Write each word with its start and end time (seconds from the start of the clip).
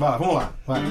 Vai, 0.00 0.18
vamos 0.18 0.34
lá, 0.36 0.50
vai. 0.66 0.82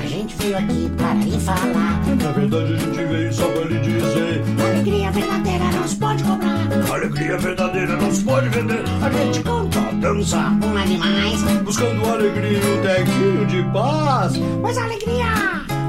A 0.00 0.06
gente 0.06 0.34
veio 0.36 0.56
aqui 0.56 0.90
para 0.96 1.12
lhe 1.12 1.38
falar. 1.38 2.00
Na 2.22 2.32
verdade, 2.32 2.72
a 2.72 2.76
gente 2.78 3.04
veio 3.04 3.34
só 3.34 3.46
pra 3.48 3.64
lhe 3.64 3.78
dizer: 3.80 4.42
Alegria 4.66 5.10
verdadeira 5.10 5.64
não 5.66 5.86
se 5.86 5.96
pode 5.96 6.24
comprar. 6.24 6.94
alegria 6.94 7.36
verdadeira 7.36 7.96
não 7.98 8.10
se 8.10 8.24
pode 8.24 8.48
vender. 8.48 8.82
A 9.02 9.10
gente 9.10 9.42
canta, 9.42 9.80
dança, 10.00 10.56
pula 10.58 10.86
demais. 10.86 11.42
Buscando 11.64 12.06
alegria 12.06 12.58
e 12.58 12.78
um 12.78 12.80
tequinho 12.80 13.46
de 13.46 13.62
paz. 13.70 14.32
Mas 14.62 14.78
a 14.78 14.84
alegria 14.84 15.26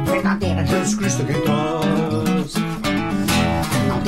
verdadeira 0.05 0.65
Jesus 0.65 0.95
Cristo 0.95 1.21
é 1.21 1.25
quem 1.25 1.41
traz. 1.41 2.28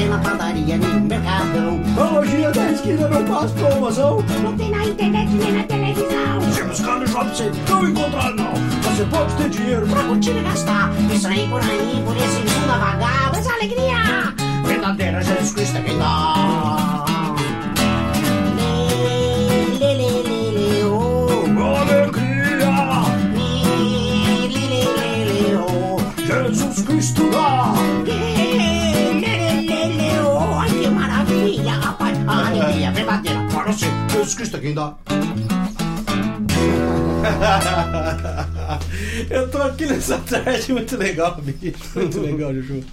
Não 0.01 0.07
tem 0.07 0.09
na 0.09 0.17
padaria 0.17 0.77
nem 0.77 0.89
no 0.89 1.01
mercadão. 1.01 1.81
A 1.97 2.03
lojinha 2.11 2.51
da 2.51 2.71
esquina 2.71 3.07
não 3.07 3.25
faz 3.27 3.51
promoção. 3.51 4.23
Não 4.43 4.57
tem 4.57 4.71
na 4.71 4.85
internet 4.85 5.29
nem 5.31 5.51
na 5.53 5.63
televisão. 5.63 6.41
Se 6.53 6.63
buscar 6.63 6.99
no 6.99 7.07
shopping, 7.07 7.29
você 7.29 7.51
não 7.69 7.89
encontrar, 7.89 8.33
não. 8.33 8.53
Você 8.83 9.05
pode 9.05 9.33
ter 9.35 9.49
dinheiro 9.49 9.87
Pra 9.87 10.03
curtir 10.03 10.31
e 10.31 10.41
gastar, 10.41 10.91
isso 11.13 11.27
aí 11.27 11.47
por 11.47 11.61
aí, 11.61 12.03
por 12.05 12.15
esse 12.17 12.39
mundo 12.39 12.71
a 12.71 12.77
vagar. 12.77 13.31
Mas 13.31 13.47
a 13.47 13.53
alegria 13.53 14.33
verdadeira 14.65 15.23
Jesus 15.23 15.53
Cristo 15.53 15.77
é 15.77 15.81
quem 15.81 15.97
dá. 15.97 17.05
Lê, 18.55 18.95
lê, 19.03 19.61
Jesus 33.71 34.35
Cristo 34.35 34.59
quem 34.59 34.73
dá. 34.73 34.97
Eu 39.29 39.49
tô 39.49 39.59
aqui 39.59 39.85
nessa 39.85 40.17
tarde 40.17 40.73
muito 40.73 40.97
legal, 40.97 41.39
bicho. 41.41 41.77
Muito 41.95 42.19
legal, 42.19 42.53
Juju. 42.53 42.83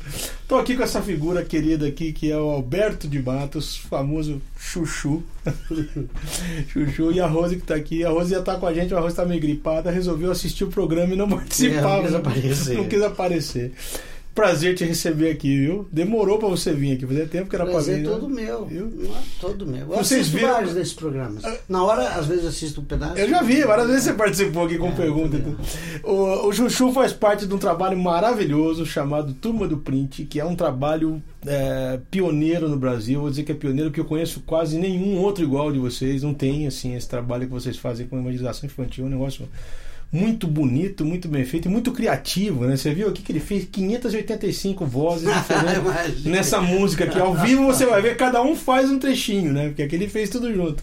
Tô 0.46 0.56
aqui 0.56 0.76
com 0.76 0.82
essa 0.82 1.02
figura 1.02 1.44
querida 1.44 1.86
aqui, 1.86 2.12
que 2.12 2.30
é 2.30 2.36
o 2.36 2.50
Alberto 2.50 3.08
de 3.08 3.20
Matos, 3.20 3.76
famoso 3.76 4.40
Chuchu. 4.58 5.22
Chuchu 6.68 7.12
e 7.12 7.20
a 7.20 7.26
Rose 7.26 7.56
que 7.56 7.62
tá 7.62 7.74
aqui. 7.74 8.04
A 8.04 8.10
Rose 8.10 8.32
ia 8.32 8.38
estar 8.38 8.56
com 8.56 8.66
a 8.66 8.72
gente, 8.72 8.94
a 8.94 9.00
Rose 9.00 9.16
tá 9.16 9.24
meio 9.24 9.40
gripada, 9.40 9.90
resolveu 9.90 10.30
assistir 10.30 10.64
o 10.64 10.68
programa 10.68 11.14
e 11.14 11.16
não 11.16 11.28
participar. 11.28 11.98
É, 11.98 12.02
não 12.02 12.02
quis 12.02 12.14
aparecer. 12.14 12.76
Não 12.76 12.84
quis 12.84 13.02
aparecer. 13.02 13.72
Prazer 14.38 14.74
te 14.76 14.84
receber 14.84 15.30
aqui, 15.32 15.58
viu? 15.58 15.88
Demorou 15.90 16.38
pra 16.38 16.48
você 16.48 16.72
vir 16.72 16.92
aqui, 16.92 17.04
fazia 17.04 17.26
tempo 17.26 17.50
que 17.50 17.56
era 17.56 17.64
pra 17.64 17.72
Prazer 17.74 17.96
vir. 17.96 18.04
né? 18.06 18.08
todo 18.12 18.28
meu. 18.28 18.64
Viu? 18.66 19.10
Todo 19.40 19.66
meu. 19.66 19.80
Eu 19.80 19.86
Vocês 19.88 20.20
assisto 20.20 20.36
viram- 20.36 20.52
vários 20.52 20.74
desses 20.74 20.92
programas. 20.92 21.42
Na 21.68 21.82
hora, 21.82 22.10
às 22.10 22.26
vezes, 22.26 22.46
assisto 22.46 22.80
um 22.80 22.84
pedaço. 22.84 23.18
Eu 23.18 23.28
já 23.28 23.42
vi, 23.42 23.62
várias 23.64 23.88
vezes 23.88 24.04
você 24.04 24.12
participou 24.12 24.64
aqui 24.66 24.78
com 24.78 24.86
É, 24.88 24.92
pergunta. 24.92 25.36
e 25.36 25.40
também. 25.40 25.56
tudo. 25.56 26.08
O, 26.08 26.46
o 26.46 26.52
Chuchu 26.52 26.92
faz 26.92 27.12
parte 27.12 27.46
de 27.48 27.52
um 27.52 27.58
trabalho 27.58 27.98
maravilhoso 27.98 28.86
chamado 28.86 29.32
Turma 29.34 29.66
do 29.66 29.78
Print, 29.78 30.24
que 30.26 30.38
é 30.38 30.44
um 30.44 30.54
trabalho 30.54 31.20
é, 31.44 31.98
pioneiro 32.08 32.68
no 32.68 32.76
Brasil. 32.76 33.20
Vou 33.20 33.30
dizer 33.30 33.42
que 33.42 33.50
é 33.50 33.54
pioneiro, 33.56 33.90
porque 33.90 34.00
eu 34.00 34.04
conheço 34.04 34.40
quase 34.46 34.78
nenhum 34.78 35.18
outro 35.18 35.42
igual 35.42 35.72
de 35.72 35.80
vocês. 35.80 36.22
Não 36.22 36.32
tem 36.32 36.64
assim 36.66 36.94
esse 36.94 37.08
trabalho 37.08 37.46
que 37.46 37.52
vocês 37.52 37.76
fazem 37.76 38.06
com 38.06 38.20
evangelização 38.20 38.66
infantil. 38.66 39.04
É 39.04 39.08
um 39.08 39.10
negócio 39.10 39.48
muito 40.10 40.46
bonito, 40.46 41.04
muito 41.04 41.28
bem 41.28 41.44
feito 41.44 41.66
e 41.66 41.70
muito 41.70 41.92
criativo, 41.92 42.64
né? 42.64 42.76
Você 42.76 42.94
viu 42.94 43.08
aqui 43.08 43.22
que 43.22 43.30
ele 43.30 43.40
fez 43.40 43.66
585 43.70 44.86
vozes 44.86 45.28
diferentes 45.34 46.24
nessa 46.24 46.60
música 46.60 47.04
aqui. 47.04 47.20
Ao 47.20 47.34
vivo 47.34 47.66
você 47.66 47.84
vai 47.84 48.00
ver, 48.00 48.16
cada 48.16 48.42
um 48.42 48.56
faz 48.56 48.90
um 48.90 48.98
trechinho, 48.98 49.52
né? 49.52 49.68
Porque 49.68 49.82
aqui 49.82 49.94
ele 49.94 50.08
fez 50.08 50.30
tudo 50.30 50.52
junto. 50.52 50.82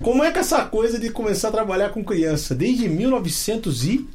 Como 0.00 0.22
é 0.22 0.30
que 0.30 0.38
essa 0.38 0.64
coisa 0.64 0.98
de 0.98 1.10
começar 1.10 1.48
a 1.48 1.52
trabalhar 1.52 1.88
com 1.90 2.04
criança? 2.04 2.54
Desde 2.54 2.88
1900 2.88 3.84
e 3.84 4.06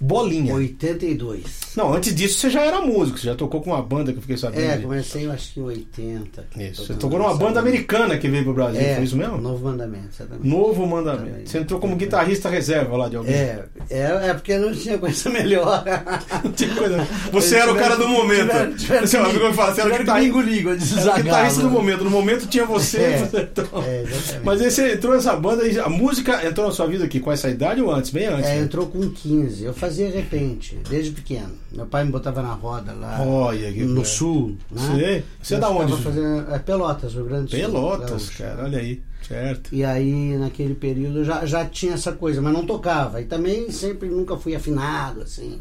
bolinha. 0.00 0.54
82. 0.54 1.42
Não, 1.76 1.92
antes 1.94 2.14
disso 2.14 2.38
você 2.38 2.50
já 2.50 2.62
era 2.62 2.80
músico, 2.80 3.18
você 3.18 3.26
já 3.26 3.34
tocou 3.34 3.60
com 3.60 3.70
uma 3.70 3.82
banda 3.82 4.10
que 4.12 4.18
eu 4.18 4.22
fiquei 4.22 4.36
sabendo. 4.36 4.62
É, 4.64 4.76
de- 4.76 4.82
comecei, 4.84 5.26
eu 5.26 5.32
acho 5.32 5.52
que 5.54 5.60
em 5.60 5.64
80. 5.64 6.46
Isso, 6.58 6.86
você 6.86 6.94
tocou 6.94 7.18
numa 7.18 7.34
banda 7.34 7.60
americana 7.60 8.16
que 8.18 8.28
veio 8.28 8.44
pro 8.44 8.54
Brasil, 8.54 8.80
É, 8.80 8.94
foi 8.96 9.04
isso 9.04 9.16
mesmo? 9.16 9.38
Novo 9.38 9.64
Mandamento, 9.64 10.08
exatamente. 10.14 10.46
Novo 10.48 10.86
Mandamento. 10.86 11.26
Também. 11.26 11.46
Você 11.46 11.58
entrou 11.58 11.78
como 11.80 11.96
guitarrista 11.96 12.48
reserva 12.48 12.96
lá 12.96 13.08
de 13.08 13.16
alguém. 13.16 13.34
É, 13.34 13.64
é, 13.90 14.00
é 14.28 14.34
porque 14.34 14.56
não 14.58 14.72
tinha 14.72 14.96
coisa 14.98 15.28
melhor. 15.30 15.84
Não 16.44 16.52
tinha 16.52 16.74
coisa- 16.74 17.06
Você 17.32 17.56
era 17.56 17.72
o 17.72 17.76
cara 17.76 17.96
do 17.96 18.08
momento. 18.08 18.46
Tiveram- 18.46 18.76
tiveram 18.76 19.06
Seu 19.06 19.24
amigo 19.24 19.48
me 19.48 19.54
fala, 19.54 19.74
você 19.74 19.80
era 19.82 19.98
guitarrista, 19.98 20.32
quando 20.34 21.08
era 21.08 21.22
guitarrista 21.22 21.62
do 21.62 21.70
momento. 21.70 22.04
No 22.04 22.10
momento 22.10 22.46
tinha 22.46 22.64
você. 22.64 22.98
É. 22.98 23.02
É, 23.06 24.02
exatamente. 24.02 24.40
Mas 24.44 24.60
aí 24.60 24.70
você 24.70 24.92
entrou 24.94 25.14
nessa 25.14 25.34
banda 25.36 25.66
e 25.66 25.78
a 25.78 25.88
música 25.88 26.46
entrou 26.46 26.66
na 26.66 26.72
sua 26.72 26.86
vida 26.86 27.04
aqui 27.04 27.20
com 27.20 27.30
essa 27.32 27.48
idade 27.48 27.80
ou 27.80 27.90
antes? 27.92 28.10
Bem 28.10 28.26
antes. 28.26 28.46
É, 28.48 28.56
né? 28.56 28.62
entrou 28.62 28.86
com 28.86 29.08
15. 29.10 29.64
Eu 29.64 29.74
fazia 29.86 30.10
repente, 30.10 30.78
desde 30.88 31.12
pequeno. 31.12 31.52
Meu 31.70 31.86
pai 31.86 32.04
me 32.04 32.10
botava 32.10 32.42
na 32.42 32.52
roda 32.52 32.92
lá 32.92 33.20
Olha 33.22 33.70
no 33.86 34.04
sul. 34.04 34.56
Né? 34.70 35.22
Você 35.40 35.54
é 35.54 35.56
Eu 35.56 35.60
da 35.60 35.70
onde? 35.70 36.02
Fazendo, 36.02 36.52
é 36.52 36.58
Pelotas, 36.58 37.14
Rio 37.14 37.24
Grande 37.24 37.44
do 37.44 37.50
Sul. 37.50 37.58
Pelotas, 37.60 38.30
cara, 38.30 38.64
olha 38.64 38.78
aí. 38.78 39.02
Certo. 39.26 39.74
E 39.74 39.84
aí, 39.84 40.36
naquele 40.36 40.74
período, 40.74 41.24
já, 41.24 41.44
já 41.46 41.64
tinha 41.64 41.94
essa 41.94 42.12
coisa, 42.12 42.40
mas 42.40 42.52
não 42.52 42.66
tocava. 42.66 43.20
E 43.20 43.24
também 43.24 43.70
sempre 43.70 44.08
nunca 44.08 44.36
fui 44.36 44.54
afinado, 44.54 45.22
assim, 45.22 45.60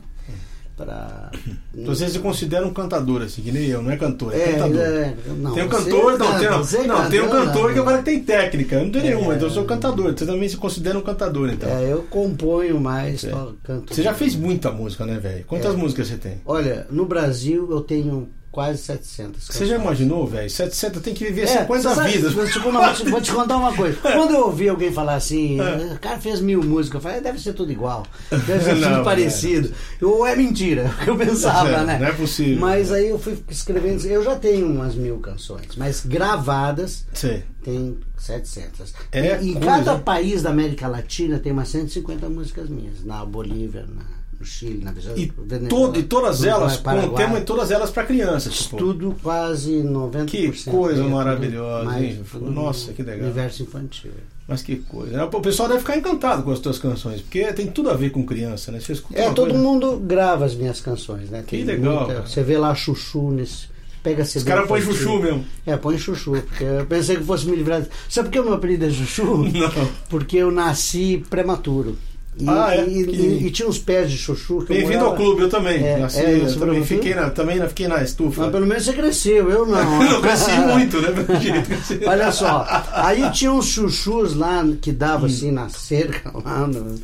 pra... 0.75 1.31
Então 1.77 1.93
você 1.93 2.07
se 2.09 2.19
considera 2.19 2.65
um 2.65 2.73
cantador, 2.73 3.21
assim, 3.21 3.41
que 3.41 3.51
nem 3.51 3.65
eu, 3.67 3.81
não 3.81 3.91
é 3.91 3.97
cantor, 3.97 4.33
é, 4.33 4.37
É, 4.39 4.51
cantador. 4.53 4.79
é, 4.81 5.15
não, 5.37 5.53
tem 5.53 5.63
um 5.63 5.67
cantor, 5.69 6.17
não, 6.17 6.39
tem, 6.39 6.87
não, 6.87 6.97
não, 7.03 7.09
tem 7.09 7.21
um 7.21 7.29
cantor 7.29 7.73
que 7.73 7.79
agora 7.79 8.01
tem 8.01 8.23
técnica, 8.23 8.75
eu 8.77 8.83
não 8.85 8.91
tenho 8.91 9.05
É. 9.05 9.09
nenhuma, 9.09 9.35
então 9.35 9.47
eu 9.47 9.53
sou 9.53 9.65
cantador. 9.65 10.13
Você 10.17 10.25
também 10.25 10.47
se 10.47 10.55
considera 10.57 10.97
um 10.97 11.01
cantador, 11.01 11.49
então. 11.49 11.69
É, 11.69 11.91
eu 11.91 12.03
componho 12.03 12.79
mais, 12.79 13.23
É. 13.25 13.29
to- 13.29 13.57
canto. 13.63 13.93
Você 13.93 14.01
já 14.01 14.13
fez 14.13 14.35
muita 14.35 14.71
música, 14.71 15.05
né, 15.05 15.19
velho? 15.19 15.43
Quantas 15.45 15.73
É. 15.73 15.77
músicas 15.77 16.07
você 16.07 16.15
tem? 16.17 16.41
Olha, 16.45 16.87
no 16.89 17.05
Brasil 17.05 17.67
eu 17.69 17.81
tenho 17.81 18.29
quase 18.55 18.77
700 18.81 19.43
Você 19.47 19.65
já 19.65 19.75
imaginou, 19.75 20.25
velho? 20.25 20.49
700 20.49 21.01
tem 21.01 21.13
que 21.13 21.25
viver 21.25 21.41
É, 21.41 21.47
50 21.47 21.89
você 21.89 21.95
sabe- 21.95 22.11
vidas. 22.13 22.33
Vou 22.33 22.45
te, 22.47 22.59
contar- 22.61 22.93
vou 23.03 23.21
te- 23.21 23.31
contar 23.33 23.57
uma 23.57 23.73
coisa. 23.75 23.97
Quando 24.01 24.33
eu 24.33 24.45
ouvi 24.45 24.69
alguém 24.69 24.93
falar 24.93 25.15
assim, 25.15 25.59
É. 25.59 25.93
o 25.93 25.99
cara 25.99 26.17
fez 26.19 26.39
mil 26.39 26.63
músicas, 26.63 26.95
eu 26.95 27.01
falei, 27.01 27.17
"É, 27.17 27.21
deve 27.21 27.39
ser 27.41 27.51
tudo 27.53 27.69
igual. 27.71 28.05
Deve 28.31 28.63
ser 28.63 28.75
Não, 28.79 28.87
tudo 28.89 29.01
é. 29.01 29.03
parecido. 29.03 29.71
Ou 30.01 30.25
é 30.25 30.35
mentira, 30.37 30.85
o 30.85 30.97
que 31.03 31.09
eu 31.09 31.17
pensava, 31.17 31.69
É, 31.69 31.83
né? 31.83 31.99
não 31.99 32.07
é 32.07 32.11
possível. 32.13 32.59
Mas 32.59 32.91
aí 32.91 33.09
eu 33.09 33.19
fui 33.19 33.37
escrevendo, 33.49 34.05
eu 34.05 34.23
já 34.23 34.35
tenho 34.37 34.65
umas 34.67 34.95
mil 34.95 35.17
canções, 35.19 35.75
mas 35.75 36.05
gravadas 36.05 37.05
Sei. 37.13 37.43
tem 37.63 37.97
700. 38.17 38.93
É 39.11 39.41
e 39.41 39.55
cada 39.55 39.97
país 39.99 40.41
da 40.43 40.49
América 40.49 40.87
Latina 40.87 41.39
tem 41.39 41.51
umas 41.51 41.67
150 41.67 42.29
músicas 42.29 42.69
minhas. 42.69 43.03
Na 43.03 43.25
Bolívia, 43.25 43.85
na- 43.93 44.14
no 44.39 44.45
Chile, 44.45 44.83
na 44.83 44.91
E, 45.15 45.31
Venezuela. 45.37 45.67
todo, 45.69 45.99
e 45.99 46.03
todas 46.03 46.43
elas, 46.43 46.73
com 46.75 46.79
o 46.79 46.83
Paraguai. 46.83 47.25
tema, 47.25 47.39
e 47.39 47.41
todas 47.43 47.71
elas 47.71 47.89
pra 47.91 48.03
criança. 48.03 48.49
Tipo. 48.49 48.77
Tudo 48.77 49.15
quase 49.21 49.71
90%. 49.83 50.25
Que 50.25 50.51
coisa 50.69 51.03
é, 51.03 51.07
maravilhosa, 51.07 51.85
mais, 51.85 52.17
Nossa, 52.41 52.93
que 52.93 53.03
legal. 53.03 53.25
Universo 53.25 53.63
infantil. 53.63 54.11
Mas 54.47 54.61
que 54.61 54.75
coisa. 54.75 55.25
O 55.25 55.41
pessoal 55.41 55.67
deve 55.67 55.79
ficar 55.79 55.97
encantado 55.97 56.43
com 56.43 56.51
as 56.51 56.59
tuas 56.59 56.77
canções, 56.77 57.19
porque 57.21 57.51
tem 57.53 57.65
tudo 57.67 57.89
a 57.89 57.93
ver 57.95 58.11
com 58.11 58.23
criança, 58.23 58.71
né? 58.71 58.79
Você 58.79 58.93
escuta 58.93 59.19
É, 59.19 59.31
todo 59.33 59.49
coisa- 59.49 59.57
mundo 59.63 59.97
grava 59.97 60.45
as 60.45 60.53
minhas 60.53 60.79
canções, 60.79 61.29
né? 61.31 61.41
Que 61.47 61.57
Tem 61.57 61.65
legal, 61.65 62.05
cara. 62.07 62.21
Você 62.27 62.43
vê 62.43 62.57
lá 62.57 62.73
Chuchu 62.75 63.31
nesse. 63.31 63.73
Pega 64.03 64.23
CD. 64.23 64.37
Os 64.37 64.43
caras 64.43 64.67
põem 64.67 64.81
chuchu 64.83 65.17
mesmo. 65.19 65.43
É, 65.65 65.75
põe 65.77 65.97
Chuchu, 65.97 66.33
porque 66.47 66.63
eu 66.63 66.85
pensei 66.85 67.15
que 67.17 67.23
fosse 67.23 67.47
me 67.47 67.55
livrar. 67.55 67.83
Sabe 68.07 68.27
por 68.27 68.33
que 68.33 68.39
o 68.39 68.43
meu 68.43 68.53
apelido 68.53 68.85
é 68.85 68.91
Chuchu? 68.91 69.25
Não. 69.49 69.89
Porque 70.09 70.37
eu 70.37 70.51
nasci 70.51 71.25
prematuro. 71.27 71.97
E, 72.37 72.49
Ah, 72.49 72.75
é? 72.75 72.83
e, 72.85 73.05
Que- 73.05 73.11
e- 73.15 73.47
e 73.47 73.51
tinha 73.51 73.65
uns 73.67 73.77
pés 73.79 74.11
de 74.11 74.17
chuchu 74.17 74.57
que 74.65 74.73
eu 74.73 74.77
Bem-vindo 74.77 75.05
ao 75.05 75.15
clube, 75.15 75.43
eu 75.43 75.49
também. 75.49 75.81
É, 75.81 75.97
Nasci, 75.99 76.19
é, 76.19 76.35
eu 76.41 76.59
também, 76.59 76.83
fiquei 76.83 77.15
na, 77.15 77.29
também 77.29 77.57
na- 77.59 77.69
fiquei 77.69 77.87
na 77.87 78.03
estufa. 78.03 78.41
Mas 78.41 78.51
pelo 78.51 78.65
menos 78.67 78.83
você 78.83 78.91
cresceu, 78.93 79.49
eu 79.49 79.65
não. 79.65 79.99
Não 80.03 80.21
cresci 80.21 80.51
muito, 80.73 80.99
né? 80.99 81.09
Olha 82.05 82.31
só, 82.33 82.65
aí 82.93 83.31
tinha 83.31 83.53
uns 83.53 83.67
chuchus 83.67 84.35
lá 84.35 84.65
que 84.81 84.91
dava 84.91 85.27
assim 85.27 85.49
na 85.51 85.69
cerca, 85.69 86.31
lá 86.43 86.67
no, 86.67 86.95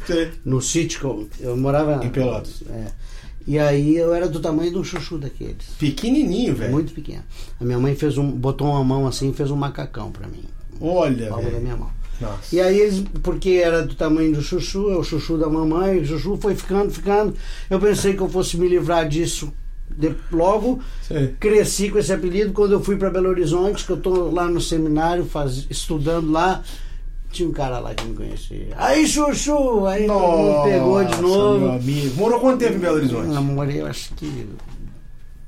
no 0.43 0.61
sítio 0.61 0.99
que 0.99 1.05
eu, 1.05 1.29
eu 1.51 1.57
morava. 1.57 2.03
Em 2.05 2.09
Pelotas. 2.09 2.63
É. 2.69 2.87
E 3.47 3.57
aí 3.57 3.95
eu 3.97 4.13
era 4.13 4.27
do 4.27 4.39
tamanho 4.39 4.69
de 4.71 4.77
um 4.77 4.83
chuchu 4.83 5.17
daqueles. 5.17 5.65
Pequenininho, 5.79 6.53
velho. 6.55 6.71
Muito 6.71 6.93
pequeno. 6.93 7.23
A 7.59 7.63
minha 7.63 7.79
mãe 7.79 7.95
fez 7.95 8.17
um, 8.17 8.29
botou 8.29 8.67
uma 8.67 8.83
mão 8.83 9.07
assim 9.07 9.29
e 9.29 9.33
fez 9.33 9.49
um 9.49 9.55
macacão 9.55 10.11
pra 10.11 10.27
mim. 10.27 10.43
Olha, 10.79 11.27
Palma 11.29 11.49
da 11.49 11.59
minha 11.59 11.75
mão. 11.77 11.89
Nossa. 12.21 12.55
E 12.55 12.61
aí 12.61 12.79
eles, 12.79 13.03
porque 13.23 13.49
era 13.63 13.81
do 13.83 13.95
tamanho 13.95 14.33
do 14.33 14.41
chuchu, 14.41 14.89
é 14.91 14.95
o 14.95 15.03
chuchu 15.03 15.37
da 15.37 15.49
mamãe, 15.49 15.99
o 15.99 16.05
chuchu 16.05 16.37
foi 16.39 16.55
ficando, 16.55 16.91
ficando. 16.91 17.33
Eu 17.69 17.79
pensei 17.79 18.13
que 18.13 18.21
eu 18.21 18.29
fosse 18.29 18.57
me 18.57 18.67
livrar 18.67 19.07
disso 19.09 19.51
de- 19.89 20.15
logo. 20.31 20.79
Sei. 21.01 21.35
Cresci 21.39 21.89
com 21.89 21.97
esse 21.97 22.13
apelido. 22.13 22.53
Quando 22.53 22.73
eu 22.73 22.79
fui 22.81 22.95
para 22.95 23.09
Belo 23.09 23.29
Horizonte, 23.29 23.85
que 23.85 23.91
eu 23.91 23.97
tô 23.97 24.29
lá 24.29 24.47
no 24.47 24.61
seminário 24.61 25.25
faz, 25.25 25.65
estudando 25.69 26.31
lá, 26.31 26.63
tinha 27.31 27.47
um 27.49 27.51
cara 27.51 27.79
lá 27.79 27.93
que 27.93 28.05
me 28.05 28.13
conhecia. 28.15 28.67
Aí, 28.75 29.07
chuchu! 29.07 29.85
Aí 29.85 30.05
mundo 30.07 30.63
pegou 30.63 31.03
de 31.03 31.11
Nossa, 31.11 31.21
novo. 31.21 31.59
Meu 31.59 31.71
amigo. 31.71 32.15
Morou 32.15 32.39
quanto 32.39 32.59
tempo 32.59 32.75
em 32.75 32.79
Belo 32.79 32.95
Horizonte? 32.97 33.33
Eu 33.35 33.41
morei, 33.41 33.81
eu 33.81 33.87
acho 33.87 34.13
que 34.15 34.47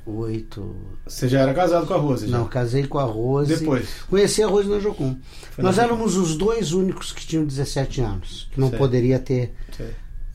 oito. 0.05 0.75
Você 1.07 1.27
já 1.27 1.41
era 1.41 1.53
casado 1.53 1.85
com 1.87 1.93
a 1.93 1.97
Rose? 1.97 2.27
já? 2.27 2.37
Não, 2.37 2.47
casei 2.47 2.85
com 2.87 2.99
a 2.99 3.03
Rose. 3.03 3.55
Depois? 3.55 3.87
Conheci 4.09 4.41
a 4.43 4.47
Rose 4.47 4.69
na 4.69 4.79
Jocum. 4.79 5.17
Foi 5.51 5.63
Nós 5.63 5.77
éramos 5.77 6.15
os 6.17 6.35
dois 6.35 6.71
únicos 6.73 7.11
que 7.11 7.25
tinham 7.25 7.45
17 7.45 8.01
anos, 8.01 8.49
que 8.51 8.59
não 8.59 8.69
Sei. 8.69 8.77
poderia 8.77 9.19
ter 9.19 9.53
Sei. 9.75 9.91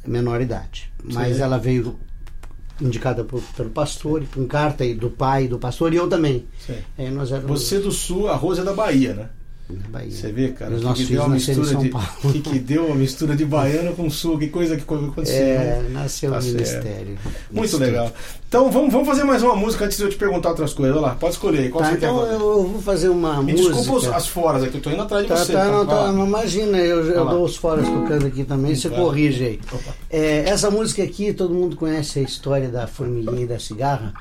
menor 0.07 0.41
idade. 0.41 0.93
Mas 1.03 1.35
Sei. 1.37 1.43
ela 1.45 1.59
veio 1.59 1.99
indicada 2.81 3.25
por- 3.25 3.43
pelo 3.57 3.71
pastor, 3.71 4.23
com 4.33 4.47
carta 4.47 4.85
aí 4.85 4.95
do 4.95 5.11
pai 5.11 5.49
do 5.49 5.59
pastor, 5.59 5.93
e 5.93 5.97
eu 5.97 6.09
também. 6.09 6.47
Aí 6.97 7.11
nós 7.11 7.33
éramos 7.33 7.61
Você 7.61 7.79
do 7.81 7.91
Sul, 7.91 8.29
a 8.29 8.37
Rose 8.37 8.61
é 8.61 8.65
da 8.65 8.73
Bahia, 8.73 9.15
né? 9.15 9.29
Na 9.71 9.89
Bahia. 9.89 10.11
Você 10.11 10.33
vê, 10.33 10.49
cara, 10.49 10.73
os 10.73 10.79
que, 10.81 10.85
nossos 10.85 11.05
que 11.07 11.13
deu 11.13 11.23
uma 11.23 11.29
em 11.29 11.33
mistura 11.35 11.75
de. 11.75 11.89
Paulo. 11.91 12.07
Que, 12.33 12.41
que 12.41 12.59
deu 12.59 12.87
uma 12.87 12.95
mistura 12.97 13.37
de 13.37 13.45
baiano 13.45 13.93
com 13.95 14.09
sul, 14.09 14.39
que 14.39 14.49
coisa 14.49 14.77
que 14.77 14.83
aconteceu. 14.83 15.37
É, 15.37 15.83
né? 15.83 15.89
nasceu 15.93 16.31
Tá 16.33 16.39
o 16.39 16.43
ministério. 16.43 17.19
Muito 17.51 17.77
legal. 17.77 18.11
Então 18.49 18.71
vamos, 18.71 18.91
vamos 18.91 19.07
fazer 19.07 19.25
mais 19.25 19.43
uma 19.43 19.55
música 19.55 19.85
antes 19.85 19.99
de 19.99 20.05
eu 20.05 20.09
te 20.09 20.17
perguntar 20.17 20.49
outras 20.51 20.73
coisas. 20.73 20.97
Olha 20.97 21.07
lá, 21.09 21.15
pode 21.15 21.35
escolher 21.35 21.59
aí. 21.61 21.69
Qual 21.69 21.85
Tá, 21.85 21.91
você 21.91 21.97
quer 21.99 22.07
então 22.07 22.21
fazer? 22.21 22.35
eu, 22.35 22.39
vou 22.67 22.81
fazer 22.83 23.09
uma 23.11 23.43
Me 23.43 23.53
música. 23.53 23.75
desculpa 23.75 24.17
as 24.17 24.27
foras 24.27 24.63
aqui, 24.63 24.77
eu 24.79 24.81
tô 24.81 24.91
indo 24.91 25.03
atrás 25.03 25.23
de 25.25 25.29
Tá, 25.29 25.37
você. 25.37 25.53
tá, 25.53 25.65
não, 25.67 25.87
tá, 25.87 26.13
não, 26.13 26.27
imagina, 26.27 26.79
eu, 26.79 27.05
eu 27.05 27.27
dou 27.27 27.45
os 27.45 27.57
foras 27.57 27.87
tocando 27.87 28.27
aqui 28.27 28.45
também, 28.45 28.75
você 28.75 28.89
corrige 28.89 29.45
aí. 29.45 29.61
É, 30.09 30.49
essa 30.49 30.71
música 30.71 31.03
aqui, 31.03 31.35
todo 31.35 31.53
mundo 31.53 31.77
conhece 31.77 32.21
a 32.21 32.23
história 32.23 32.69
da 32.71 32.87
formiguinha 32.87 33.43
e 33.43 33.47
da 33.47 33.59
cigarra. 33.59 34.15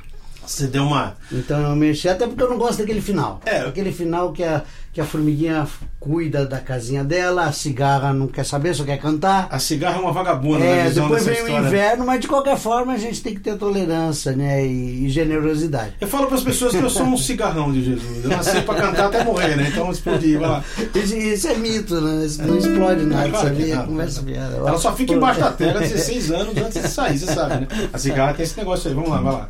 Você 0.48 0.68
deu 0.68 0.84
uma. 0.84 1.16
Então 1.32 1.60
eu 1.62 1.76
mexi, 1.76 2.08
até 2.10 2.26
porque 2.26 2.42
eu 2.42 2.50
não 2.50 2.58
gosto 2.58 2.80
daquele 2.80 3.02
final. 3.02 3.42
É. 3.46 3.60
Aquele 3.60 3.92
final 3.92 4.32
que 4.32 4.44
a, 4.44 4.64
que 4.94 5.02
a 5.02 5.06
formiguinha 5.06 5.68
cuida 6.00 6.46
da 6.46 6.60
casinha 6.60 7.04
dela, 7.04 7.44
a 7.46 7.52
cigarra 7.52 8.14
não 8.14 8.28
quer 8.28 8.46
saber, 8.46 8.74
só 8.74 8.84
quer 8.84 8.98
cantar. 8.98 9.48
A 9.52 9.60
cigarra 9.60 9.98
é 9.98 10.00
uma 10.02 10.14
vagabunda 10.14 10.64
É, 10.64 10.90
depois 10.90 11.26
vem 11.26 11.36
o 11.36 11.48
história. 11.48 11.68
inverno, 11.68 12.06
mas 12.06 12.22
de 12.22 12.28
qualquer 12.28 12.58
forma 12.58 12.94
a 12.94 12.98
gente 12.98 13.22
tem 13.22 13.34
que 13.34 13.42
ter 13.42 13.58
tolerância 13.58 14.32
né, 14.32 14.66
e, 14.66 15.06
e 15.06 15.10
generosidade. 15.10 15.96
Eu 16.00 16.08
falo 16.08 16.28
para 16.28 16.38
as 16.38 16.44
pessoas 16.44 16.72
que 16.72 16.78
eu 16.82 16.90
sou 16.90 17.04
um 17.06 17.18
cigarrão 17.18 17.72
de 17.72 17.84
Jesus. 17.84 18.24
Eu 18.24 18.30
nasci 18.30 18.62
para 18.62 18.76
cantar 18.82 19.08
até 19.08 19.24
morrer, 19.24 19.56
né? 19.58 19.70
Então 19.72 19.92
explodir, 19.92 20.40
vai 20.40 20.50
lá. 20.50 20.64
Isso, 20.96 21.16
isso 21.16 21.48
é 21.48 21.56
mito, 21.56 22.00
né? 22.00 22.26
Isso 22.26 22.42
não 22.42 22.58
explode 22.58 23.04
nada, 23.04 23.30
claro 23.30 23.50
que 23.56 23.68
sabia? 23.68 23.76
não. 23.76 24.08
Fiada. 24.08 24.56
Ela 24.56 24.78
só 24.78 24.94
fica 24.94 25.14
embaixo 25.14 25.40
da 25.40 25.52
terra 25.52 25.80
16 25.80 26.32
anos 26.32 26.58
antes 26.58 26.82
de 26.82 26.88
sair, 26.88 27.18
você 27.18 27.26
sabe, 27.34 27.62
né? 27.62 27.68
A 27.92 27.98
cigarra 27.98 28.34
tem 28.34 28.44
esse 28.44 28.58
negócio 28.58 28.88
aí. 28.90 28.96
Vamos 28.96 29.10
lá, 29.10 29.18
vai 29.22 29.34
lá. 29.34 29.50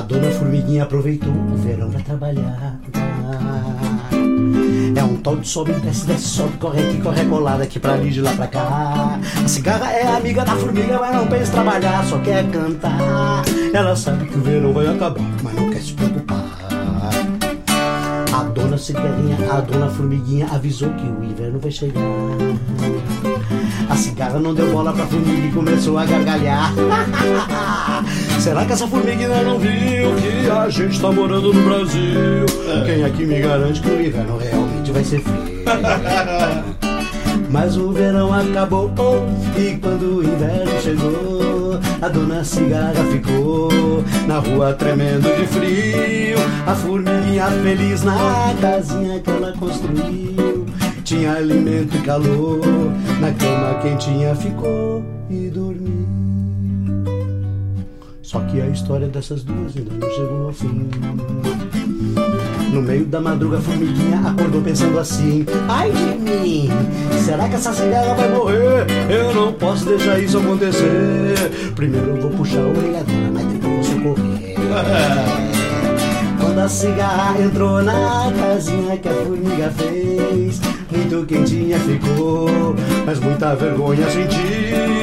A 0.00 0.02
dona 0.02 0.30
Formiguinha 0.30 0.84
aproveitou 0.84 1.30
o 1.30 1.56
verão 1.56 1.90
pra 1.90 2.00
trabalhar. 2.00 2.80
É 4.96 5.04
um 5.04 5.16
tal 5.16 5.36
de 5.36 5.46
sobe, 5.46 5.74
desce, 5.74 6.06
desce, 6.06 6.24
sobe, 6.24 6.56
corre 6.56 6.88
aqui, 6.88 7.02
corre 7.02 7.22
colada 7.26 7.64
aqui 7.64 7.78
pra 7.78 7.92
ali, 7.92 8.08
de 8.08 8.22
lá 8.22 8.32
pra 8.32 8.46
cá. 8.46 9.20
A 9.44 9.46
cigarra 9.46 9.92
é 9.92 10.16
amiga 10.16 10.42
da 10.42 10.56
formiga, 10.56 10.98
mas 10.98 11.14
não 11.14 11.26
pensa 11.26 11.52
trabalhar, 11.52 12.02
só 12.06 12.18
quer 12.20 12.50
cantar. 12.50 13.42
Ela 13.74 13.94
sabe 13.94 14.24
que 14.24 14.38
o 14.38 14.40
verão 14.40 14.72
vai 14.72 14.86
acabar, 14.86 15.22
mas 15.42 15.54
não 15.54 15.68
quer 15.68 15.82
se 15.82 15.92
preocupar. 15.92 16.46
A 18.32 18.44
dona 18.44 18.78
cigarrinha, 18.78 19.36
a 19.52 19.60
dona 19.60 19.90
formiguinha 19.90 20.46
avisou 20.50 20.88
que 20.94 21.06
o 21.06 21.22
inverno 21.22 21.58
vai 21.58 21.70
chegar. 21.70 22.00
A 23.86 23.96
cigarra 23.96 24.40
não 24.40 24.54
deu 24.54 24.72
bola 24.72 24.94
pra 24.94 25.06
formiga 25.06 25.46
e 25.46 25.52
começou 25.52 25.98
a 25.98 26.06
gargalhar. 26.06 26.72
Será 28.40 28.64
que 28.64 28.72
essa 28.72 28.88
formiga 28.88 29.22
ainda 29.22 29.42
não 29.42 29.58
viu 29.58 30.16
que 30.16 30.50
a 30.50 30.66
gente 30.70 30.98
tá 30.98 31.12
morando 31.12 31.52
no 31.52 31.62
Brasil? 31.62 32.46
Quem 32.86 33.04
aqui 33.04 33.26
me 33.26 33.38
garante 33.38 33.82
que 33.82 33.88
o 33.90 34.00
inverno 34.00 34.38
realmente 34.38 34.90
vai 34.92 35.04
ser 35.04 35.20
frio? 35.20 35.62
Mas 37.50 37.76
o 37.76 37.92
verão 37.92 38.32
acabou 38.32 38.90
e 39.58 39.76
quando 39.76 40.20
o 40.20 40.24
inverno 40.24 40.80
chegou, 40.80 41.78
a 42.00 42.08
dona 42.08 42.42
cigarra 42.42 43.04
ficou 43.12 44.02
na 44.26 44.38
rua 44.38 44.72
tremendo 44.72 45.28
de 45.36 45.46
frio. 45.46 46.38
A 46.66 46.74
formiguinha 46.74 47.46
feliz 47.62 48.02
na 48.04 48.54
casinha 48.58 49.20
que 49.20 49.30
ela 49.30 49.52
construiu. 49.58 50.64
Tinha 51.04 51.34
alimento 51.34 51.94
e 51.94 52.00
calor, 52.00 52.60
na 53.20 53.32
cama 53.32 53.74
quentinha 53.82 54.34
ficou 54.34 55.19
Só 58.30 58.38
que 58.42 58.60
a 58.60 58.68
história 58.68 59.08
dessas 59.08 59.42
duas 59.42 59.76
ainda 59.76 59.92
não 59.92 60.08
chegou 60.08 60.46
ao 60.46 60.52
fim. 60.52 60.88
No 62.72 62.80
meio 62.80 63.04
da 63.06 63.20
madruga, 63.20 63.58
a 63.58 63.60
formiguinha 63.60 64.20
acordou 64.24 64.62
pensando 64.62 65.00
assim: 65.00 65.44
Ai 65.68 65.90
de 65.90 66.16
mim, 66.16 66.68
será 67.24 67.48
que 67.48 67.56
essa 67.56 67.72
cigarra 67.72 68.14
vai 68.14 68.28
morrer? 68.28 68.86
Eu 69.10 69.34
não 69.34 69.52
posso 69.54 69.84
deixar 69.84 70.20
isso 70.20 70.38
acontecer. 70.38 71.72
Primeiro 71.74 72.06
eu 72.10 72.20
vou 72.22 72.30
puxar 72.30 72.60
a 72.60 72.68
orelha 72.68 73.02
dela, 73.02 73.30
mas 73.32 73.46
depois 73.46 73.88
vou 73.88 74.14
socorrer. 74.14 74.54
Quando 76.40 76.58
a 76.60 76.68
cigarra 76.68 77.42
entrou 77.42 77.82
na 77.82 78.32
casinha 78.38 78.96
que 78.96 79.08
a 79.08 79.12
formiga 79.12 79.72
fez, 79.72 80.60
muito 80.88 81.26
quentinha 81.26 81.80
ficou, 81.80 82.76
mas 83.04 83.18
muita 83.18 83.56
vergonha 83.56 84.08
sentiu. 84.08 84.99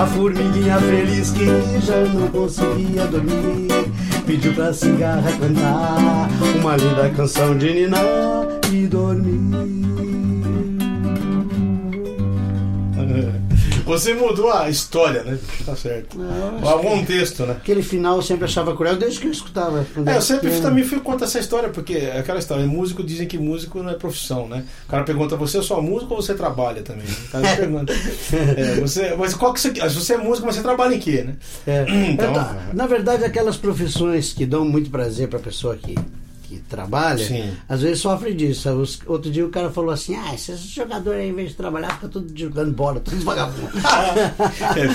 A 0.00 0.06
formiguinha 0.06 0.80
feliz 0.80 1.30
que 1.30 1.44
já 1.84 2.00
não 2.14 2.26
conseguia 2.28 3.04
dormir, 3.04 3.68
pediu 4.24 4.54
pra 4.54 4.72
cigarra 4.72 5.30
cantar 5.32 6.26
uma 6.58 6.74
linda 6.74 7.10
canção 7.10 7.58
de 7.58 7.70
ninar 7.70 8.00
e 8.72 8.86
dormir. 8.86 10.09
Você 13.90 14.14
mudou 14.14 14.52
a 14.52 14.68
história, 14.70 15.22
né? 15.24 15.38
Tá 15.66 15.74
certo. 15.76 16.16
Não, 16.18 16.58
O 16.58 16.78
contexto, 16.80 17.44
né? 17.44 17.52
Aquele 17.58 17.82
final 17.82 18.16
eu 18.16 18.22
sempre 18.22 18.44
achava 18.44 18.74
cruel, 18.76 18.96
desde 18.96 19.20
que 19.20 19.26
eu 19.26 19.32
escutava. 19.32 19.84
É, 20.06 20.16
eu 20.16 20.22
sempre 20.22 20.50
também 20.60 20.84
fui 20.84 21.00
contra 21.00 21.26
essa 21.26 21.38
história, 21.38 21.68
porque 21.68 21.94
é 21.94 22.18
aquela 22.18 22.38
história, 22.38 22.64
músico 22.66 23.02
dizem 23.02 23.26
que 23.26 23.36
músico 23.38 23.82
não 23.82 23.90
é 23.90 23.94
profissão, 23.94 24.46
né? 24.48 24.64
O 24.86 24.90
cara 24.90 25.02
pergunta, 25.04 25.36
você 25.36 25.58
é 25.58 25.62
só 25.62 25.80
músico 25.82 26.14
ou 26.14 26.22
você 26.22 26.34
trabalha 26.34 26.82
também? 26.82 27.04
O 27.06 27.28
cara 27.30 27.50
me 27.50 27.56
pergunta. 27.56 27.92
É, 28.56 28.74
você, 28.80 29.14
mas 29.16 29.34
qual 29.34 29.52
que 29.52 29.60
você. 29.60 29.72
Se 29.74 29.94
você 29.94 30.14
é 30.14 30.18
músico, 30.18 30.46
mas 30.46 30.56
você 30.56 30.62
trabalha 30.62 30.94
em 30.94 30.98
quê, 31.00 31.22
né? 31.26 31.34
É. 31.66 31.84
Então- 32.10 32.28
Eu 32.34 32.34
tô- 32.34 32.76
na 32.76 32.86
verdade, 32.86 33.24
aquelas 33.24 33.56
profissões 33.56 34.32
que 34.32 34.46
dão 34.46 34.64
muito 34.64 34.90
prazer 34.90 35.28
para 35.28 35.38
a 35.38 35.42
pessoa 35.42 35.76
que, 35.76 35.94
que 36.50 36.58
trabalha, 36.68 37.24
Sim. 37.24 37.52
às 37.68 37.82
vezes 37.82 38.00
sofre 38.00 38.34
disso. 38.34 38.68
Os- 38.72 38.98
outro 39.06 39.30
dia 39.30 39.46
o 39.46 39.50
cara 39.50 39.70
falou 39.70 39.90
assim: 39.90 40.16
ah, 40.16 40.34
esses 40.34 40.58
jogadores 40.60 41.20
aí, 41.20 41.28
em 41.28 41.32
vez 41.34 41.50
de 41.50 41.54
trabalhar, 41.54 41.94
fica 41.94 42.08
tudo 42.08 42.26
jogando 42.36 42.72
bola, 42.72 42.98
tudo 43.00 43.24
vagabundo. 43.24 43.70
É, 44.76 44.86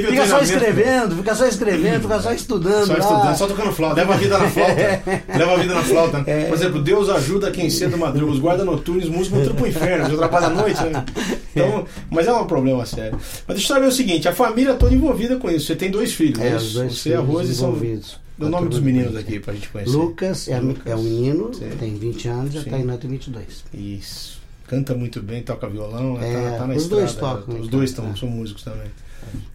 viu 0.00 0.10
fica 0.10 0.26
só 0.26 0.40
escrevendo, 0.40 1.16
fica 1.16 1.34
só 1.34 1.46
escrevendo, 1.46 2.02
fica 2.02 2.20
só 2.20 2.32
estudando. 2.32 2.86
Só 2.86 2.92
lá. 2.94 2.98
estudando, 2.98 3.36
só 3.36 3.46
tocando 3.46 3.72
flauta. 3.72 3.96
Leva 3.96 4.14
a 4.14 4.16
vida 4.16 4.38
na 4.38 4.48
flauta. 4.48 4.74
Leva 5.38 5.52
a 5.52 5.56
vida 5.56 5.74
na 5.74 5.82
flauta. 5.82 6.24
É. 6.26 6.44
Por 6.46 6.54
exemplo, 6.54 6.82
Deus 6.82 7.08
ajuda 7.08 7.50
quem 7.50 7.68
cedo 7.70 7.96
madruga. 7.98 8.32
Os 8.32 8.38
guarda 8.38 8.64
noturnos, 8.64 9.08
músicos 9.08 9.46
vão 9.46 9.54
pro 9.54 9.66
inferno. 9.66 10.10
Já 10.10 10.16
trabalha 10.16 10.46
à 10.46 10.50
noite, 10.50 10.82
né? 10.84 11.04
Então, 11.54 11.86
mas 12.10 12.26
é 12.26 12.32
um 12.32 12.46
problema 12.46 12.84
sério. 12.86 13.18
Mas 13.46 13.56
deixa 13.56 13.72
eu 13.72 13.76
saber 13.76 13.86
o 13.86 13.92
seguinte: 13.92 14.28
a 14.28 14.34
família 14.34 14.74
toda 14.74 14.94
envolvida 14.94 15.36
com 15.36 15.50
isso. 15.50 15.66
Você 15.66 15.76
tem 15.76 15.90
dois 15.90 16.12
filhos, 16.12 16.38
É, 16.40 16.50
né? 16.50 16.50
dois 16.50 16.72
Você 16.98 17.10
e 17.10 17.14
a 17.14 17.20
Rose 17.20 17.54
são. 17.54 17.74
Envolvidos. 18.38 18.38
Dê 18.38 18.44
o 18.44 18.48
nome 18.48 18.68
dos 18.68 18.80
meninos 18.80 19.16
aqui 19.16 19.38
pra 19.40 19.54
gente 19.54 19.68
conhecer. 19.68 19.90
Lucas 19.96 20.48
é, 20.48 20.58
Lucas. 20.60 20.86
é 20.86 20.96
um 20.96 21.02
menino, 21.02 21.54
Sim. 21.54 21.70
tem 21.78 21.94
20 21.96 22.28
anos, 22.28 22.52
já 22.54 22.60
Sim. 22.60 22.66
está 22.66 22.78
indo 22.78 22.98
tem 22.98 23.10
22. 23.10 23.64
Isso. 23.72 24.42
Canta 24.66 24.94
muito 24.94 25.22
bem, 25.22 25.42
toca 25.42 25.68
violão, 25.68 26.18
É, 26.20 26.50
tá, 26.52 26.58
tá 26.58 26.66
na 26.66 26.74
os 26.74 26.82
estrada. 26.82 27.02
dois 27.02 27.14
tocam, 27.14 27.60
Os 27.60 27.68
dois 27.68 27.92
é. 27.98 28.16
são 28.16 28.28
músicos 28.28 28.62
também. 28.62 28.88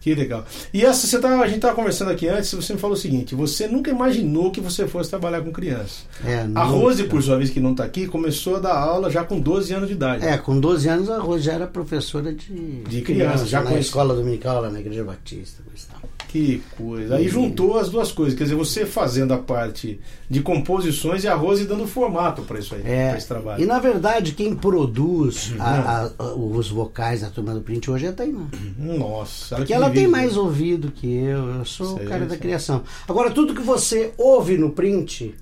Que 0.00 0.14
legal. 0.16 0.44
E 0.74 0.84
essa, 0.84 1.06
você 1.06 1.18
tá, 1.20 1.28
a 1.40 1.46
gente 1.46 1.56
estava 1.56 1.74
conversando 1.76 2.10
aqui 2.10 2.26
antes, 2.28 2.52
você 2.52 2.74
me 2.74 2.78
falou 2.80 2.96
o 2.96 2.98
seguinte: 2.98 3.36
você 3.36 3.68
nunca 3.68 3.88
imaginou 3.90 4.50
que 4.50 4.60
você 4.60 4.86
fosse 4.86 5.08
trabalhar 5.10 5.42
com 5.42 5.52
criança. 5.52 6.00
É, 6.24 6.44
A. 6.56 6.64
Rose, 6.64 7.04
por 7.04 7.22
sua 7.22 7.36
vez, 7.38 7.50
que 7.50 7.60
não 7.60 7.70
está 7.70 7.84
aqui, 7.84 8.06
começou 8.08 8.56
a 8.56 8.58
dar 8.58 8.74
aula 8.76 9.08
já 9.10 9.22
com 9.22 9.38
12 9.40 9.72
anos 9.72 9.88
de 9.88 9.94
idade. 9.94 10.26
É, 10.26 10.36
com 10.38 10.58
12 10.58 10.88
anos 10.88 11.08
a 11.08 11.18
Rose 11.18 11.44
já 11.44 11.52
era 11.52 11.66
professora 11.68 12.34
de, 12.34 12.82
De 12.82 13.00
criança, 13.02 13.46
já 13.46 13.60
na 13.60 13.66
conhece- 13.70 13.86
escola 13.86 14.12
dominical 14.14 14.60
lá 14.60 14.70
na 14.70 14.80
Igreja 14.80 15.04
Batista. 15.04 15.62
tal. 15.88 16.00
Que 16.30 16.62
coisa. 16.76 17.16
Aí 17.16 17.28
juntou 17.28 17.76
as 17.78 17.88
duas 17.88 18.12
coisas, 18.12 18.38
quer 18.38 18.44
dizer, 18.44 18.54
você 18.54 18.86
fazendo 18.86 19.34
a 19.34 19.38
parte 19.38 19.98
de 20.28 20.40
composições 20.40 21.24
e 21.24 21.28
a 21.28 21.34
Rose 21.34 21.64
dando 21.64 21.86
formato 21.88 22.42
para 22.42 22.58
isso 22.60 22.74
aí, 22.74 22.82
É, 22.84 23.08
para 23.08 23.18
esse 23.18 23.26
trabalho. 23.26 23.62
e 23.62 23.66
na 23.66 23.80
verdade 23.80 24.32
quem 24.32 24.54
produz 24.54 25.50
Uhum. 25.50 25.56
a- 25.62 26.10
a- 26.18 26.34
os 26.34 26.68
vocais 26.70 27.22
da 27.22 27.30
turma 27.30 27.52
do 27.52 27.60
print 27.62 27.90
hoje 27.90 28.06
é 28.06 28.10
a 28.10 28.12
Taimã. 28.12 28.46
Nossa, 28.78 29.56
olha 29.56 29.62
Porque 29.62 29.64
que 29.66 29.72
ela 29.72 29.90
tem 29.90 30.06
mais 30.06 30.36
ouvido 30.36 30.92
que 30.92 31.06
eu, 31.12 31.48
eu 31.56 31.64
sou 31.64 31.96
Sei, 31.96 32.06
o 32.06 32.08
cara 32.08 32.24
da 32.24 32.30
sei. 32.30 32.38
criação. 32.38 32.82
Agora, 33.08 33.30
tudo 33.30 33.54
que 33.54 33.62
você 33.62 34.12
ouve 34.16 34.56
no 34.56 34.70
print, 34.70 35.34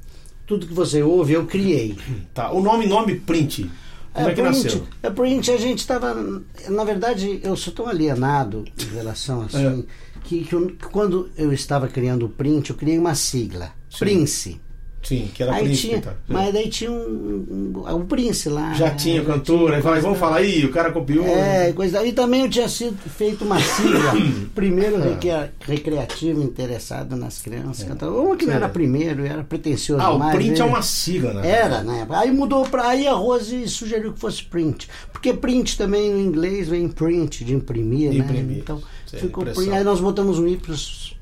tudo 0.46 0.66
que 0.66 0.72
você 0.74 1.02
ouve, 1.02 1.34
eu 1.34 1.44
criei. 1.46 1.96
Tá, 2.32 2.50
o 2.52 2.62
nome, 2.62 2.86
nome 2.86 3.16
print. 3.16 3.70
Como 4.10 4.30
é, 4.30 4.34
que 4.34 4.40
print, 4.42 4.64
nasceu? 4.64 4.82
É 5.02 5.10
print, 5.10 5.50
a 5.50 5.56
gente 5.58 5.78
estava. 5.80 6.16
Na 6.68 6.82
verdade, 6.82 7.38
eu 7.44 7.54
sou 7.56 7.72
tão 7.72 7.86
alienado 7.86 8.64
em 8.80 8.94
relação 8.96 9.42
assim, 9.42 9.64
É. 9.64 9.82
que, 10.28 10.44
que 10.44 10.52
eu- 10.54 10.72
quando 10.92 11.30
eu 11.36 11.52
estava 11.52 11.88
criando 11.88 12.26
o 12.26 12.28
print, 12.28 12.70
eu 12.70 12.76
criei 12.76 12.98
uma 12.98 13.14
sigla. 13.14 13.72
Sim. 13.90 13.98
Prince. 13.98 14.60
Sim, 15.00 15.30
que 15.32 15.42
era 15.44 15.54
Aí 15.54 15.64
príncipe. 15.64 15.88
tinha, 15.90 16.00
tá? 16.02 16.14
mas 16.26 16.52
daí 16.52 16.68
tinha 16.68 16.90
um, 16.90 17.72
um, 17.86 17.94
um 17.94 18.04
Prince 18.04 18.48
lá. 18.48 18.74
Já 18.74 18.86
né? 18.86 18.94
tinha 18.96 19.24
cantor, 19.24 19.72
aí 19.72 19.80
fala, 19.80 20.00
vamos 20.00 20.18
falar 20.18 20.38
aí, 20.38 20.64
o 20.66 20.72
cara 20.72 20.90
copiou. 20.90 21.24
É, 21.24 21.72
coisa. 21.72 22.04
E 22.04 22.12
também 22.12 22.42
eu 22.42 22.50
tinha 22.50 22.68
sido 22.68 22.96
feito 23.08 23.44
uma 23.44 23.60
sigla. 23.60 24.12
primeiro 24.56 24.96
É. 24.96 25.10
recre- 25.10 25.50
recreativo 25.60 26.42
interessado 26.42 27.16
nas 27.16 27.38
crianças. 27.40 27.86
cantando. 27.86 28.20
Uma 28.20 28.36
que 28.36 28.44
não 28.44 28.54
era 28.54 28.68
primeiro, 28.68 29.24
era 29.24 29.44
pretencioso 29.44 30.02
Ah, 30.02 30.10
o 30.10 30.30
print 30.32 30.58
né? 30.58 30.60
é 30.60 30.64
uma 30.64 30.82
sigla, 30.82 31.32
né? 31.32 31.48
Era, 31.48 31.82
né? 31.84 32.04
Aí 32.10 32.30
mudou 32.32 32.64
pra. 32.68 32.88
Aí 32.88 33.06
a 33.06 33.12
Rose 33.14 33.68
sugeriu 33.68 34.12
que 34.12 34.20
fosse 34.20 34.42
print. 34.42 34.88
Porque 35.12 35.32
print 35.32 35.78
também 35.78 36.10
no 36.12 36.18
inglês 36.20 36.68
vem 36.68 36.88
print, 36.88 37.44
de 37.44 37.54
imprimir, 37.54 38.10
né? 38.10 38.16
Imprimir. 38.18 38.58
Então 38.58 38.82
Sim, 39.10 39.16
ficou. 39.18 39.44
Aí 39.72 39.84
nós 39.84 40.00
botamos 40.00 40.38
um 40.38 40.46
Y, 40.46 40.58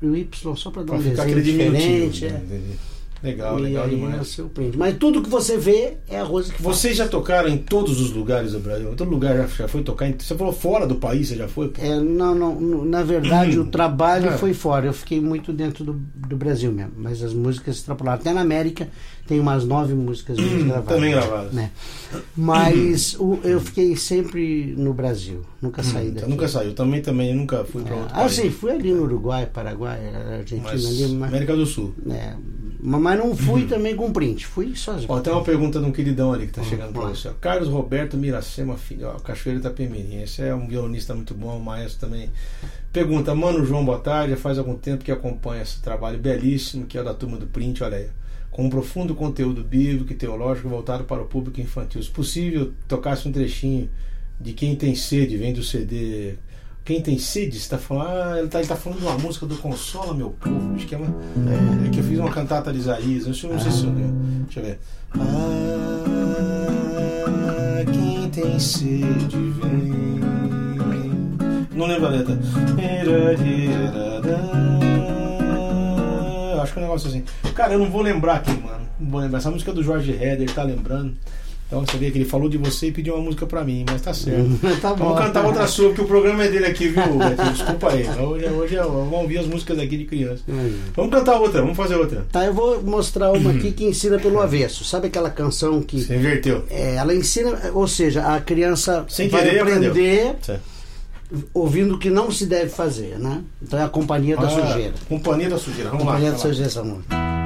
o 0.01 0.15
y 0.15 0.27
só 0.55 0.71
pra 0.71 0.83
dar 0.83 0.87
Pra 0.93 0.95
um 0.97 1.01
desenho 1.01 1.41
diferente. 1.43 2.25
é. 2.25 2.29
né? 2.31 2.41
Entendi. 2.45 2.79
Legal, 3.23 3.57
e 3.59 3.61
legal 3.63 3.89
demais. 3.89 4.37
o 4.39 4.49
print. 4.49 4.77
Mas 4.77 4.95
tudo 4.97 5.21
que 5.23 5.29
você 5.29 5.57
vê 5.57 5.97
é 6.07 6.19
a 6.19 6.23
Rose 6.23 6.51
que 6.51 6.61
faz. 6.61 6.77
Vocês 6.77 6.95
já 6.97 7.07
tocaram 7.07 7.49
em 7.49 7.57
todos 7.57 7.99
os 7.99 8.11
lugares 8.11 8.51
do 8.51 8.59
Brasil? 8.59 8.93
Todo 8.95 9.09
lugar 9.09 9.35
já, 9.35 9.47
já 9.47 9.67
foi 9.67 9.81
tocar? 9.83 10.07
Em, 10.07 10.15
você 10.17 10.35
falou 10.35 10.53
fora 10.53 10.85
do 10.85 10.95
país, 10.95 11.27
você 11.27 11.35
já 11.35 11.47
foi? 11.47 11.71
É, 11.79 11.99
não, 11.99 12.35
não, 12.35 12.85
na 12.85 13.01
verdade 13.03 13.57
o 13.59 13.65
trabalho 13.65 14.29
É. 14.29 14.37
foi 14.37 14.53
fora. 14.53 14.85
Eu 14.87 14.93
fiquei 14.93 15.19
muito 15.19 15.51
dentro 15.51 15.83
do, 15.83 15.93
do 15.93 16.37
Brasil 16.37 16.71
mesmo. 16.71 16.93
Mas 16.97 17.23
as 17.23 17.33
músicas 17.33 17.77
extrapolaram. 17.77 18.19
Até 18.19 18.31
na 18.33 18.41
América 18.41 18.87
tem 19.27 19.39
umas 19.39 19.65
nove 19.65 19.93
músicas 19.95 20.37
gravadas. 20.39 20.83
Hum, 20.83 20.83
também 20.85 21.11
gravadas. 21.11 21.51
Né? 21.53 21.71
Mas 22.35 23.15
o- 23.19 23.39
eu 23.43 23.59
fiquei 23.59 23.95
sempre 23.95 24.75
no 24.77 24.93
Brasil. 24.93 25.41
Nunca 25.61 25.81
saí 25.83 26.05
Então, 26.09 26.15
daqui. 26.21 26.29
nunca 26.29 26.47
saiu. 26.47 26.73
Também, 26.73 27.01
também 27.01 27.33
nunca 27.35 27.63
fui 27.65 27.81
pra 27.83 27.95
É. 27.95 27.99
outro 27.99 28.13
Ah, 28.13 28.19
país. 28.19 28.33
sim, 28.33 28.49
fui 28.49 28.71
ali 28.71 28.91
no 28.93 29.03
Uruguai, 29.03 29.47
Paraguai, 29.47 29.99
Argentina 30.37 30.61
Mas, 30.71 30.85
ali, 30.85 31.07
mas, 31.15 31.29
América 31.29 31.55
do 31.55 31.65
Sul. 31.65 31.93
é, 32.11 32.33
mas 32.79 33.17
não 33.17 33.35
fui 33.35 33.65
também 33.65 33.95
com 33.95 34.11
print, 34.11 34.45
fui 34.45 34.75
sozinho. 34.75 35.11
Ó, 35.11 35.19
tem 35.19 35.33
uma 35.33 35.43
pergunta 35.43 35.79
de 35.79 35.85
um 35.85 35.91
queridão 35.91 36.31
ali 36.31 36.45
que 36.45 36.53
tá 36.53 36.63
chegando 36.63 36.91
pra 36.91 37.01
vamos 37.01 37.19
você. 37.19 37.31
Carlos 37.41 37.69
Roberto 37.69 38.15
Miracema 38.15 38.77
Filho, 38.77 39.07
ó, 39.07 39.19
Cachoeira 39.19 39.59
Itapemirim. 39.59 40.21
Esse 40.21 40.43
é 40.43 40.53
um 40.53 40.67
violonista 40.67 41.15
muito 41.15 41.33
bom, 41.33 41.57
um 41.57 41.59
maestro 41.59 42.07
também. 42.07 42.29
Pergunta, 42.93 43.33
mano 43.33 43.65
João, 43.65 43.83
boa 43.83 43.99
tarde. 43.99 44.31
Já 44.31 44.37
faz 44.37 44.59
algum 44.59 44.75
tempo 44.75 45.03
que 45.03 45.11
acompanha 45.11 45.63
esse 45.63 45.81
trabalho 45.81 46.19
belíssimo, 46.19 46.85
que 46.85 46.97
é 46.97 47.01
o 47.01 47.03
da 47.03 47.13
turma 47.13 47.37
do 47.37 47.47
print, 47.47 47.83
olha 47.83 47.97
aí. 47.97 48.09
Com 48.51 48.65
um 48.65 48.69
profundo 48.69 49.15
conteúdo 49.15 49.63
bíblico 49.63 50.11
e 50.13 50.15
teológico 50.15 50.69
voltado 50.69 51.03
para 51.03 51.21
o 51.21 51.25
público 51.25 51.59
infantil. 51.59 52.01
Se 52.01 52.09
possível, 52.09 52.73
tocasse 52.87 53.27
um 53.27 53.31
trechinho 53.31 53.89
de 54.39 54.53
Quem 54.53 54.75
Tem 54.75 54.93
Sede, 54.95 55.35
vem 55.35 55.53
do 55.53 55.63
CD. 55.63 56.35
Quem 56.87 57.01
tem 57.01 57.19
sede, 57.19 57.59
você 57.59 57.67
tá 57.67 57.77
falando. 57.77 58.07
Ah, 58.07 58.39
ele 58.39 58.47
tá, 58.47 58.59
ele 58.59 58.67
tá 58.69 58.77
falando 58.77 58.99
de 58.99 59.05
uma 59.05 59.17
música 59.17 59.45
do 59.45 59.57
Consola 59.57 60.13
Meu 60.13 60.29
Povo. 60.29 60.73
Acho 60.73 60.87
que 60.87 60.95
é 60.95 60.97
uma. 60.97 61.07
É, 61.07 61.89
que 61.89 61.99
eu 61.99 62.03
fiz 62.05 62.17
uma 62.17 62.31
cantata 62.31 62.71
de 62.71 62.79
Isaías. 62.79 63.23
Sei, 63.37 63.49
não 63.49 63.59
sei 63.59 63.71
se 63.73 63.83
eu. 63.83 63.91
Deixa 63.91 64.61
eu 64.61 64.63
ver. 64.63 64.79
Ah, 65.19 66.03
quem 67.91 68.29
tem 68.29 68.57
sede 68.57 69.35
vem. 69.35 70.21
Não 71.73 71.87
lembro 71.87 72.05
a 72.05 72.09
letra. 72.09 72.39
Acho 76.61 76.71
que 76.71 76.79
é 76.79 76.81
um 76.81 76.85
negócio 76.85 77.09
assim. 77.09 77.25
Cara, 77.53 77.73
eu 77.73 77.79
não 77.79 77.91
vou 77.91 78.01
lembrar 78.01 78.35
aqui, 78.35 78.51
mano. 78.51 78.87
Não 78.97 79.11
vou 79.11 79.19
lembrar. 79.19 79.39
Essa 79.39 79.51
música 79.51 79.71
é 79.71 79.73
do 79.73 79.83
Jorge 79.83 80.13
Heder, 80.13 80.49
tá 80.53 80.63
lembrando. 80.63 81.17
Então 81.67 81.85
você 81.85 81.97
vê 81.97 82.09
que 82.11 82.17
ele 82.17 82.23
falou 82.23 82.47
de 82.47 82.57
você 82.57 82.87
e 82.87 82.91
pediu 82.93 83.13
uma 83.15 83.23
música 83.23 83.45
pra 83.45 83.61
mim, 83.61 83.83
mas 83.91 84.01
tá 84.01 84.13
certo. 84.13 84.49
Tá 84.81 84.93
bom. 84.93 85.03
Vamos 85.09 85.19
cantar 85.21 85.45
outra 85.45 85.67
sua, 85.67 85.87
porque 85.89 86.01
o 86.01 86.05
programa 86.07 86.45
é 86.45 86.47
dele 86.47 86.65
aqui, 86.65 86.87
viu, 86.87 87.03
Betinho? 87.17 87.51
Desculpa 87.51 87.91
aí. 87.91 88.07
Hoje, 88.07 88.45
é- 88.45 88.51
hoje 88.51 88.75
é- 88.77 88.81
vamos 88.83 89.11
ouvir 89.13 89.39
as 89.39 89.47
músicas 89.47 89.77
aqui 89.77 89.97
de 89.97 90.05
criança. 90.05 90.41
Hum. 90.47 90.77
Vamos 90.95 91.11
cantar 91.11 91.35
outra, 91.41 91.59
vamos 91.61 91.75
fazer 91.75 91.95
outra. 91.95 92.25
Tá, 92.31 92.45
eu 92.45 92.53
vou 92.53 92.81
mostrar 92.81 93.33
uma 93.33 93.51
aqui 93.51 93.71
que 93.75 93.83
ensina 93.83 94.17
pelo 94.17 94.39
avesso. 94.39 94.85
Sabe 94.85 95.07
aquela 95.07 95.29
canção 95.29 95.81
que 95.81 96.01
Você 96.01 96.15
inverteu. 96.15 96.63
é, 96.69 96.95
ela 96.95 97.13
ensina, 97.13 97.59
ou 97.73 97.85
seja, 97.85 98.25
a 98.33 98.39
criança 98.39 99.05
Sem 99.09 99.27
vai 99.27 99.43
querer, 99.43 99.59
aprender 99.59 100.35
ouvindo 101.53 101.95
o 101.95 101.99
que 101.99 102.09
não 102.09 102.31
se 102.31 102.45
deve 102.45 102.69
fazer, 102.69 103.19
né? 103.19 103.41
Então 103.61 103.77
é 103.77 103.83
a 103.83 103.89
companhia 103.89 104.37
da 104.37 104.47
Ah, 104.47 104.49
sujeira. 104.49 104.93
Companhia 105.09 105.49
da 105.49 105.57
Sujeira. 105.57 105.89
Vamos 105.89 106.05
companhia 106.05 106.29
lá. 106.29 106.35
da 106.35 106.37
vai 106.37 106.47
lá. 106.47 106.53
sujeira 106.53 106.67
essa 106.71 106.83
música. 106.83 107.36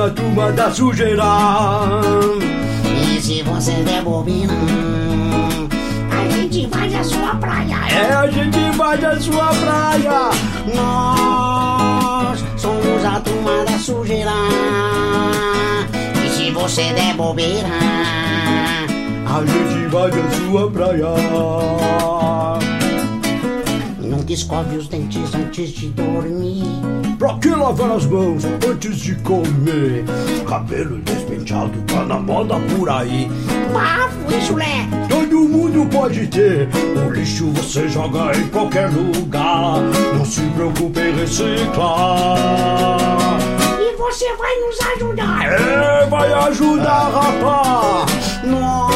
Somos 0.00 0.12
a 0.12 0.14
turma 0.14 0.52
da 0.52 0.70
sujeira. 0.70 1.24
E 2.86 3.20
se 3.20 3.42
você 3.42 3.72
der 3.82 4.02
bobina, 4.02 4.54
a 6.10 6.28
gente 6.30 6.66
vai 6.68 6.88
na 6.88 7.04
sua 7.04 7.34
praia. 7.34 7.76
É, 7.92 8.14
a 8.14 8.26
gente 8.28 8.70
vai 8.78 8.96
da 8.96 9.20
sua 9.20 9.48
praia. 9.48 10.30
Nós 10.74 12.42
somos 12.56 13.04
a 13.04 13.20
turma 13.20 13.64
da 13.66 13.78
sujeira. 13.78 14.32
E 16.24 16.28
se 16.30 16.50
você 16.50 16.94
der 16.94 17.14
bobeira, 17.14 17.68
A 19.26 19.44
gente 19.44 19.88
vai 19.88 20.10
da 20.10 20.30
sua 20.30 20.70
praia. 20.70 22.19
Escove 24.32 24.76
os 24.76 24.88
dentes 24.88 25.34
antes 25.34 25.70
de 25.70 25.88
dormir. 25.90 26.64
Pra 27.18 27.34
que 27.38 27.48
lavar 27.48 27.90
as 27.92 28.06
mãos 28.06 28.44
antes 28.68 28.98
de 28.98 29.14
comer? 29.16 30.04
Cabelo 30.48 30.98
despenteado 31.00 31.82
tá 31.86 32.04
na 32.04 32.18
moda 32.18 32.54
por 32.76 32.88
aí. 32.88 33.28
Bafo 33.72 34.18
e 34.32 34.40
chulé, 34.40 34.88
Todo 35.08 35.40
mundo 35.48 35.88
pode 35.90 36.26
ter. 36.28 36.68
O 37.06 37.10
lixo 37.10 37.50
você 37.52 37.88
joga 37.88 38.36
em 38.36 38.48
qualquer 38.48 38.90
lugar. 38.90 39.80
Não 40.16 40.24
se 40.24 40.42
preocupe 40.42 41.00
em 41.00 41.16
reciclar. 41.16 42.98
e 43.80 43.96
você 43.96 44.34
vai 44.36 44.54
nos 44.60 44.80
ajudar. 44.96 45.44
É, 45.44 46.06
vai 46.06 46.32
ajudar, 46.32 47.10
rapaz. 47.10 48.40
Nós 48.44 48.89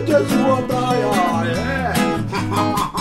vai 0.00 0.04
da 0.04 0.24
sua 0.28 0.62
praia. 0.62 1.10
É. 1.46 1.92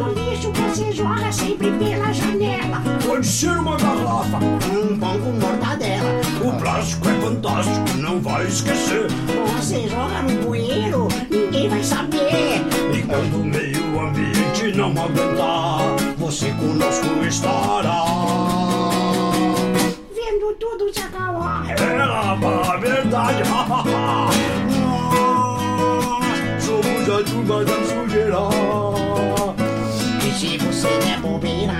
O 0.00 0.08
lixo 0.12 0.52
você 0.52 0.92
joga 0.92 1.32
sempre 1.32 1.70
pela 1.72 2.12
janela. 2.12 2.82
Pode 3.06 3.26
ser 3.26 3.50
uma 3.50 3.76
garrafa. 3.76 4.38
Um 4.72 4.98
pão 4.98 5.18
com 5.20 5.32
mortadela. 5.32 6.20
O 6.44 6.52
plástico 6.60 7.08
é 7.08 7.14
fantástico, 7.20 7.98
não 7.98 8.20
vai 8.20 8.46
esquecer. 8.46 9.06
Você 9.56 9.88
joga 9.88 10.22
no 10.22 10.42
bueiro, 10.44 11.08
ninguém 11.30 11.68
vai 11.68 11.82
saber. 11.82 12.62
E 12.92 13.02
quando 13.02 13.40
o 13.40 13.44
meio 13.44 14.00
ambiente 14.00 14.76
não 14.76 14.90
aguentar, 14.90 15.96
você 16.18 16.50
conosco 16.52 17.24
estará. 17.26 18.04
Vendo 20.14 20.54
tudo 20.58 20.92
se 20.92 21.00
acabar. 21.00 21.64
É 21.70 21.74
a 22.00 22.76
verdade. 22.76 23.42
A 27.14 27.22
turma 27.22 27.64
da 27.64 27.74
sujeira. 27.84 28.38
E 30.26 30.32
se 30.32 30.58
você 30.58 30.88
der 30.98 31.20
bobeira, 31.20 31.72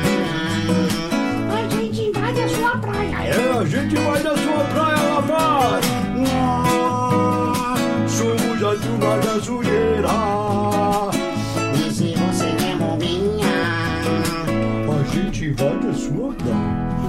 a 1.53 1.69
gente 1.75 2.13
vai 2.13 2.33
da 2.33 2.49
sua 2.49 2.79
praia. 2.79 3.17
É, 3.17 3.59
a 3.59 3.65
gente 3.65 3.97
vai 3.97 4.23
da 4.23 4.37
sua 4.37 4.65
praia, 4.73 5.15
rapaz. 5.15 5.87
Nós, 6.15 8.13
Somos 8.13 8.63
a 8.63 8.77
turma 8.77 9.19
da 9.19 9.41
sujeira. 9.43 10.44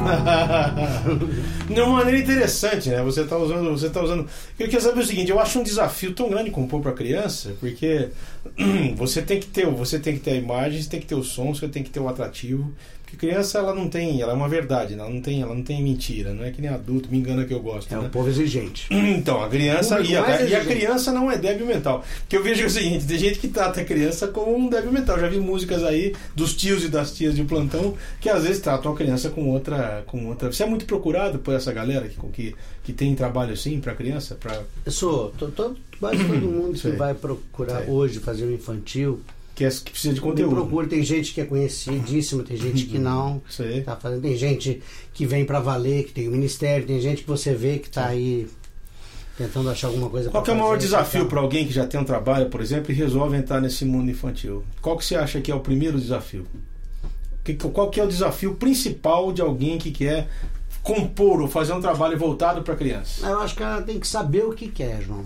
De 1.68 1.82
uma 1.82 1.98
maneira 1.98 2.20
interessante, 2.20 2.90
né? 2.90 3.02
Você 3.04 3.24
tá 3.24 3.38
usando, 3.38 3.72
você 3.72 3.90
tá 3.90 4.02
usando. 4.02 4.28
Eu 4.60 4.66
queria 4.66 4.82
saber 4.82 5.02
o 5.02 5.06
seguinte, 5.06 5.32
eu 5.32 5.40
acho 5.40 5.60
um 5.60 5.64
desafio 5.64 6.14
tão 6.14 6.30
grande 6.30 6.52
compor 6.52 6.82
para 6.82 6.92
criança, 6.94 7.54
porque 7.60 8.10
você 8.96 9.22
tem 9.22 9.40
que 9.40 9.48
ter, 9.48 9.66
você 9.68 10.00
tem 10.00 10.14
que 10.14 10.20
ter 10.20 10.32
a 10.32 10.36
imagem, 10.36 10.82
você 10.82 10.90
tem 10.90 11.00
que 11.00 11.08
ter 11.08 11.16
o 11.16 11.24
som, 11.24 11.54
você 11.54 11.68
tem 11.68 11.84
que 11.84 11.90
ter 11.90 12.00
o 12.00 12.08
atrativo. 12.08 12.72
Porque 13.06 13.18
criança 13.18 13.60
ela 13.60 13.74
não 13.74 13.88
tem, 13.88 14.20
ela 14.20 14.32
é 14.32 14.36
uma 14.36 14.50
verdade, 14.50 14.96
né? 14.96 15.04
ela 15.04 15.14
não 15.14 15.22
tem, 15.22 15.40
ela 15.42 15.54
não 15.54 15.62
tem 15.62 15.82
mentira, 15.84 16.34
não 16.34 16.44
é 16.44 16.50
que 16.50 16.60
nem 16.60 16.72
adulto, 16.72 17.08
me 17.12 17.20
engana 17.20 17.46
que 17.46 17.54
eu 17.54 17.60
gosto, 17.62 17.94
É 17.94 17.98
né? 17.98 18.08
um 18.08 18.10
povo 18.10 18.28
exigente. 18.30 18.88
Então, 19.16 19.42
a 19.44 19.48
criança. 19.48 20.00
E 20.02 20.16
a, 20.18 20.42
e 20.42 20.56
a 20.56 20.66
criança 20.66 21.12
não 21.12 21.32
é 21.32 21.38
débil 21.38 21.66
mental. 21.68 22.04
Porque 22.22 22.36
eu 22.36 22.44
vejo 22.44 22.66
o 22.66 22.70
seguinte: 22.70 23.06
tem 23.06 23.18
gente 23.18 23.40
que 23.40 23.48
trata 23.48 23.82
a 23.82 23.86
criança 23.86 24.28
como 24.28 24.56
um 24.56 24.68
débil 24.70 24.92
mental. 24.92 25.20
Já 25.20 25.28
vi 25.30 25.40
músicas 25.40 25.84
aí 25.84 26.14
dos 26.36 26.56
tios 26.56 26.84
e 26.84 26.88
das 26.90 27.12
tias 27.14 27.36
de 27.36 27.44
plantão 27.44 27.96
que 28.20 28.28
às 28.30 28.44
vezes 28.44 28.60
tratam 28.62 28.92
a 28.92 28.96
criança 28.96 29.30
com 29.30 29.50
outra. 29.52 30.04
Com 30.08 30.26
outra. 30.28 30.52
Você 30.52 30.64
é 30.64 30.66
muito 30.66 30.86
procurado 30.86 31.40
por 31.40 31.54
essa 31.54 31.72
galera 31.72 32.08
que, 32.08 32.18
que, 32.32 32.56
que 32.84 32.94
tem 32.94 33.14
trabalho 33.16 33.54
assim 33.54 33.80
pra 33.80 33.94
criança? 33.96 34.36
Pra... 34.36 34.62
Eu 34.86 34.92
sou, 34.92 35.30
to- 35.38 35.52
to- 35.52 35.76
quase 36.00 36.18
todo 36.24 36.42
mundo 36.48 36.80
que 36.80 36.90
vai 36.92 37.14
procurar 37.14 37.84
Sei. 37.84 37.90
hoje 37.94 38.20
fazer 38.20 38.46
um 38.46 38.52
infantil 38.54 39.22
que, 39.56 39.64
é, 39.66 39.70
que 39.70 39.90
precisa 39.92 40.14
de 40.14 40.20
Me 40.20 40.28
conteúdo. 40.28 40.54
procura, 40.54 40.86
tem 40.88 41.02
gente 41.02 41.34
que 41.34 41.40
é 41.42 41.46
conhecidíssima, 41.46 42.44
tem 42.44 42.58
gente 42.58 42.86
que 42.86 43.00
não. 43.00 43.42
Isso 43.50 43.64
aí. 43.64 43.82
Tá 43.82 43.96
fazendo, 43.96 44.22
tem 44.22 44.36
gente 44.38 44.84
que 45.14 45.26
vem 45.26 45.46
pra 45.46 45.60
valer, 45.60 46.04
que 46.06 46.12
tem 46.12 46.28
o 46.28 46.32
ministério, 46.32 46.86
tem 46.86 47.00
gente 47.00 47.22
que 47.24 47.28
você 47.28 47.54
vê 47.56 47.80
que 47.80 47.90
tá 47.90 48.06
aí 48.08 48.48
tentando 49.38 49.70
achar 49.70 49.88
alguma 49.88 50.10
coisa 50.10 50.30
Qual 50.30 50.46
é 50.46 50.52
o 50.52 50.56
maior 50.56 50.78
desafio 50.78 51.26
para 51.26 51.40
alguém 51.42 51.66
que 51.68 51.74
já 51.74 51.86
tem 51.88 52.00
um 52.00 52.06
trabalho, 52.06 52.50
por 52.50 52.62
exemplo, 52.62 52.92
e 52.92 52.96
resolve 52.96 53.36
entrar 53.36 53.60
nesse 53.62 53.84
mundo 53.86 54.10
infantil? 54.12 54.64
Qual 54.82 54.98
que 54.98 55.04
você 55.06 55.16
acha 55.16 55.42
que 55.42 55.52
é 55.52 55.56
o 55.56 55.60
primeiro 55.60 56.00
desafio? 56.00 56.46
Que- 57.44 57.54
Qual 57.56 57.90
que 57.90 58.00
é 58.00 58.04
o 58.04 58.08
desafio 58.08 58.56
principal 58.56 59.32
de 59.32 59.42
alguém 59.42 59.78
que 59.78 59.92
quer 59.92 60.28
compor 60.82 61.42
ou 61.42 61.48
fazer 61.48 61.74
um 61.74 61.82
trabalho 61.82 62.18
voltado 62.18 62.62
para 62.62 62.76
criança? 62.76 63.26
Eu 63.28 63.40
acho 63.40 63.56
que 63.56 63.64
ela 63.64 63.82
tem 63.82 64.00
que 64.00 64.08
saber 64.08 64.46
o 64.46 64.54
que 64.54 64.68
quer, 64.70 65.02
João. 65.02 65.26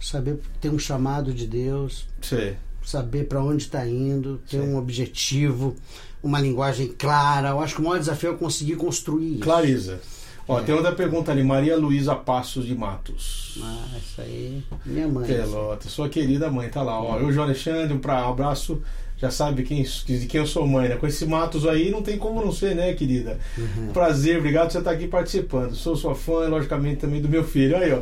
Saber 0.00 0.38
ter 0.60 0.68
um 0.70 0.78
chamado 0.78 1.32
de 1.32 1.46
Deus, 1.46 2.06
Sei. 2.20 2.56
Saber 2.84 3.24
para 3.24 3.42
onde 3.42 3.62
está 3.64 3.86
indo, 3.86 4.40
ter 4.50 4.58
Sim. 4.58 4.68
um 4.68 4.76
objetivo, 4.76 5.74
uma 6.22 6.40
linguagem 6.40 6.88
clara. 6.88 7.48
Eu 7.50 7.60
acho 7.60 7.74
que 7.76 7.80
o 7.80 7.84
maior 7.84 7.98
desafio 7.98 8.32
é 8.32 8.36
conseguir 8.36 8.76
construir 8.76 9.32
isso. 9.34 9.40
Clarisa. 9.40 10.00
Ó, 10.48 10.58
É. 10.58 10.62
tem 10.64 10.74
outra 10.74 10.92
pergunta 10.92 11.30
ali. 11.30 11.44
Maria 11.44 11.76
Luísa 11.76 12.14
Passos 12.16 12.66
de 12.66 12.74
Matos. 12.74 13.58
Ah, 13.62 13.86
isso 13.98 14.20
aí, 14.20 14.62
minha 14.84 15.06
mãe. 15.06 15.26
Pelota, 15.26 15.88
sua 15.88 16.08
querida 16.08 16.50
mãe, 16.50 16.68
tá 16.68 16.82
lá. 16.82 17.00
Ó, 17.00 17.18
eu, 17.20 17.32
João 17.32 17.44
Alexandre, 17.46 17.92
um 17.94 17.98
pra- 17.98 18.26
um 18.26 18.30
abraço. 18.32 18.82
Já 19.18 19.30
sabe 19.30 19.62
quem, 19.62 19.84
de 19.84 20.26
quem 20.26 20.40
eu 20.40 20.46
sou 20.48 20.66
mãe, 20.66 20.88
né? 20.88 20.96
Com 20.96 21.06
esse 21.06 21.24
Matos 21.24 21.64
aí, 21.64 21.92
não 21.92 22.02
tem 22.02 22.18
como 22.18 22.44
não 22.44 22.50
ser, 22.50 22.74
né, 22.74 22.92
querida? 22.92 23.38
Uhum. 23.56 23.90
Prazer, 23.92 24.38
obrigado 24.38 24.64
por 24.66 24.72
você 24.72 24.78
estar 24.78 24.90
aqui 24.90 25.06
participando. 25.06 25.76
Sou 25.76 25.94
sua 25.94 26.16
fã, 26.16 26.48
logicamente, 26.48 26.96
também 27.02 27.22
do 27.22 27.28
meu 27.28 27.44
filho. 27.44 27.76
Aí, 27.76 27.92
ó. 27.92 28.00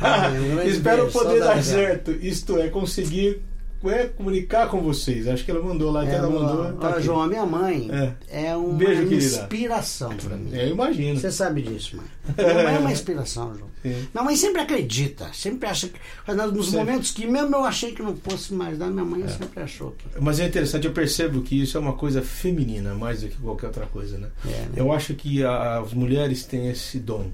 Ah, 0.00 0.30
Espero 0.64 1.02
beijo, 1.02 1.18
poder 1.18 1.40
dar 1.40 1.62
certo. 1.62 2.10
Isto 2.10 2.56
é, 2.58 2.68
conseguir 2.68 3.42
é, 3.84 4.04
comunicar 4.06 4.68
com 4.68 4.80
vocês. 4.80 5.28
Acho 5.28 5.44
que 5.44 5.50
ela 5.50 5.62
mandou 5.62 5.90
lá, 5.90 6.04
que 6.04 6.10
É, 6.10 6.14
ela 6.14 6.28
mandou. 6.30 6.72
tá. 6.74 6.98
João, 7.00 7.22
a 7.22 7.26
minha 7.26 7.44
mãe 7.46 7.88
É. 8.30 8.46
é, 8.48 8.56
uma 8.56 8.74
Beijo, 8.74 9.12
inspiração 9.14 10.16
para 10.16 10.36
mim. 10.36 10.50
É, 10.54 10.64
eu 10.66 10.70
imagino. 10.72 11.18
Você 11.20 11.30
sabe 11.30 11.62
disso, 11.62 11.96
mãe. 11.96 12.06
Minha 12.36 12.64
mãe 12.64 12.74
é 12.74 12.78
uma 12.78 12.90
inspiração, 12.92 13.54
João. 13.56 13.70
Sim. 13.82 14.08
Minha 14.12 14.24
mãe 14.24 14.34
sempre 14.36 14.60
acredita, 14.62 15.30
sempre 15.32 15.68
acha 15.68 15.86
que. 15.88 15.98
mas 16.26 16.36
Nos 16.52 16.66
Sempre. 16.66 16.78
momentos 16.80 17.10
que 17.12 17.26
mesmo 17.26 17.54
eu 17.54 17.64
achei 17.64 17.92
que 17.92 18.02
não 18.02 18.16
fosse 18.16 18.52
mais 18.52 18.76
dar, 18.78 18.88
minha 18.90 19.04
mãe 19.04 19.22
É. 19.22 19.28
sempre 19.28 19.62
achou 19.62 19.92
que. 19.92 20.04
Mas 20.20 20.40
é 20.40 20.46
interessante, 20.46 20.86
eu 20.86 20.92
percebo 20.92 21.42
que 21.42 21.60
isso 21.62 21.76
é 21.76 21.80
uma 21.80 21.92
coisa 21.92 22.22
feminina, 22.22 22.94
mais 22.94 23.20
do 23.22 23.28
que 23.28 23.36
qualquer 23.36 23.66
outra 23.68 23.86
coisa, 23.86 24.18
né? 24.18 24.28
É, 24.44 24.48
né? 24.48 24.68
Eu 24.74 24.90
acho 24.92 25.14
que 25.14 25.44
a- 25.44 25.78
as 25.78 25.92
mulheres 25.94 26.44
têm 26.44 26.68
esse 26.68 26.98
dom 26.98 27.30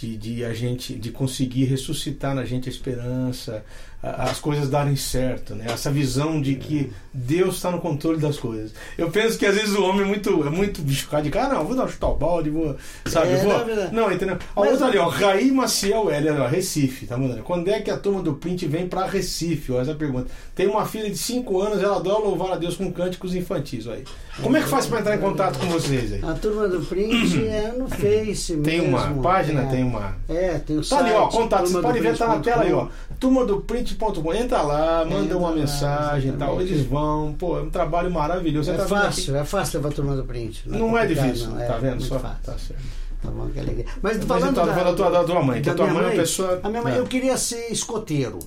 de, 0.00 0.16
de 0.16 0.44
a 0.44 0.52
gente 0.54 0.94
de 0.94 1.10
conseguir 1.10 1.64
ressuscitar 1.64 2.34
na 2.34 2.44
gente 2.44 2.68
a 2.68 2.72
esperança, 2.72 3.64
as 4.02 4.38
coisas 4.38 4.68
darem 4.68 4.94
certo, 4.96 5.54
né? 5.54 5.66
Essa 5.68 5.90
visão 5.90 6.40
de 6.40 6.54
que 6.54 6.92
Deus 7.12 7.56
está 7.56 7.70
no 7.70 7.80
controle 7.80 8.18
das 8.18 8.38
coisas. 8.38 8.72
Eu 8.96 9.10
penso 9.10 9.36
que 9.36 9.44
às 9.44 9.56
vezes 9.56 9.74
o 9.74 9.82
homem 9.82 10.02
é 10.02 10.04
muito 10.04 10.46
é 10.46 10.50
muito 10.50 10.80
bichucado 10.82 11.24
de 11.24 11.30
cara, 11.30 11.54
não, 11.54 11.64
vou 11.64 11.74
dar 11.74 11.84
um 11.84 11.88
chutar 11.88 12.08
o 12.08 12.16
balde, 12.16 12.48
vou, 12.48 12.76
sabe, 13.06 13.32
É, 13.32 13.36
vou. 13.42 13.52
não, 13.52 13.82
é. 13.82 13.90
Não, 13.90 14.12
entendeu? 14.12 14.38
A 14.54 14.60
outra 14.60 14.86
ali, 14.86 14.98
ó, 14.98 15.08
Raí 15.08 15.50
Maciel 15.50 16.10
L, 16.10 16.30
ó, 16.30 16.46
Recife, 16.46 17.06
tá 17.06 17.16
mandando. 17.16 17.42
Quando 17.42 17.68
é 17.68 17.80
que 17.80 17.90
a 17.90 17.96
turma 17.98 18.22
do 18.22 18.34
print 18.34 18.66
vem 18.66 18.86
pra 18.88 19.04
Recife? 19.06 19.72
Ó, 19.72 19.80
essa 19.80 19.94
pergunta. 19.94 20.28
Tem 20.54 20.68
uma 20.68 20.84
filha 20.86 21.10
de 21.10 21.18
5 21.18 21.60
anos, 21.60 21.82
ela 21.82 21.96
adora 21.96 22.18
louvar 22.22 22.52
a 22.52 22.56
Deus 22.56 22.76
com 22.76 22.92
cânticos 22.92 23.34
infantis, 23.34 23.86
ó 23.86 23.92
aí. 23.92 24.04
Como 24.42 24.56
é 24.56 24.62
que 24.62 24.68
faz 24.68 24.86
pra 24.86 25.00
entrar 25.00 25.16
em 25.16 25.20
contato 25.20 25.58
com 25.58 25.66
vocês 25.66 26.12
aí? 26.12 26.20
A 26.22 26.34
turma 26.34 26.68
do 26.68 26.80
print 26.86 27.42
é 27.46 27.72
no 27.76 27.88
Face 27.88 28.56
Tem 28.58 28.80
mesmo. 28.82 28.96
uma 28.96 29.22
página, 29.22 29.62
é. 29.62 29.66
tem 29.66 29.82
uma. 29.82 30.16
É, 30.28 30.58
tem 30.58 30.76
o 30.76 30.80
Tá 30.82 30.86
site. 30.86 31.02
ali, 31.06 31.12
ó, 31.14 31.26
contato. 31.26 31.66
Você 31.66 31.72
turma 31.72 31.88
pode 31.88 32.00
ver, 32.00 32.16
tá 32.16 32.28
na 32.28 32.38
tela 32.38 32.62
aí, 32.62 32.72
ó. 32.72 32.86
Turma 33.18 33.44
do 33.44 33.60
print.com. 33.94 34.34
Entra 34.34 34.62
lá, 34.62 35.04
manda 35.04 35.24
Entra 35.24 35.38
uma 35.38 35.50
lá, 35.50 35.56
mensagem 35.56 36.32
e 36.32 36.36
tal. 36.36 36.60
Eles 36.60 36.84
vão. 36.86 37.34
Pô, 37.38 37.58
é 37.58 37.62
um 37.62 37.70
trabalho 37.70 38.10
maravilhoso. 38.10 38.70
Você 38.70 38.76
É 38.76 38.78
tá 38.80 38.86
fácil, 38.88 39.36
é 39.36 39.44
fácil 39.44 39.78
levar 39.78 39.88
a 39.88 39.92
turma 39.92 40.16
do 40.16 40.24
print. 40.24 40.62
Não 40.66 40.96
é 40.98 41.02
complicado, 41.02 41.26
difícil, 41.26 41.50
não, 41.50 41.60
é 41.60 41.66
tá 41.66 41.76
vendo? 41.78 42.02
Só. 42.02 42.18
fácil. 42.18 42.38
Tá 42.44 42.58
certo. 42.58 42.82
Tá 43.22 43.30
bom, 43.30 43.48
que 43.48 43.58
alegria. 43.58 43.84
Mas 44.00 44.16
Mas 44.18 44.24
falando 44.26 44.50
então, 44.52 44.66
da, 44.66 44.72
da 44.84 44.92
tua, 44.94 45.10
da 45.10 45.24
tua 45.24 45.42
mãe, 45.42 45.60
que 45.60 45.70
a 45.70 45.74
tua 45.74 45.86
mãe 45.88 45.96
é 46.04 46.06
uma 46.06 46.10
pessoa. 46.12 46.60
A 46.62 46.68
minha 46.68 46.82
mãe, 46.82 46.94
É. 46.94 46.98
eu 46.98 47.06
queria 47.06 47.36
ser 47.36 47.72
escoteiro. 47.72 48.38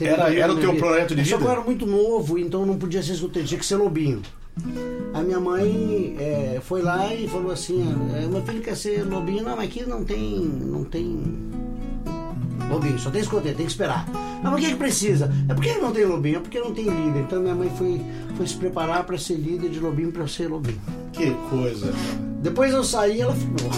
Era- 0.00 0.34
era 0.34 0.50
o 0.50 0.56
teu 0.58 0.74
projeto 0.76 1.14
de 1.14 1.22
Só 1.26 1.32
que 1.36 1.42
vida? 1.42 1.50
eu 1.50 1.52
era 1.52 1.60
muito 1.60 1.84
novo, 1.86 2.38
então 2.38 2.64
não 2.64 2.78
podia 2.78 3.02
ser 3.02 3.12
escoteiro, 3.12 3.46
tinha 3.46 3.58
que 3.60 3.66
ser 3.66 3.76
lobinho. 3.76 4.22
A 5.12 5.20
minha 5.20 5.38
mãe 5.38 6.16
é, 6.18 6.58
foi 6.62 6.80
lá 6.80 7.12
e 7.14 7.28
falou 7.28 7.52
assim, 7.52 7.84
é, 8.16 8.26
meu 8.26 8.40
filho 8.42 8.62
quer 8.62 8.74
ser 8.76 9.04
lobinho, 9.04 9.44
não, 9.44 9.54
mas 9.56 9.66
aqui 9.66 9.84
não 9.84 10.02
tem. 10.02 10.38
não 10.40 10.84
tem. 10.84 11.22
Lobinho, 12.70 12.98
só 12.98 13.10
tem 13.10 13.20
escoteiro, 13.20 13.56
tem 13.56 13.66
que 13.66 13.72
esperar. 13.72 14.06
Mas 14.42 14.52
por 14.52 14.60
que, 14.60 14.68
que 14.68 14.76
precisa? 14.76 15.30
É 15.48 15.54
porque 15.54 15.74
não 15.74 15.92
tem 15.92 16.04
lobinho, 16.06 16.36
é 16.36 16.40
porque 16.40 16.60
não 16.60 16.72
tem 16.72 16.84
líder. 16.84 17.20
Então 17.20 17.40
minha 17.40 17.54
mãe 17.54 17.70
foi, 17.76 18.00
foi 18.36 18.46
se 18.46 18.54
preparar 18.54 19.04
para 19.04 19.18
ser 19.18 19.34
líder 19.34 19.68
de 19.70 19.80
lobinho 19.80 20.12
para 20.12 20.26
ser 20.28 20.48
lobinho. 20.48 20.80
Que 21.12 21.32
coisa. 21.50 21.92
Depois 22.40 22.72
eu 22.72 22.82
saí 22.84 23.18
e 23.18 23.20
ela 23.22 23.34
ficou. 23.34 23.70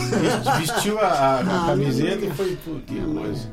Vestiu 0.59 0.99
a, 0.99 1.03
a- 1.07 1.37
a 1.39 1.41
Ah, 1.41 1.67
camiseta 1.69 2.25
e 2.25 2.31
foi. 2.31 2.57
Pô, 2.65 2.73
que 2.87 3.01
coisa. 3.01 3.51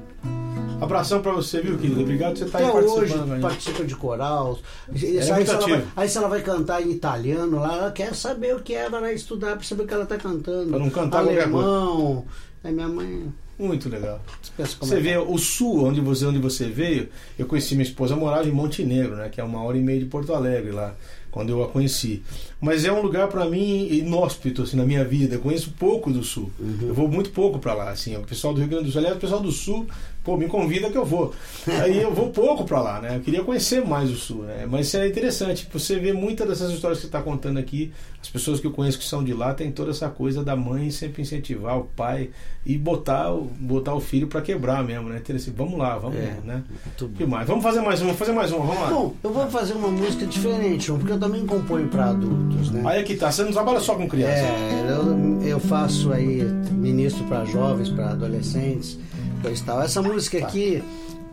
Abração 0.82 1.22
pra 1.22 1.34
você, 1.34 1.62
viu, 1.62 1.78
querido? 1.78 2.02
Obrigado 2.02 2.32
por 2.32 2.38
você 2.40 2.46
estar 2.46 2.60
Até 2.60 2.68
aí 2.68 2.74
hoje 2.86 2.96
participando. 2.96 3.32
aí. 3.34 3.42
participa 3.42 3.84
de 3.84 3.96
coral. 3.96 4.60
É 4.88 4.92
aí, 4.94 5.00
se 5.00 5.18
ela 5.18 5.34
vai, 5.34 5.56
ativo. 5.56 5.82
aí 5.96 6.10
se 6.10 6.18
ela 6.18 6.28
vai 6.30 6.42
cantar 6.42 6.82
em 6.82 6.92
italiano 6.92 7.60
lá, 7.60 7.76
ela 7.76 7.92
quer 7.92 8.14
saber 8.16 8.56
o 8.56 8.60
que 8.62 8.74
é, 8.76 8.86
ela 8.86 9.02
vai 9.02 9.14
estudar 9.14 9.56
para 9.58 9.64
saber 9.66 9.84
o 9.84 9.88
que 9.88 9.94
ela 9.94 10.04
está 10.04 10.18
cantando. 10.18 10.70
Pra 10.70 10.80
não 10.80 10.90
cantar 10.90 11.24
qualquer 11.24 11.44
Alemão. 11.44 12.24
Aí 12.64 12.72
minha 12.74 12.88
mãe 12.88 13.34
Muito 13.60 13.90
legal. 13.90 14.22
Você 14.58 14.94
é 14.94 14.98
que 14.98 15.04
vê 15.04 15.18
o 15.18 15.38
sul, 15.38 15.84
onde 15.84 16.00
você, 16.00 16.26
onde 16.26 16.40
você 16.40 16.70
veio, 16.70 17.10
eu 17.38 17.46
conheci 17.46 17.76
minha 17.76 17.84
esposa, 17.84 18.16
morava 18.16 18.48
em 18.48 18.52
Montenegro, 18.52 19.18
né? 19.18 19.28
Que 19.28 19.42
é 19.42 19.44
uma 19.44 19.62
hora 19.62 19.78
e 19.78 19.82
meia 19.82 20.00
de 20.00 20.06
Porto 20.06 20.34
Alegre 20.34 20.72
lá, 20.72 20.96
quando 21.32 21.50
eu 21.50 21.64
a 21.64 21.68
conheci. 21.68 22.22
Mas 22.62 22.84
é 22.86 22.92
um 22.92 23.02
lugar 23.02 23.28
para 23.30 23.46
mim 23.46 23.88
inóspito 23.90 24.64
assim 24.64 24.76
na 24.78 24.86
minha 24.86 25.04
vida. 25.06 25.36
Eu 25.36 25.40
conheço 25.40 25.72
pouco 25.80 26.12
do 26.12 26.24
sul. 26.24 26.52
Eu 26.82 26.94
vou 26.94 27.08
muito 27.08 27.30
pouco 27.32 27.60
para 27.60 27.74
lá, 27.74 27.90
assim. 27.90 28.16
O 28.18 28.22
pessoal 28.22 28.54
do 28.54 28.60
Rio 28.60 28.70
Grande 28.70 28.86
do 28.86 28.92
Sul, 28.92 29.00
aliás, 29.00 29.16
o 29.16 29.20
pessoal 29.20 29.40
do 29.42 29.52
sul, 29.52 29.88
pô, 30.24 30.36
me 30.36 30.48
convida 30.48 30.90
que 30.90 30.98
eu 30.98 31.06
vou. 31.06 31.34
Aí 31.82 32.02
eu 32.02 32.14
vou 32.14 32.30
pouco 32.32 32.66
para 32.66 32.82
lá, 32.82 33.00
né? 33.02 33.16
Eu 33.16 33.22
queria 33.22 33.44
conhecer 33.44 33.86
mais 33.86 34.10
o 34.12 34.16
sul, 34.16 34.44
né? 34.44 34.68
Mas 34.70 34.94
é 34.94 35.08
interessante, 35.08 35.68
você 35.72 35.98
vê 36.00 36.12
muitas 36.12 36.48
dessas 36.48 36.72
histórias 36.72 36.98
que 37.00 37.04
você 37.04 37.08
está 37.08 37.22
contando 37.22 37.58
aqui, 37.60 37.94
as 38.22 38.28
pessoas 38.30 38.60
que 38.60 38.68
eu 38.68 38.72
conheço 38.72 38.98
que 39.00 39.06
são 39.06 39.24
de 39.24 39.34
lá, 39.34 39.54
tem 39.54 39.72
toda 39.72 39.92
essa 39.92 40.10
coisa 40.10 40.44
da 40.44 40.56
mãe 40.56 40.92
sempre 40.92 41.22
incentivar 41.22 41.78
o 41.80 41.86
pai 41.86 42.32
e 42.66 42.78
botar, 42.78 43.34
o- 43.34 43.46
botar 43.58 43.96
o 43.96 44.02
filho 44.02 44.28
para 44.28 44.42
quebrar 44.42 44.84
mesmo, 44.84 45.08
né? 45.08 45.18
Interessante. 45.20 45.56
Vamos 45.56 45.80
lá, 45.80 45.98
vamos, 45.98 46.18
É, 46.18 46.38
né? 46.44 46.64
que 47.18 47.26
mais? 47.26 47.48
Vamos 47.48 47.64
fazer 47.64 47.80
mais 47.80 48.00
uma, 48.02 48.08
vamos 48.08 48.20
fazer 48.20 48.34
mais 48.34 48.52
uma, 48.52 48.66
vamos 48.66 48.82
lá. 48.82 48.90
Bom, 48.90 49.16
eu 49.24 49.32
vou 49.32 49.48
fazer 49.50 49.74
uma 49.74 49.88
música 49.88 50.26
diferente, 50.26 50.92
porque 50.92 51.14
eu 51.14 51.19
também 51.20 51.46
componho 51.46 51.88
para 51.88 52.06
adultos, 52.12 52.72
né? 52.72 52.82
Aí 52.86 53.02
aqui 53.02 53.16
tá, 53.16 53.32
você 53.32 53.44
não 53.44 53.52
trabalha 53.52 53.80
só 53.80 53.96
com 53.96 54.08
criança. 54.08 54.32
É, 54.42 54.88
eu, 54.90 55.42
eu 55.48 55.60
faço 55.60 56.12
aí, 56.12 56.42
ministro 56.72 57.24
para 57.26 57.46
jovens, 57.46 57.90
para 57.90 58.12
adolescentes, 58.12 58.98
coisa 59.42 59.62
e 59.62 59.66
tal. 59.66 59.82
Essa 59.82 60.02
música 60.02 60.40
Tá. 60.40 60.48
aqui 60.48 60.84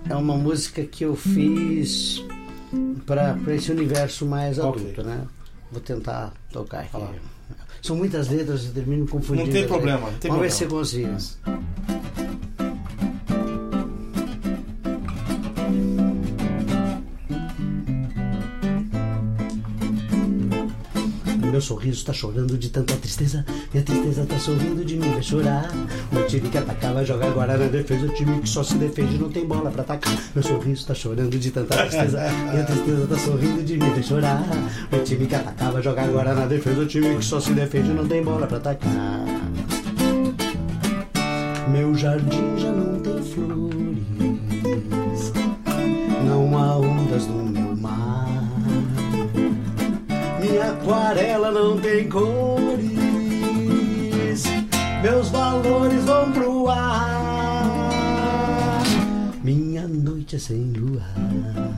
é 0.08 0.14
uma 0.14 0.36
música 0.36 0.82
que 0.84 1.04
eu 1.04 1.14
fiz 1.16 2.22
para 3.06 3.36
esse 3.48 3.70
universo 3.70 4.26
mais 4.26 4.58
adulto, 4.58 5.02
né? 5.02 5.22
Vou 5.70 5.80
tentar 5.80 6.32
tocar 6.52 6.80
aqui. 6.80 7.04
São 7.82 7.96
muitas 7.96 8.28
letras, 8.28 8.66
eu 8.66 8.72
termino 8.72 9.06
confundindo. 9.06 9.46
Não 9.46 9.52
tem 9.52 9.66
problema, 9.66 10.10
não 10.10 10.18
tem 10.18 10.30
Vamos 10.30 10.44
ver 10.44 10.52
se 10.52 10.66
problema. 10.66 11.18
Meu 21.56 21.62
sorriso 21.62 22.04
tá 22.04 22.12
chorando 22.12 22.58
de 22.58 22.68
tanta 22.68 22.94
tristeza 22.96 23.42
E 23.72 23.78
a 23.78 23.82
tristeza 23.82 24.26
tá 24.26 24.38
sorrindo 24.38 24.84
de 24.84 24.94
mim, 24.94 25.10
vai 25.10 25.22
chorar. 25.22 25.72
O 26.12 26.22
time 26.26 26.50
que 26.50 26.58
atacava 26.58 27.02
joga 27.02 27.28
agora 27.28 27.56
na 27.56 27.66
defesa 27.66 28.04
O 28.04 28.10
time 28.10 28.42
que 28.42 28.46
só 28.46 28.62
se 28.62 28.74
defende 28.74 29.16
não 29.16 29.30
tem 29.30 29.46
bola 29.46 29.70
pra 29.70 29.80
atacar. 29.80 30.14
Meu 30.34 30.44
sorriso 30.44 30.86
tá 30.86 30.92
chorando 30.92 31.38
de 31.38 31.50
tanta 31.50 31.74
tristeza 31.74 32.20
E 32.54 32.60
a 32.60 32.62
tristeza 32.62 33.06
tá 33.06 33.16
sorrindo 33.16 33.62
de 33.62 33.78
mim, 33.78 33.88
vai 33.88 34.02
chorar. 34.02 34.44
O 34.92 34.98
time 35.02 35.26
que 35.26 35.34
atacava 35.34 35.80
joga 35.80 36.02
agora 36.02 36.34
na 36.34 36.44
defesa 36.44 36.82
O 36.82 36.86
time 36.86 37.16
que 37.16 37.24
só 37.24 37.40
se 37.40 37.54
defende 37.54 37.88
não 37.88 38.06
tem 38.06 38.22
bola 38.22 38.46
pra 38.46 38.58
atacar. 38.58 39.24
Meu 41.70 41.94
jardim 41.94 42.58
já 42.58 42.70
não 42.70 43.00
tem 43.00 43.22
flores 43.22 44.15
aquarela 50.86 51.50
não 51.50 51.76
tem 51.80 52.08
cores, 52.08 52.92
meus 55.02 55.30
valores 55.30 56.04
vão 56.04 56.30
pro 56.30 56.68
ar. 56.68 57.64
Minha 59.42 59.88
noite 59.88 60.36
é 60.36 60.38
sem 60.38 60.72
luar. 60.72 61.75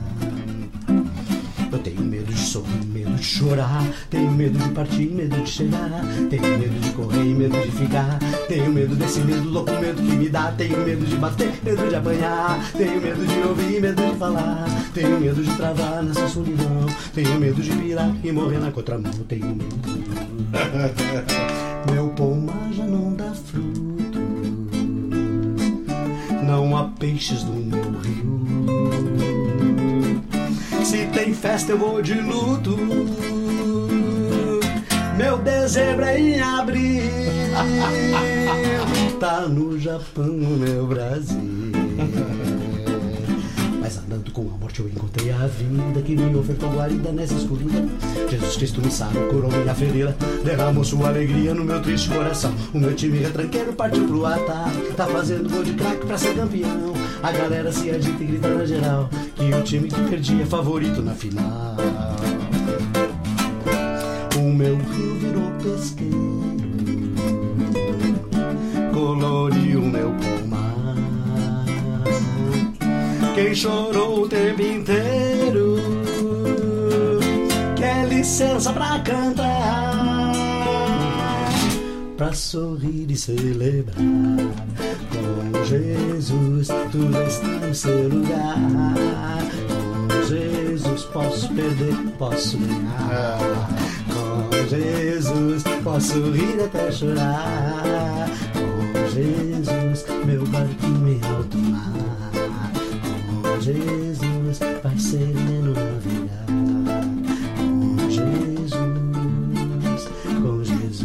Eu 1.71 1.77
tenho 1.79 2.01
medo 2.01 2.33
de 2.33 2.39
sorrir, 2.39 2.85
medo 2.87 3.15
de 3.15 3.23
chorar. 3.23 3.85
Tenho 4.09 4.31
medo 4.31 4.57
de 4.57 4.69
partir, 4.69 5.09
medo 5.11 5.39
de 5.41 5.49
chegar. 5.49 6.01
Tenho 6.29 6.57
medo 6.57 6.79
de 6.79 6.89
correr 6.91 7.21
e 7.23 7.33
medo 7.33 7.61
de 7.61 7.71
ficar. 7.71 8.19
Tenho 8.47 8.71
medo 8.71 8.95
desse 8.95 9.19
medo 9.19 9.47
louco, 9.47 9.71
medo 9.73 10.01
que 10.01 10.15
me 10.15 10.29
dá. 10.29 10.51
Tenho 10.53 10.77
medo 10.79 11.05
de 11.05 11.15
bater, 11.17 11.53
medo 11.63 11.87
de 11.87 11.95
apanhar. 11.95 12.71
Tenho 12.71 12.99
medo 12.99 13.25
de 13.25 13.47
ouvir, 13.47 13.81
medo 13.81 14.01
de 14.01 14.17
falar. 14.17 14.65
Tenho 14.93 15.19
medo 15.19 15.43
de 15.43 15.55
travar 15.55 16.01
nessa 16.01 16.27
solidão. 16.27 16.87
Tenho 17.13 17.39
medo 17.39 17.61
de 17.61 17.71
virar 17.71 18.11
e 18.23 18.31
morrer 18.31 18.59
na 18.59 18.71
contramão. 18.71 19.11
Tenho 19.27 19.45
medo. 19.45 19.75
Meu 21.91 22.09
pomar 22.09 22.73
já 22.73 22.85
não 22.85 23.13
dá 23.13 23.31
frutos. 23.31 23.69
Não 26.43 26.75
há 26.75 26.85
peixes 26.85 27.43
no 27.43 27.53
meu 27.53 27.91
rio. 28.01 29.28
Se 30.83 31.05
tem 31.07 31.33
festa, 31.33 31.71
eu 31.71 31.77
vou 31.77 32.01
de 32.01 32.15
luto. 32.15 32.77
Meu 35.17 35.37
dezembro 35.37 36.05
é 36.05 36.19
em 36.19 36.41
abril. 36.41 37.03
Tá 39.19 39.41
no 39.41 39.77
Japão, 39.77 40.33
meu 40.33 40.87
Brasil. 40.87 41.39
Mas 43.89 43.97
andando 43.97 44.31
com 44.31 44.41
a 44.41 44.55
morte 44.55 44.81
eu 44.81 44.87
encontrei 44.87 45.31
a 45.31 45.47
vida 45.47 45.99
que 46.03 46.15
me 46.15 46.35
ofertou 46.35 46.69
guarida 46.69 47.11
nessa 47.11 47.33
escuridão. 47.33 47.89
Jesus 48.29 48.55
Cristo 48.55 48.81
me 48.83 48.91
sarou, 48.91 49.27
curou 49.29 49.51
minha 49.51 49.73
ferida, 49.73 50.15
derramou 50.43 50.83
sua 50.83 51.07
alegria 51.07 51.55
no 51.55 51.65
meu 51.65 51.81
triste 51.81 52.07
coração. 52.07 52.53
O 52.71 52.77
meu 52.77 52.93
time 52.93 53.17
retranqueiro 53.17 53.73
partiu 53.73 54.05
pro 54.05 54.27
ataque, 54.27 54.93
tá 54.95 55.07
fazendo 55.07 55.49
gol 55.49 55.63
de 55.63 55.73
craque 55.73 56.05
pra 56.05 56.19
ser 56.19 56.35
campeão. 56.35 56.93
A 57.23 57.31
galera 57.31 57.71
se 57.71 57.89
agita 57.89 58.23
e 58.23 58.27
grita 58.27 58.47
na 58.49 58.63
geral 58.63 59.09
que 59.35 59.51
o 59.51 59.63
time 59.63 59.87
que 59.87 60.01
perdia 60.07 60.43
é 60.43 60.45
favorito 60.45 61.01
na 61.01 61.15
final. 61.15 61.75
O 64.37 64.53
meu 64.53 64.77
rio 64.77 65.15
virou 65.15 65.51
pesqueiro, 65.63 66.43
coloriu 68.93 69.81
meu 69.81 70.11
pomar. 70.11 70.38
Quem 73.41 73.55
chorou 73.55 74.23
o 74.23 74.27
tempo 74.27 74.61
inteiro 74.61 75.77
quer 77.77 78.05
licença 78.09 78.73
pra 78.73 78.99
cantar, 78.99 80.33
pra 82.17 82.33
sorrir 82.33 83.09
e 83.09 83.15
celebrar. 83.15 83.95
Com 83.95 85.63
Jesus, 85.63 86.67
tudo 86.91 87.21
está 87.21 87.47
no 87.47 87.73
seu 87.73 88.09
lugar. 88.09 88.57
Com 89.69 90.27
Jesus, 90.27 91.03
posso 91.05 91.47
perder, 91.53 91.95
posso 92.17 92.57
ganhar. 92.57 93.69
Com 94.09 94.67
Jesus, 94.67 95.63
posso 95.81 96.31
rir 96.31 96.61
até 96.61 96.91
chorar. 96.91 98.29
Com 98.53 99.09
Jesus, 99.11 100.05
meu 100.25 100.45
barquinho 100.47 101.07
em 101.07 101.21
alto 101.23 101.57
mar. 101.57 102.28
Com 103.59 103.63
Jesus, 103.65 104.59
vai 104.81 104.97
sereno 104.97 105.73
navegar. 105.73 106.45
Com 107.57 108.09
Jesus, 108.09 108.71
com 110.41 110.63
Jesus, 110.63 111.03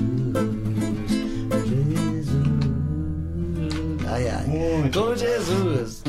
com 1.51 1.59
Jesus. 1.67 2.29
Ai, 4.09 4.29
ai. 4.29 4.47
Muito 4.47 5.01
Com 5.01 5.17
Jesus. 5.17 6.03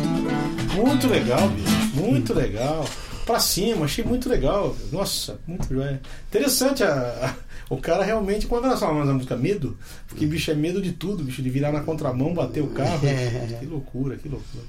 Muito 0.75 1.07
legal, 1.07 1.49
bicho. 1.49 1.95
Muito 1.95 2.33
legal. 2.35 2.85
Pra 3.25 3.39
cima, 3.39 3.85
achei 3.85 4.03
muito 4.05 4.29
legal. 4.29 4.75
Nossa, 4.91 5.39
muito 5.47 5.67
joia. 5.73 5.99
Interessante 6.29 6.83
a, 6.83 6.93
a- 6.93 7.33
o 7.69 7.77
cara 7.77 8.03
realmente, 8.03 8.45
quando 8.45 8.65
nós 8.65 8.79
falamos 8.79 9.07
da 9.07 9.13
música 9.13 9.35
Medo, 9.35 9.77
porque 10.07 10.25
bicho 10.25 10.51
é 10.51 10.53
medo 10.53 10.81
de 10.81 10.91
tudo, 10.91 11.23
bicho, 11.23 11.41
de 11.41 11.49
virar 11.49 11.71
na 11.71 11.81
contramão, 11.81 12.33
bater 12.33 12.61
o 12.61 12.67
carro. 12.67 13.05
É. 13.07 13.57
Que 13.59 13.65
loucura, 13.65 14.15
que 14.17 14.29
loucura. 14.29 14.63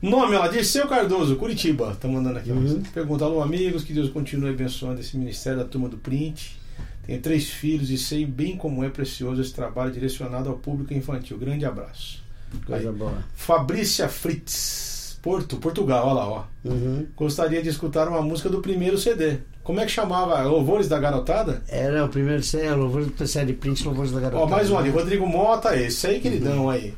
Nome, 0.00 0.36
ela 0.36 0.46
diz 0.48 0.68
Seu 0.68 0.86
Cardoso, 0.86 1.36
Curitiba. 1.36 1.96
Tá 2.00 2.06
mandando 2.06 2.38
aqui. 2.38 2.50
Uhum. 2.50 2.82
ó. 2.86 2.92
Pergunta, 2.92 3.24
alô 3.24 3.42
amigos, 3.42 3.82
que 3.82 3.92
Deus 3.92 4.10
continue 4.10 4.50
abençoando 4.50 5.00
esse 5.00 5.16
ministério 5.16 5.58
da 5.58 5.64
turma 5.64 5.88
do 5.88 5.98
print. 5.98 6.58
Tenho 7.04 7.20
três 7.20 7.48
filhos 7.48 7.90
e 7.90 7.98
sei 7.98 8.24
bem 8.24 8.56
como 8.56 8.84
é 8.84 8.90
precioso 8.90 9.40
esse 9.40 9.52
trabalho 9.52 9.90
direcionado 9.90 10.48
ao 10.48 10.58
público 10.58 10.94
infantil. 10.94 11.38
Grande 11.38 11.64
abraço. 11.64 12.22
Coisa 12.64 12.92
boa. 12.92 13.24
Fabrícia 13.34 14.08
Fritz, 14.08 15.18
Porto, 15.22 15.56
Portugal, 15.56 16.06
olha 16.06 16.14
lá, 16.14 16.28
ó. 16.28 16.44
Uhum. 16.64 17.06
Gostaria 17.16 17.62
de 17.62 17.68
escutar 17.68 18.08
uma 18.08 18.22
música 18.22 18.48
do 18.48 18.60
primeiro 18.60 18.96
CD. 18.96 19.38
Como 19.68 19.80
é 19.80 19.84
que 19.84 19.92
chamava? 19.92 20.40
Louvores 20.44 20.88
da 20.88 20.98
Garotada? 20.98 21.62
Era 21.68 22.02
o 22.02 22.08
primeiro 22.08 22.42
série, 22.42 22.70
louvor 22.70 23.04
do 23.04 23.26
série 23.26 23.52
print, 23.52 23.84
louvores 23.84 24.10
da 24.10 24.18
garota. 24.18 24.42
Ó, 24.42 24.48
mais 24.48 24.70
um 24.70 24.78
ali, 24.78 24.88
Rodrigo 24.88 25.26
Mota, 25.26 25.76
esse 25.76 26.06
aí, 26.06 26.20
queridão 26.20 26.70
aí. 26.70 26.94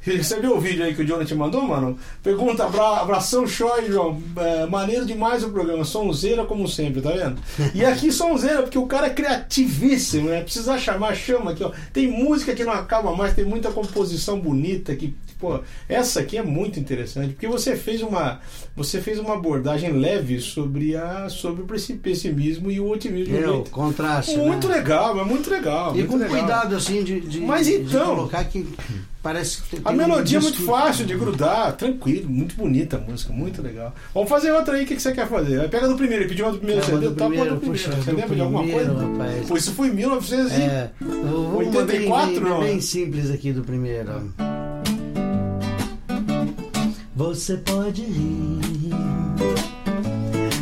Recebeu 0.00 0.56
o 0.56 0.60
vídeo 0.60 0.84
aí 0.84 0.94
que 0.94 1.02
o 1.02 1.04
Johnny 1.04 1.24
te 1.24 1.34
mandou, 1.34 1.62
mano? 1.62 1.98
Pergunta, 2.22 2.64
abra, 2.64 3.00
abração, 3.00 3.44
Choi, 3.44 3.90
João. 3.90 4.22
É, 4.36 4.66
maneiro 4.66 5.04
demais 5.04 5.42
o 5.42 5.50
programa. 5.50 5.82
Sonzeira 5.82 6.44
como 6.44 6.68
sempre, 6.68 7.02
tá 7.02 7.10
vendo? 7.10 7.42
E 7.74 7.84
aqui 7.84 8.12
sonzeira, 8.12 8.62
porque 8.62 8.78
o 8.78 8.86
cara 8.86 9.08
é 9.08 9.10
criativíssimo, 9.10 10.28
né? 10.28 10.42
Precisa 10.42 10.78
chamar, 10.78 11.12
chama 11.16 11.50
aqui, 11.50 11.64
ó. 11.64 11.72
Tem 11.92 12.06
música 12.06 12.54
que 12.54 12.62
não 12.62 12.72
acaba 12.72 13.16
mais, 13.16 13.34
tem 13.34 13.44
muita 13.44 13.72
composição 13.72 14.38
bonita 14.38 14.94
que, 14.94 15.12
pô, 15.38 15.60
essa 15.88 16.20
aqui 16.20 16.36
é 16.38 16.42
muito 16.42 16.78
interessante, 16.80 17.34
porque 17.34 17.46
você 17.46 17.76
fez 17.76 18.02
uma, 18.02 18.40
você 18.74 19.00
fez 19.00 19.18
uma 19.18 19.34
abordagem 19.34 19.92
leve 19.92 20.40
sobre 20.40 20.96
a 20.96 21.28
sobre 21.28 21.62
o 21.62 21.66
pessimismo 21.98 22.70
e 22.70 22.80
o 22.80 22.88
otimismo. 22.90 23.36
É, 23.36 23.46
o 23.48 23.54
muito, 23.54 23.70
contraste. 23.70 24.36
muito 24.36 24.68
né? 24.68 24.76
legal, 24.76 25.14
mas 25.14 25.26
muito 25.26 25.50
legal. 25.50 25.92
E 25.94 25.98
muito 25.98 26.10
com 26.10 26.16
legal. 26.16 26.38
cuidado, 26.38 26.76
assim, 26.76 27.02
de, 27.02 27.20
de, 27.20 27.40
Mas 27.40 27.66
de 27.66 27.74
então- 27.74 28.14
colocar 28.14 28.44
que 28.44 28.66
parece 29.22 29.60
que 29.62 29.70
tem 29.70 29.80
A 29.84 29.90
um 29.90 29.96
melodia 29.96 30.38
é 30.38 30.40
muito 30.40 30.62
fácil 30.64 31.04
de 31.04 31.16
grudar, 31.16 31.72
tranquilo, 31.76 32.30
muito 32.30 32.54
bonita 32.54 32.96
a 32.96 33.00
música, 33.00 33.32
muito 33.32 33.60
legal. 33.60 33.92
Vamos 34.14 34.28
fazer 34.28 34.52
outra 34.52 34.76
aí, 34.76 34.84
o 34.84 34.86
que, 34.86 34.94
que 34.94 35.02
você 35.02 35.12
quer 35.12 35.26
fazer? 35.26 35.68
Pega 35.68 35.88
do 35.88 35.96
primeiro, 35.96 36.28
pediu 36.28 36.46
uma 36.46 36.52
do 36.52 36.58
primeiro 36.58 36.80
primeiro, 36.82 37.10
do 37.10 37.16
primeiro. 37.16 37.56
puxa, 37.60 37.90
Você 37.90 38.12
lembra 38.12 38.34
de 38.36 38.40
alguma 38.40 38.62
primeiro, 38.62 38.94
coisa? 38.94 39.06
rapaz. 39.06 39.46
Pô, 39.48 39.56
isso 39.56 39.72
foi 39.72 39.88
em 39.88 39.94
1900 39.94 40.52
e... 40.52 40.54
É, 40.62 40.90
eu 41.00 41.08
vou 41.50 41.60
uma 41.62 41.80
84, 41.80 42.40
bem, 42.40 42.60
bem 42.60 42.80
simples 42.80 43.30
aqui 43.30 43.52
do 43.52 43.62
primeiro. 43.62 44.32
Você 47.16 47.56
pode 47.56 48.02
rir, 48.02 48.60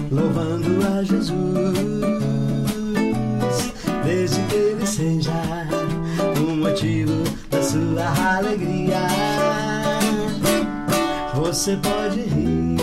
louvando 0.09 0.87
a 0.87 1.03
Jesus, 1.03 1.35
desde 4.05 4.41
que 4.43 4.55
ele 4.55 4.87
seja 4.87 5.33
o 6.39 6.55
motivo 6.55 7.25
da 7.51 7.61
sua 7.61 8.37
alegria. 8.37 9.01
Você 11.35 11.77
pode 11.79 12.21
rir, 12.21 12.77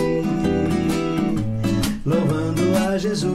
louvando 2.04 2.76
a 2.90 2.98
Jesus. 2.98 3.32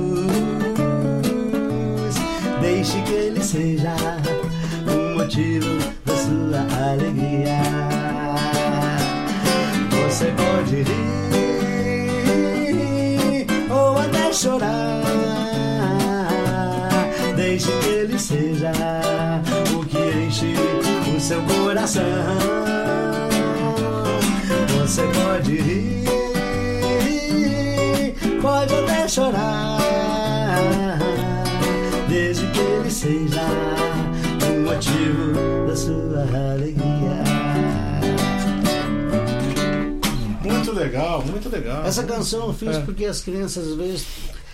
Deixe 2.61 3.01
que 3.01 3.11
ele 3.11 3.43
seja 3.43 3.95
o 4.85 5.17
motivo 5.17 5.79
da 6.05 6.15
sua 6.15 6.91
alegria. 6.91 7.96
Você 10.17 10.31
pode 10.31 10.81
rir 10.81 11.45
ou 13.69 13.99
até 13.99 14.33
chorar. 14.33 15.03
Deixe 17.35 17.71
que 17.71 17.87
ele 17.87 18.17
seja 18.17 18.71
o 19.75 19.85
que 19.85 19.99
enche 19.99 20.55
o 21.15 21.19
seu 21.19 21.39
coração. 21.43 22.01
Você 24.79 25.03
pode 25.03 25.55
rir, 25.55 26.03
pode 28.41 28.73
até 28.73 29.07
chorar, 29.07 29.76
muito 41.37 41.49
legal. 41.49 41.85
Essa 41.85 42.03
canção 42.03 42.47
eu 42.47 42.53
fiz 42.53 42.75
É. 42.75 42.79
porque 42.81 43.05
as 43.05 43.21
crianças 43.21 43.67
às 43.71 43.75
vezes 43.77 44.05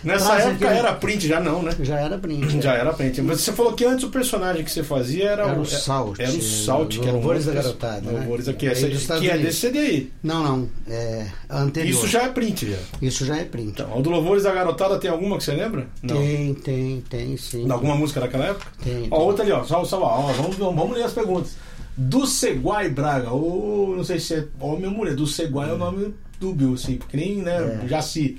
Nessa 0.04 0.34
época 0.36 0.66
aquele- 0.66 0.80
era 0.80 0.92
print, 0.94 1.26
já 1.30 1.40
não, 1.40 1.64
né? 1.64 1.72
já 1.80 1.98
era 1.98 2.18
print. 2.18 2.34
Já 2.62 2.74
era 2.74 2.92
print. 2.94 3.22
Mas 3.22 3.40
você 3.40 3.54
falou 3.54 3.72
que 3.72 3.86
antes 3.86 4.04
o 4.04 4.10
personagem 4.10 4.62
que 4.62 4.70
você 4.70 4.84
fazia 4.84 5.30
era, 5.30 5.44
Era 5.48 5.58
o 5.60 5.66
Salt. 5.66 6.20
Era 6.20 6.30
o 6.30 6.42
Salt, 6.42 6.98
que 7.00 7.04
era 7.08 7.12
um 7.12 7.14
Louvores 7.16 7.46
da 7.46 7.54
Garotada, 7.54 8.02
né? 8.02 8.20
Louvores 8.20 8.50
aqui, 8.50 8.68
essa, 8.68 8.86
que 9.18 9.30
é 9.30 9.38
desse 9.38 9.60
CD 9.62 9.80
aí. 9.80 10.12
Não, 10.22 10.44
não, 10.44 10.70
é 10.90 11.26
anterior. 11.50 11.90
Isso 11.90 12.08
já 12.08 12.24
é 12.24 12.30
print, 12.30 12.70
já. 12.72 12.78
Isso 13.02 13.26
já 13.26 13.38
é 13.38 13.46
print. 13.46 13.70
Então, 13.70 13.98
o 13.98 14.02
do 14.02 14.10
Louvores 14.10 14.44
da 14.44 14.52
Garotada 14.52 14.98
tem 15.00 15.10
alguma 15.10 15.38
que 15.38 15.44
você 15.46 15.54
lembra? 15.54 15.88
Não. 16.02 16.18
Tem, 16.18 16.54
tem, 16.54 17.04
tem, 17.10 17.38
sim. 17.38 17.72
Alguma 17.72 17.96
música 17.96 18.20
daquela 18.20 18.48
época? 18.48 18.66
Tem, 18.84 19.08
Ó, 19.10 19.18
tem. 19.18 19.26
outra 19.28 19.44
ali, 19.46 19.52
ó. 19.54 19.64
Só, 19.64 19.86
só, 19.86 20.02
ó 20.02 20.34
vamos, 20.34 20.58
vamos 20.58 20.92
ler 20.98 21.04
as 21.04 21.14
perguntas. 21.14 21.56
Do 21.96 22.26
Seguai 22.28 22.90
Braga, 22.90 23.30
ou 23.32 23.96
não 23.96 24.04
sei 24.04 24.20
se 24.20 24.34
é 24.34 24.44
homem 24.60 24.88
ou 24.88 24.92
mulher. 24.92 25.16
Do 25.16 25.26
Seguai 25.28 25.70
é 25.70 25.74
o 25.74 25.78
nome 25.78 26.14
dúbio, 26.40 26.74
assim, 26.74 26.98
porque 26.98 27.18
nem, 27.18 27.38
né, 27.42 27.82
É. 27.84 27.88
Jaci. 27.88 28.38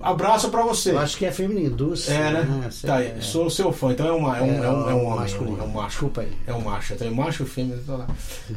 Abraço 0.00 0.50
pra 0.50 0.62
você. 0.62 0.92
Eu 0.92 0.98
acho 0.98 1.16
que 1.16 1.24
é 1.26 1.32
feminino, 1.32 1.76
Dulce. 1.76 2.10
É, 2.10 2.32
né? 2.32 2.68
sei, 2.70 2.88
Tá, 2.88 3.02
é. 3.02 3.20
sou 3.20 3.50
seu 3.50 3.72
fã, 3.72 3.92
então 3.92 4.06
é, 4.06 4.12
uma, 4.12 4.38
é, 4.38 4.42
um, 4.42 4.64
é, 4.64 4.70
um, 4.70 4.90
é 4.90 4.94
um 4.94 5.16
masculino. 5.16 5.58
é 5.60 5.62
um 5.62 5.68
macho. 5.68 5.88
Desculpa 5.88 6.20
aí. 6.22 6.32
É 6.46 6.54
um 6.54 6.60
macho, 6.62 6.94
então 6.94 7.06
é 7.06 7.10
macho 7.10 7.44
fêmea, 7.44 7.78
tô 7.86 7.96
lá. 7.96 8.06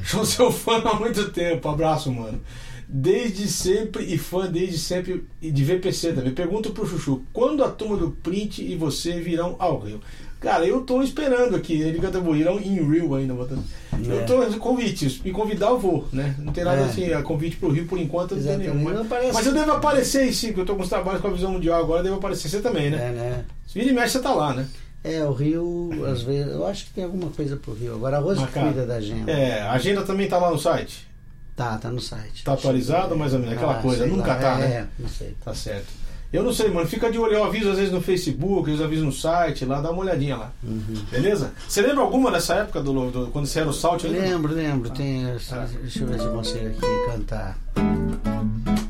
Sou 0.06 0.26
seu 0.26 0.52
fã 0.52 0.82
há 0.84 0.96
muito 0.96 1.30
tempo, 1.32 1.68
abraço, 1.70 2.12
mano. 2.12 2.40
Desde 2.88 3.48
sempre 3.48 4.04
e 4.04 4.18
fã 4.18 4.46
desde 4.50 4.78
sempre 4.78 5.26
e 5.42 5.50
de 5.52 5.64
VPC 5.64 6.14
também. 6.14 6.32
Pergunto 6.34 6.72
pro 6.72 6.88
Chuchu, 6.88 7.24
quando 7.34 7.64
a 7.64 7.70
turma 7.70 7.98
do 7.98 8.12
Print 8.12 8.62
e 8.64 8.76
você 8.76 9.20
virão 9.20 9.56
ao 9.58 9.80
Rio? 9.80 10.00
Cara, 10.44 10.66
eu 10.68 10.82
tô 10.82 11.02
esperando 11.02 11.56
aqui, 11.56 11.82
ele 11.82 12.00
canta 12.00 12.18
irão 12.36 12.60
em 12.60 12.84
Rio 12.86 13.16
ainda, 13.16 13.34
botando. 13.34 13.64
Eu 14.06 14.20
É. 14.20 14.24
tô 14.24 14.44
convites, 14.60 15.20
me 15.22 15.32
convidar 15.32 15.68
eu 15.68 15.80
vou, 15.80 16.06
né? 16.12 16.36
Não 16.38 16.52
tem 16.52 16.66
nada 16.66 16.82
É. 16.82 16.84
assim, 16.84 17.14
a 17.14 17.24
convite 17.24 17.56
pro 17.56 17.72
Rio 17.72 17.86
por 17.88 17.98
enquanto 17.98 18.36
não 18.36 18.44
tem 18.44 18.52
Exatamente. 18.52 18.72
nenhum. 18.76 18.84
Mas, 18.84 18.98
Não 19.00 19.06
parece- 19.06 19.34
mas 19.34 19.46
eu 19.46 19.54
devo 19.54 19.72
aparecer 19.72 20.34
sim, 20.34 20.48
porque 20.48 20.62
eu 20.62 20.66
tô 20.66 20.76
com 20.76 20.84
os 20.84 20.90
trabalhos 20.90 21.22
com 21.22 21.30
a 21.30 21.32
visão 21.32 21.52
mundial 21.54 21.80
agora, 21.82 22.02
eu 22.02 22.04
devo 22.04 22.16
aparecer 22.18 22.50
você 22.50 22.60
também, 22.60 22.90
né? 22.90 22.98
É, 22.98 23.12
né? 23.12 23.46
Se 23.66 23.80
vira 23.80 23.90
e 23.90 23.94
mexe, 23.94 24.10
você 24.14 24.20
tá 24.20 24.34
lá, 24.34 24.54
né? 24.54 24.68
É, 25.02 25.24
o 25.24 25.32
Rio, 25.32 25.92
às 26.12 26.22
vezes, 26.24 26.52
eu 26.52 26.68
acho 26.68 26.86
que 26.88 26.94
tem 26.94 27.06
alguma 27.06 27.30
coisa 27.32 27.56
pro 27.56 27.74
Rio. 27.74 27.94
Agora 27.96 28.18
a 28.18 28.20
Rose 28.20 28.42
Mas, 28.42 28.52
cara, 28.52 28.68
cuida 28.68 28.86
da 28.86 28.96
agenda. 28.96 29.32
É, 29.32 29.62
a 29.62 29.72
agenda 29.72 30.02
também 30.04 30.28
tá 30.28 30.38
lá 30.38 30.52
no 30.52 30.60
site. 30.60 31.08
Tá, 31.56 31.78
tá 31.78 31.90
no 31.90 32.02
site. 32.02 32.44
Tá 32.44 32.54
atualizado, 32.54 33.16
mais 33.16 33.34
ou 33.34 33.40
menos, 33.40 33.54
aquela 33.56 33.78
Ah, 33.80 33.82
coisa, 33.82 34.06
nunca 34.08 34.28
lá. 34.30 34.36
tá, 34.36 34.54
é, 34.56 34.58
né? 34.60 34.66
É, 34.76 34.86
não 35.00 35.08
sei. 35.08 35.36
Tá 35.44 35.54
certo. 35.54 35.88
Eu 36.34 36.44
não 36.44 36.52
sei, 36.52 36.70
mano. 36.72 36.88
Fica 36.88 37.12
de 37.12 37.18
olho. 37.20 37.34
Eu 37.34 37.44
aviso 37.44 37.70
às 37.70 37.78
vezes 37.78 37.94
no 37.94 38.02
Facebook, 38.02 38.68
vezes 38.70 38.84
aviso 38.84 39.06
no 39.06 39.12
site, 39.12 39.64
lá, 39.66 39.80
dá 39.80 39.92
uma 39.92 40.02
olhadinha 40.02 40.36
lá. 40.36 40.52
Uhum. 40.64 40.82
Beleza? 41.12 41.54
Você 41.68 41.82
lembra 41.82 42.02
alguma 42.04 42.32
dessa 42.32 42.56
época 42.56 42.82
do, 42.82 43.12
do- 43.12 43.28
quando 43.28 43.46
você 43.46 43.60
era 43.60 43.70
o 43.70 43.74
Salt? 43.74 44.04
ainda? 44.06 44.20
Lembro, 44.20 44.54
lembro. 44.54 44.90
Tem, 44.90 45.30
essa- 45.30 45.70
deixa 45.82 46.00
eu 46.04 46.08
ver 46.08 46.20
se 46.20 46.26
eu 46.26 46.32
consigo 46.34 46.68
aqui 46.68 47.12
cantar. 47.12 47.58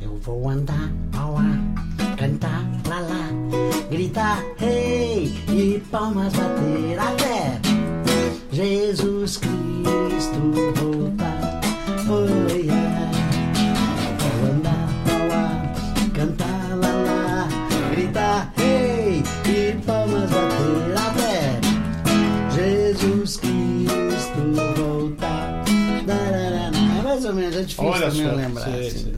Eu 0.02 0.16
vou 0.24 0.50
andar 0.50 0.90
ao 1.18 1.36
ar, 1.38 1.60
cantar 2.18 2.64
lá 2.88 3.00
lá, 3.02 3.30
gritar 3.92 4.42
hey 4.62 5.34
e 5.50 5.84
palmas 5.92 6.32
bater 6.34 6.98
até 7.00 7.60
Jesus 8.52 9.38
Cristo 9.38 10.82
voltar. 10.82 11.23
Difícil 27.76 27.92
Olha 27.92 28.10
também 28.12 28.30
só, 28.30 28.36
lembrar. 28.36 28.64
sei, 28.66 28.88
assim, 28.88 28.98
sei. 29.04 29.14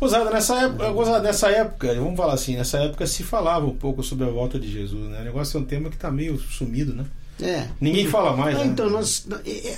Gozada, 0.00 0.30
nessa 0.30 0.60
época, 0.62 0.90
gozada, 0.92 1.20
nessa 1.20 1.50
época, 1.50 1.94
vamos 1.96 2.16
falar 2.16 2.34
assim, 2.34 2.56
nessa 2.56 2.78
época 2.78 3.06
se 3.06 3.22
falava 3.24 3.66
um 3.66 3.74
pouco 3.76 4.02
sobre 4.02 4.24
a 4.26 4.30
volta 4.30 4.58
de 4.58 4.70
Jesus, 4.70 5.08
né? 5.10 5.20
O 5.20 5.24
negócio 5.24 5.56
é 5.58 5.60
um 5.60 5.64
tema 5.64 5.90
que 5.90 5.96
tá 5.96 6.10
meio 6.10 6.38
sumido, 6.38 6.94
né? 6.94 7.04
É. 7.40 7.68
Ninguém 7.80 8.06
fala 8.06 8.36
mais, 8.36 8.56
Ah, 8.56 8.60
né? 8.64 8.66
Então, 8.66 8.90
nós, 8.90 9.26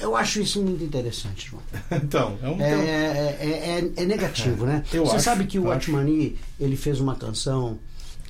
eu 0.03 0.17
acho 0.17 0.41
isso 0.41 0.63
muito 0.63 0.83
interessante, 0.85 1.49
João. 1.51 1.63
Então, 2.03 2.39
é 2.43 2.49
um 2.49 2.61
É, 2.61 2.69
tema. 2.71 2.83
é, 2.83 3.91
é- 3.97 4.03
é 4.03 4.07
negativo, 4.07 4.65
né? 4.67 4.83
Eu 4.93 5.05
Você 5.07 5.17
acho, 5.17 5.25
sabe 5.25 5.45
que 5.47 5.59
o 5.59 5.65
eu 5.67 5.73
acho. 5.73 5.91
Atmani, 5.91 6.39
ele 6.59 6.77
fez 6.77 7.01
uma 7.01 7.15
canção 7.17 7.79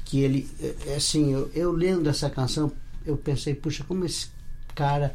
que 0.04 0.20
ele, 0.20 0.48
é, 0.60 0.74
é 0.88 0.94
assim, 0.96 1.32
eu, 1.32 1.48
eu 1.54 1.70
lendo 1.72 2.08
essa 2.08 2.28
canção, 2.28 2.72
eu 3.06 3.16
pensei, 3.16 3.54
puxa, 3.54 3.84
como 3.86 4.04
esse 4.04 4.28
cara 4.74 5.12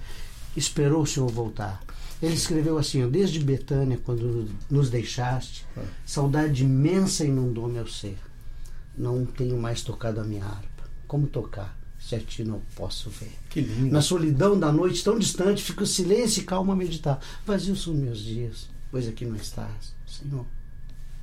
esperou 0.56 1.02
o 1.02 1.06
Senhor 1.06 1.30
voltar. 1.30 1.82
Ele 2.22 2.34
escreveu 2.34 2.78
assim, 2.78 3.08
desde 3.10 3.40
Betânia, 3.40 4.00
quando 4.04 4.50
nos 4.70 4.90
deixaste, 4.90 5.66
É. 5.78 5.84
saudade 6.06 6.64
imensa 6.64 7.26
inundou 7.26 7.68
meu 7.68 7.88
ser. 7.88 8.18
Não 8.98 9.26
tenho 9.26 9.58
mais 9.60 9.82
tocado 9.82 10.22
a 10.22 10.24
minha 10.24 10.46
harpa. 10.46 10.90
Como 11.08 11.28
tocar, 11.28 11.78
se 12.00 12.16
a 12.16 12.20
ti 12.20 12.44
não 12.44 12.62
posso 12.76 13.10
ver? 13.10 13.34
Que 13.50 13.60
lindo. 13.62 13.92
Na 13.92 14.02
solidão 14.02 14.58
da 14.58 14.72
noite 14.72 15.04
tão 15.04 15.20
distante, 15.20 15.62
fica 15.62 15.84
o 15.84 15.88
silêncio 15.88 16.42
e 16.42 16.46
calma 16.46 16.74
a 16.74 16.76
meditar. 16.76 17.20
Vazios 17.46 17.84
são 17.84 17.94
meus 17.94 18.20
dias, 18.20 18.70
pois 18.90 19.08
aqui 19.08 19.26
não 19.26 19.36
estás. 19.36 19.94
Senhor, 20.08 20.46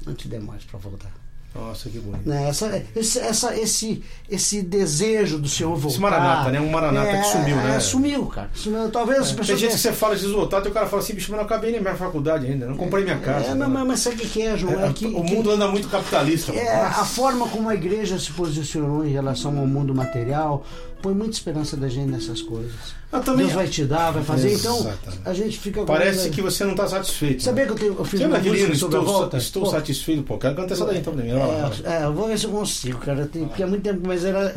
não 0.04 0.14
te 0.14 0.28
demores 0.28 0.64
para 0.64 0.78
voltar. 0.78 1.12
Nossa, 1.54 1.90
que 1.90 1.98
bonito. 1.98 2.26
Né, 2.26 2.48
Essa, 2.48 2.82
esse, 2.96 3.18
essa, 3.18 3.54
esse, 3.56 4.02
esse 4.30 4.62
desejo 4.62 5.38
do 5.38 5.48
Senhor 5.48 5.76
voltar. 5.76 6.00
Maranata, 6.00 6.50
né? 6.50 6.58
Um 6.60 6.70
Maranata 6.70 7.18
que 7.18 7.24
sumiu, 7.26 7.56
né? 7.56 7.76
É, 7.76 7.80
sumiu, 7.80 8.26
cara. 8.26 8.50
Sumiu. 8.54 8.90
Talvez 8.90 9.18
as 9.20 9.26
Tem 9.28 9.36
pessoas. 9.36 9.60
gente 9.60 9.72
que 9.72 9.78
você 9.78 9.92
fala 9.92 10.16
de 10.16 10.26
voltar, 10.28 10.64
e 10.64 10.68
o 10.68 10.72
cara 10.72 10.86
fala 10.86 11.02
assim, 11.02 11.12
bicho, 11.14 11.30
mas 11.30 11.38
não 11.38 11.44
acabei 11.46 11.70
nem 11.70 11.80
minha 11.80 11.94
faculdade 11.94 12.46
ainda, 12.46 12.66
não 12.66 12.76
comprei 12.76 13.04
minha 13.04 13.18
casa. 13.18 13.48
É, 13.48 13.54
não, 13.54 13.68
mas, 13.68 13.86
mas 13.86 14.00
sabe 14.00 14.16
o 14.16 14.18
que 14.20 14.40
é, 14.42 14.56
João? 14.56 14.80
É, 14.80 14.88
É 14.88 14.92
que, 14.94 15.04
o 15.06 15.22
que- 15.22 15.34
mundo 15.34 15.50
anda 15.50 15.68
muito 15.68 15.88
capitalista. 15.88 16.52
É, 16.52 16.74
a 16.86 17.04
forma 17.04 17.46
como 17.48 17.68
a 17.68 17.74
igreja 17.74 18.18
se 18.18 18.32
posicionou 18.32 19.04
em 19.04 19.10
relação 19.12 19.58
ao 19.58 19.66
mundo 19.66 19.94
material 19.94 20.64
põe 21.02 21.12
muita 21.12 21.32
esperança 21.32 21.76
da 21.76 21.88
gente 21.88 22.10
nessas 22.10 22.40
coisas. 22.40 22.72
Também- 23.10 23.44
Deus 23.44 23.52
vai 23.52 23.66
te 23.68 23.84
dar, 23.84 24.10
vai 24.12 24.22
fazer. 24.22 24.54
Então, 24.54 24.78
Exatamente. 24.78 25.20
a 25.24 25.34
gente 25.34 25.58
fica 25.58 25.80
com 25.80 25.86
Parece 25.86 26.30
que 26.30 26.40
você 26.40 26.64
não 26.64 26.70
está 26.70 26.86
satisfeito. 26.88 27.42
Sabia 27.42 27.64
né? 27.64 27.66
que 27.66 27.72
eu, 27.72 27.78
tenho, 27.78 27.98
eu 27.98 28.04
fiz 28.04 28.20
uma 28.20 28.38
música 28.38 28.74
sobre 28.74 28.96
a 28.96 29.00
estou, 29.00 29.02
volta? 29.02 29.36
estou 29.36 29.62
Pô, 29.64 29.70
satisfeito, 29.70 30.22
pô. 30.22 30.38
Quero 30.38 30.54
cantar 30.54 30.74
essa 30.74 30.86
daí 30.86 30.98
então 30.98 31.12
lá. 31.14 31.70
É, 31.84 32.02
é, 32.02 32.04
eu 32.04 32.14
vou 32.14 32.28
ver 32.28 32.38
se 32.38 32.46
eu 32.46 32.50
consigo, 32.50 32.98
cara. 32.98 33.26
Tem, 33.26 33.46
porque 33.46 33.62
há 33.62 33.66
muito 33.66 33.82
tempo, 33.82 34.00
mas 34.06 34.24
era. 34.24 34.54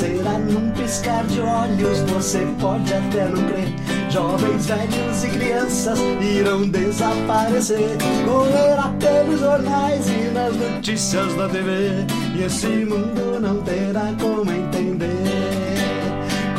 Será 0.00 0.38
num 0.38 0.70
piscar 0.70 1.26
de 1.26 1.42
olhos, 1.42 2.00
você 2.10 2.38
pode 2.58 2.90
até 2.90 3.28
não 3.28 3.46
crer. 3.48 3.68
Jovens, 4.08 4.64
velhos 4.64 5.24
e 5.24 5.28
crianças 5.28 5.98
irão 6.22 6.66
desaparecer. 6.66 7.98
Correrá 8.24 8.94
pelos 8.98 9.40
jornais 9.40 10.08
e 10.08 10.30
nas 10.32 10.56
notícias 10.56 11.34
da 11.34 11.46
TV. 11.50 12.06
E 12.34 12.44
esse 12.44 12.66
mundo 12.66 13.40
não 13.42 13.60
terá 13.60 14.10
como 14.18 14.50
entender. 14.50 15.59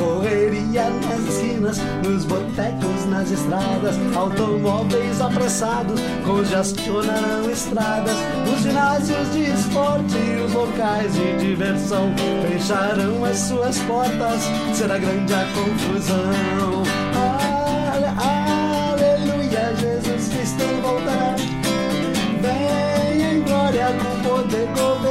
Correria 0.01 0.89
nas 0.89 1.19
esquinas, 1.29 1.77
nos 2.03 2.25
botecos, 2.25 3.05
nas 3.07 3.29
estradas, 3.29 3.95
automóveis 4.15 5.21
apressados 5.21 6.01
congestionarão 6.25 7.47
estradas, 7.51 8.15
os 8.51 8.61
ginásios 8.63 9.31
de 9.31 9.51
esporte 9.51 10.17
e 10.17 10.41
os 10.43 10.53
locais 10.53 11.13
de 11.13 11.37
diversão 11.37 12.11
fecharão 12.49 13.23
as 13.25 13.37
suas 13.37 13.77
portas, 13.79 14.41
será 14.73 14.97
grande 14.97 15.33
a 15.35 15.45
confusão. 15.53 16.81
Ale- 17.93 18.11
Aleluia, 18.17 19.75
Jesus 19.75 20.29
Cristo 20.33 20.63
voltará. 20.81 21.35
Vem 22.41 23.35
em 23.37 23.41
glória 23.43 23.87
com 24.01 24.27
poder 24.27 24.67
governará 24.67 25.10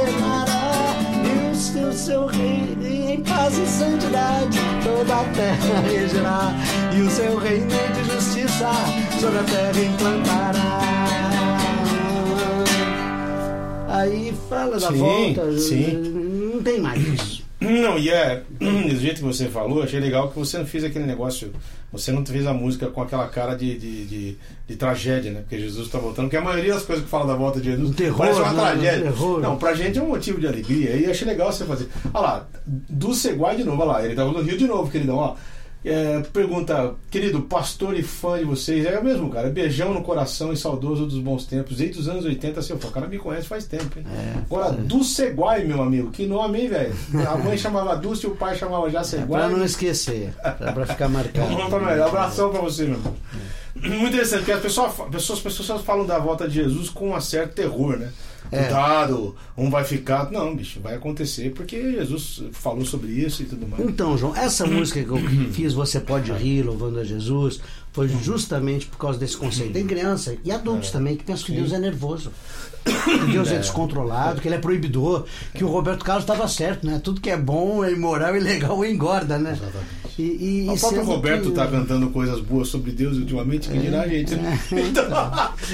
o 1.91 1.93
seu, 1.93 2.25
reino 2.25 2.87
em 2.87 3.21
paz 3.21 3.57
e 3.57 3.67
santidade. 3.67 4.57
Toda 4.83 5.13
a 5.13 5.23
terra 5.25 5.81
regerá 5.81 6.53
E 6.95 7.01
o 7.01 7.09
seu 7.09 7.37
reino 7.37 7.67
de 7.67 8.13
justiça 8.13 8.71
Sobre 9.19 9.39
a 9.39 9.43
terra 9.43 9.81
implantará. 9.81 10.81
Aí 13.89 14.33
fala 14.49 14.79
da 14.79 14.87
Sim, 14.87 14.97
volta 14.97 15.57
sim. 15.59 16.51
Não 16.53 16.63
tem 16.63 16.79
mais 16.79 17.05
isso 17.05 17.40
Não, 17.61 17.95
e 17.97 18.09
é, 18.09 18.41
do 18.59 18.95
jeito 18.95 19.17
que 19.17 19.23
você 19.23 19.47
falou, 19.47 19.83
achei 19.83 19.99
legal 19.99 20.29
que 20.29 20.39
você 20.39 20.57
não 20.57 20.65
fez 20.65 20.83
aquele 20.83 21.05
negócio, 21.05 21.53
você 21.91 22.11
não 22.11 22.25
fez 22.25 22.47
a 22.47 22.53
música 22.53 22.87
com 22.87 23.01
aquela 23.03 23.27
cara 23.27 23.53
de, 23.53 23.77
de, 23.77 24.05
de, 24.05 24.37
de 24.67 24.75
tragédia, 24.75 25.31
né? 25.31 25.41
Porque 25.41 25.59
Jesus 25.59 25.85
está 25.85 25.99
voltando, 25.99 26.25
porque 26.25 26.37
a 26.37 26.41
maioria 26.41 26.73
das 26.73 26.83
coisas 26.83 27.05
que 27.05 27.11
fala 27.11 27.27
da 27.27 27.35
volta 27.35 27.61
de 27.61 27.69
Jesus 27.69 27.91
Um 27.91 27.93
terror, 27.93 28.17
parece 28.17 28.39
uma 28.39 28.51
né? 28.53 28.61
tragédia. 28.61 29.09
Um 29.09 29.13
terror. 29.13 29.41
Não, 29.41 29.57
pra 29.57 29.75
gente 29.75 29.99
é 29.99 30.01
um 30.01 30.07
motivo 30.07 30.39
de 30.39 30.47
alegria, 30.47 30.95
e 30.95 31.05
achei 31.05 31.27
legal 31.27 31.51
você 31.51 31.63
fazer. 31.63 31.87
Olha 32.11 32.21
lá, 32.23 32.47
do 32.65 33.13
Seguai 33.13 33.55
de 33.55 33.63
novo, 33.63 33.83
olha 33.83 33.91
lá, 33.91 34.05
ele 34.05 34.15
tava 34.15 34.31
no 34.31 34.41
Rio 34.41 34.57
de 34.57 34.65
novo, 34.65 34.91
queridão, 34.91 35.17
ó. 35.17 35.35
É, 35.83 36.19
pergunta, 36.31 36.93
querido 37.09 37.41
pastor 37.41 37.97
e 37.97 38.03
fã 38.03 38.37
de 38.37 38.43
vocês, 38.45 38.85
é 38.85 38.99
o 38.99 39.03
mesmo, 39.03 39.31
cara. 39.31 39.49
Beijão 39.49 39.93
no 39.93 40.03
coração 40.03 40.53
e 40.53 40.57
saudoso 40.57 41.07
dos 41.07 41.17
bons 41.17 41.45
tempos. 41.45 41.77
Desde 41.77 41.99
os 41.99 42.07
anos 42.07 42.23
80, 42.23 42.61
seu 42.61 42.77
fã. 42.77 42.89
O 42.89 42.91
cara 42.91 43.07
me 43.07 43.17
conhece 43.17 43.47
faz 43.47 43.65
tempo, 43.65 43.97
hein? 43.97 44.05
Agora, 44.45 44.71
do 44.73 45.03
Seguai, 45.03 45.63
meu 45.63 45.81
amigo. 45.81 46.11
Que 46.11 46.27
nome, 46.27 46.61
hein, 46.61 46.67
velho? 46.69 46.93
A 47.27 47.35
mãe 47.35 47.57
chamava 47.57 47.95
Dulce 47.95 48.27
e 48.27 48.29
o 48.29 48.35
pai 48.35 48.55
chamava 48.55 48.89
já 48.91 48.99
é 48.99 49.03
Seguai. 49.03 49.41
Pra 49.41 49.49
não 49.49 49.65
esquecer 49.65 50.33
Pra, 50.41 50.71
pra 50.71 50.85
ficar 50.85 51.09
marcado 51.09 51.55
pra. 51.67 52.05
Abração 52.05 52.51
pra 52.51 52.61
você, 52.61 52.83
meu 52.83 52.93
irmão. 52.93 53.15
Muito 53.73 54.07
interessante, 54.07 54.39
porque 54.39 54.51
as 54.51 54.61
pessoas, 54.61 54.93
pessoas, 55.09 55.39
as 55.39 55.43
pessoas 55.43 55.81
falam 55.81 56.05
da 56.05 56.19
volta 56.19 56.47
de 56.47 56.55
Jesus 56.55 56.89
com 56.89 57.15
um 57.15 57.21
certo 57.21 57.55
terror, 57.55 57.97
né? 57.97 58.11
É. 58.51 58.63
Cuidado, 58.63 59.35
um 59.57 59.69
vai 59.69 59.83
ficar. 59.85 60.29
Não, 60.29 60.53
bicho, 60.53 60.81
vai 60.81 60.95
acontecer 60.95 61.51
porque 61.51 61.93
Jesus 61.93 62.43
falou 62.51 62.83
sobre 62.83 63.09
isso 63.11 63.43
e 63.43 63.45
tudo 63.45 63.65
mais. 63.65 63.83
Então, 63.83 64.17
João, 64.17 64.35
essa 64.35 64.65
música 64.65 65.01
que 65.01 65.09
eu 65.09 65.17
fiz, 65.53 65.73
Você 65.73 66.01
Pode 66.01 66.31
Rir, 66.33 66.63
louvando 66.63 66.99
a 66.99 67.03
Jesus, 67.03 67.61
foi 67.93 68.09
justamente 68.09 68.87
por 68.87 68.97
causa 68.97 69.17
desse 69.17 69.37
conceito. 69.37 69.71
Tem 69.71 69.87
criança 69.87 70.35
e 70.43 70.51
adultos 70.51 70.91
também 70.91 71.15
que 71.15 71.23
pensam 71.23 71.45
que 71.47 71.53
Deus 71.53 71.71
é 71.71 71.79
nervoso. 71.79 72.31
Que 72.83 73.31
Deus 73.31 73.49
é. 73.51 73.59
descontrolado, 73.59 74.41
que 74.41 74.47
ele 74.47 74.55
é 74.55 74.57
proibidor, 74.59 75.25
que 75.53 75.63
o 75.63 75.67
Roberto 75.67 76.03
Carlos 76.03 76.23
estava 76.23 76.47
certo, 76.47 76.85
né? 76.85 76.99
Tudo 77.01 77.21
que 77.21 77.29
é 77.29 77.37
bom, 77.37 77.85
é 77.85 77.91
imoral 77.91 78.35
e 78.35 78.39
legal 78.39 78.83
engorda, 78.83 79.37
né? 79.37 79.57
E, 80.19 80.65
e, 80.65 80.69
O 80.69 80.77
próprio 80.77 81.03
Roberto 81.03 81.49
que- 81.49 81.55
tá 81.55 81.67
cantando 81.67 82.09
coisas 82.09 82.39
boas 82.39 82.67
sobre 82.67 82.91
Deus 82.91 83.17
ultimamente, 83.17 83.69
que 83.69 83.77
dirá 83.77 84.01
a 84.01 84.07
gente. 84.07 84.35
né? 84.35 84.59
É. 84.71 84.75
Então, 84.91 85.03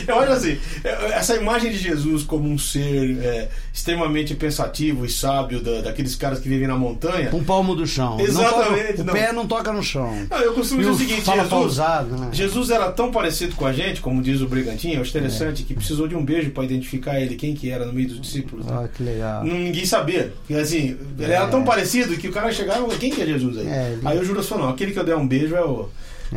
eu 0.08 0.20
acho 0.20 0.32
assim, 0.34 0.58
é, 0.84 0.90
essa 1.14 1.36
imagem 1.36 1.72
de 1.72 1.78
Jesus 1.78 2.24
como 2.24 2.50
um 2.50 2.58
ser 2.58 3.18
é, 3.24 3.50
extremamente 3.74 4.36
pensativo 4.36 5.06
e 5.06 5.10
sábio, 5.10 5.60
da- 5.62 5.82
daqueles 5.82 6.16
caras 6.16 6.40
que 6.40 6.48
vivem 6.50 6.68
na 6.68 6.76
montanha. 6.78 7.30
Um 7.34 7.44
palmo 7.44 7.76
do 7.76 7.86
chão. 7.88 8.20
Exatamente, 8.20 8.98
toca- 8.98 9.12
o 9.12 9.14
pé 9.14 9.32
não 9.34 9.48
toca 9.48 9.74
no 9.74 9.82
chão. 9.84 10.28
Não, 10.30 10.38
eu 10.40 10.54
costumo 10.54 10.80
dizer 10.82 10.92
o 10.92 10.96
seguinte, 10.98 11.22
fala 11.22 11.38
Jesus, 11.44 11.50
pausado, 11.50 12.18
né? 12.18 12.30
Jesus 12.32 12.70
era 12.70 12.92
tão 12.92 13.12
parecido 13.12 13.56
com 13.56 13.66
a 13.66 13.74
gente, 13.74 14.02
como 14.02 14.22
diz 14.22 14.42
o 14.42 14.48
Brigantinho, 14.48 14.96
eu 14.96 15.02
acho 15.02 15.10
interessante, 15.12 15.64
que 15.64 15.74
precisou 15.74 16.08
de 16.08 16.16
um 16.16 16.24
beijo 16.24 16.52
para 16.52 16.64
identificar 16.64 17.20
ele, 17.20 17.36
quem 17.36 17.54
que 17.56 17.70
era 17.70 17.86
no 17.86 17.94
meio 17.94 18.08
dos 18.10 18.22
discípulos. 18.22 18.66
né? 18.66 18.72
Ah, 18.84 18.88
que 18.88 19.04
legal. 19.04 19.44
Ninguém 19.44 19.86
sabia. 19.86 20.34
Assim, 20.62 20.96
ele 21.20 21.32
era 21.32 21.48
tão 21.48 21.64
parecido 21.64 22.16
que 22.18 22.28
o 22.28 22.32
cara 22.32 22.52
chegava 22.52 22.94
e 22.94 22.98
quem 22.98 23.10
que 23.12 23.22
é 23.22 23.26
Jesus 23.26 23.58
aí? 23.58 23.68
É, 23.68 23.98
Aí 24.06 24.18
Judas 24.28 24.48
falou, 24.48 24.66
não, 24.66 24.74
aquele 24.74 24.92
que 24.92 25.00
eu 25.00 25.04
der 25.04 25.16
um 25.18 25.28
beijo 25.28 25.56
é 25.56 25.64
o. 25.64 25.90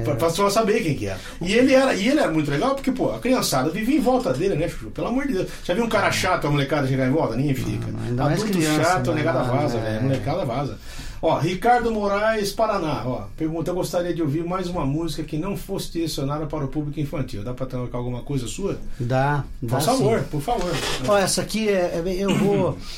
Pra, 0.05 0.15
pra 0.15 0.31
só 0.31 0.49
saber 0.49 0.85
quem 0.85 0.95
que 0.95 1.07
era. 1.07 1.19
E 1.41 1.53
ele 1.53 1.75
era, 1.75 1.93
e 1.95 2.07
ele 2.09 2.21
era 2.21 2.31
muito 2.31 2.49
legal 2.49 2.77
porque, 2.77 2.93
pô, 2.93 3.11
a 3.13 3.19
criançada 3.19 3.71
vivia 3.71 3.97
em 3.97 4.01
volta 4.01 4.33
dele, 4.33 4.55
né, 4.55 4.69
Chuchu? 4.69 4.91
Pelo 4.93 5.09
amor 5.09 5.27
de 5.27 5.33
Deus. 5.33 5.49
Já 5.65 5.75
viu 5.75 5.83
um 5.85 5.89
cara 5.89 6.13
chato, 6.13 6.47
a 6.47 6.51
molecada 6.51 6.87
chegar 6.87 7.09
em 7.09 7.11
volta? 7.11 7.35
Ninguém 7.35 7.55
fica. 7.57 7.89
Não, 8.13 8.25
Adulto 8.27 8.53
criança, 8.53 8.85
chato, 8.85 9.11
a 9.11 9.15
né? 9.15 9.19
negada 9.19 9.43
vaza, 9.43 9.79
É. 9.79 9.81
velho. 9.81 10.03
Molecada 10.05 10.45
vaza. 10.45 10.79
Ó, 11.21 11.37
Ricardo 11.39 11.91
Moraes, 11.91 12.53
Paraná. 12.53 13.03
Ó, 13.05 13.23
pergunta: 13.37 13.73
eu 13.73 13.75
gostaria 13.75 14.15
de 14.15 14.23
ouvir 14.23 14.45
mais 14.45 14.69
uma 14.69 14.87
música 14.87 15.25
que 15.25 15.37
não 15.37 15.57
fosse 15.57 15.91
direcionada 15.93 16.47
para 16.47 16.65
o 16.65 16.69
público 16.69 17.01
infantil. 17.01 17.43
Dá 17.43 17.53
pra 17.53 17.67
tocar 17.67 17.99
alguma 17.99 18.23
coisa 18.23 18.47
sua? 18.47 18.79
Dá, 18.99 19.45
dá 19.61 19.77
Por 19.77 19.83
favor, 19.85 20.19
sim. 20.21 20.25
por 20.31 20.41
favor. 20.41 20.71
Ó, 21.09 21.19
essa 21.19 21.43
aqui 21.43 21.69
é. 21.69 22.01
é- 22.07 22.15
Eu 22.17 22.33
vou. 22.37 22.79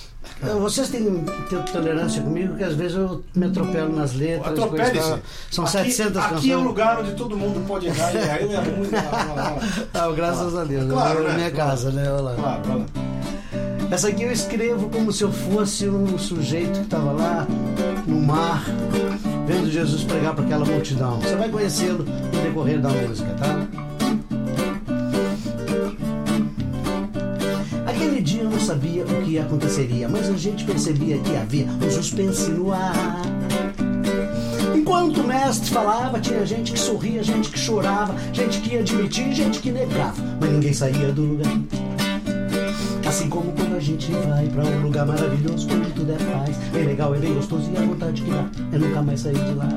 eu- 0.42 0.60
Vocês 0.60 0.88
têm 0.88 1.24
ter 1.48 1.62
tolerância 1.72 2.22
comigo 2.22 2.56
que 2.56 2.64
às 2.64 2.74
vezes 2.74 2.96
eu 2.96 3.22
me 3.34 3.46
atropelo 3.46 3.94
nas 3.94 4.12
letras. 4.14 4.52
Atropele-se. 4.52 5.14
São 5.50 5.64
aqui, 5.64 5.72
700 5.72 6.16
Aqui 6.16 6.34
canções. 6.34 6.50
é 6.50 6.56
o 6.56 6.60
lugar 6.60 7.00
onde 7.00 7.12
todo 7.14 7.36
mundo 7.36 7.64
pode 7.66 7.86
errar. 7.86 8.12
E 8.14 8.18
aí 8.18 8.54
é 8.54 8.60
muito. 8.60 8.92
Ah, 9.94 10.10
graças 10.14 10.56
a 10.56 10.64
Deus. 10.64 10.90
Claro, 10.90 11.20
é 11.24 11.28
né? 11.28 11.34
minha 11.36 11.50
casa, 11.50 11.90
né? 11.90 12.10
Olha 12.10 12.20
lá. 12.22 12.34
Claro. 12.34 12.86
Essa 13.90 14.08
aqui 14.08 14.22
eu 14.22 14.32
escrevo 14.32 14.88
como 14.88 15.12
se 15.12 15.22
eu 15.22 15.30
fosse 15.30 15.86
um 15.88 16.16
sujeito 16.18 16.78
que 16.78 16.84
estava 16.84 17.12
lá 17.12 17.46
no 18.06 18.20
mar, 18.22 18.64
vendo 19.46 19.70
Jesus 19.70 20.02
pregar 20.02 20.34
para 20.34 20.44
aquela 20.44 20.64
multidão. 20.64 21.20
Você 21.20 21.36
vai 21.36 21.48
conhecê-lo 21.50 22.04
no 22.04 22.42
decorrer 22.42 22.80
da 22.80 22.88
música, 22.88 23.28
tá? 23.34 23.66
Sabia 28.72 29.04
o 29.04 29.22
que 29.22 29.38
aconteceria, 29.38 30.08
mas 30.08 30.30
a 30.30 30.32
gente 30.32 30.64
percebia 30.64 31.18
que 31.18 31.36
havia 31.36 31.66
um 31.66 31.90
suspense 31.90 32.50
no 32.50 32.72
ar. 32.72 33.20
Enquanto 34.74 35.20
o 35.20 35.26
mestre 35.26 35.68
falava, 35.68 36.18
tinha 36.18 36.46
gente 36.46 36.72
que 36.72 36.78
sorria, 36.78 37.22
gente 37.22 37.50
que 37.50 37.58
chorava, 37.58 38.14
gente 38.32 38.60
que 38.60 38.78
admitia, 38.78 39.30
gente 39.30 39.60
que 39.60 39.70
negava, 39.70 40.14
mas 40.40 40.50
ninguém 40.50 40.72
saía 40.72 41.12
do 41.12 41.22
lugar. 41.22 41.52
Assim 43.06 43.28
como 43.28 43.52
quando 43.52 43.76
a 43.76 43.80
gente 43.80 44.10
vai 44.10 44.46
pra 44.46 44.64
um 44.64 44.82
lugar 44.84 45.04
maravilhoso, 45.04 45.68
onde 45.70 45.90
tudo 45.90 46.12
é 46.12 46.16
paz, 46.16 46.56
é 46.74 46.78
legal, 46.78 47.14
é 47.14 47.18
bem 47.18 47.34
gostoso 47.34 47.70
e 47.70 47.76
a 47.76 47.82
vontade 47.82 48.22
que 48.22 48.30
dá 48.30 48.46
é 48.72 48.78
nunca 48.78 49.02
mais 49.02 49.20
sair 49.20 49.34
de 49.34 49.52
lá. 49.52 49.68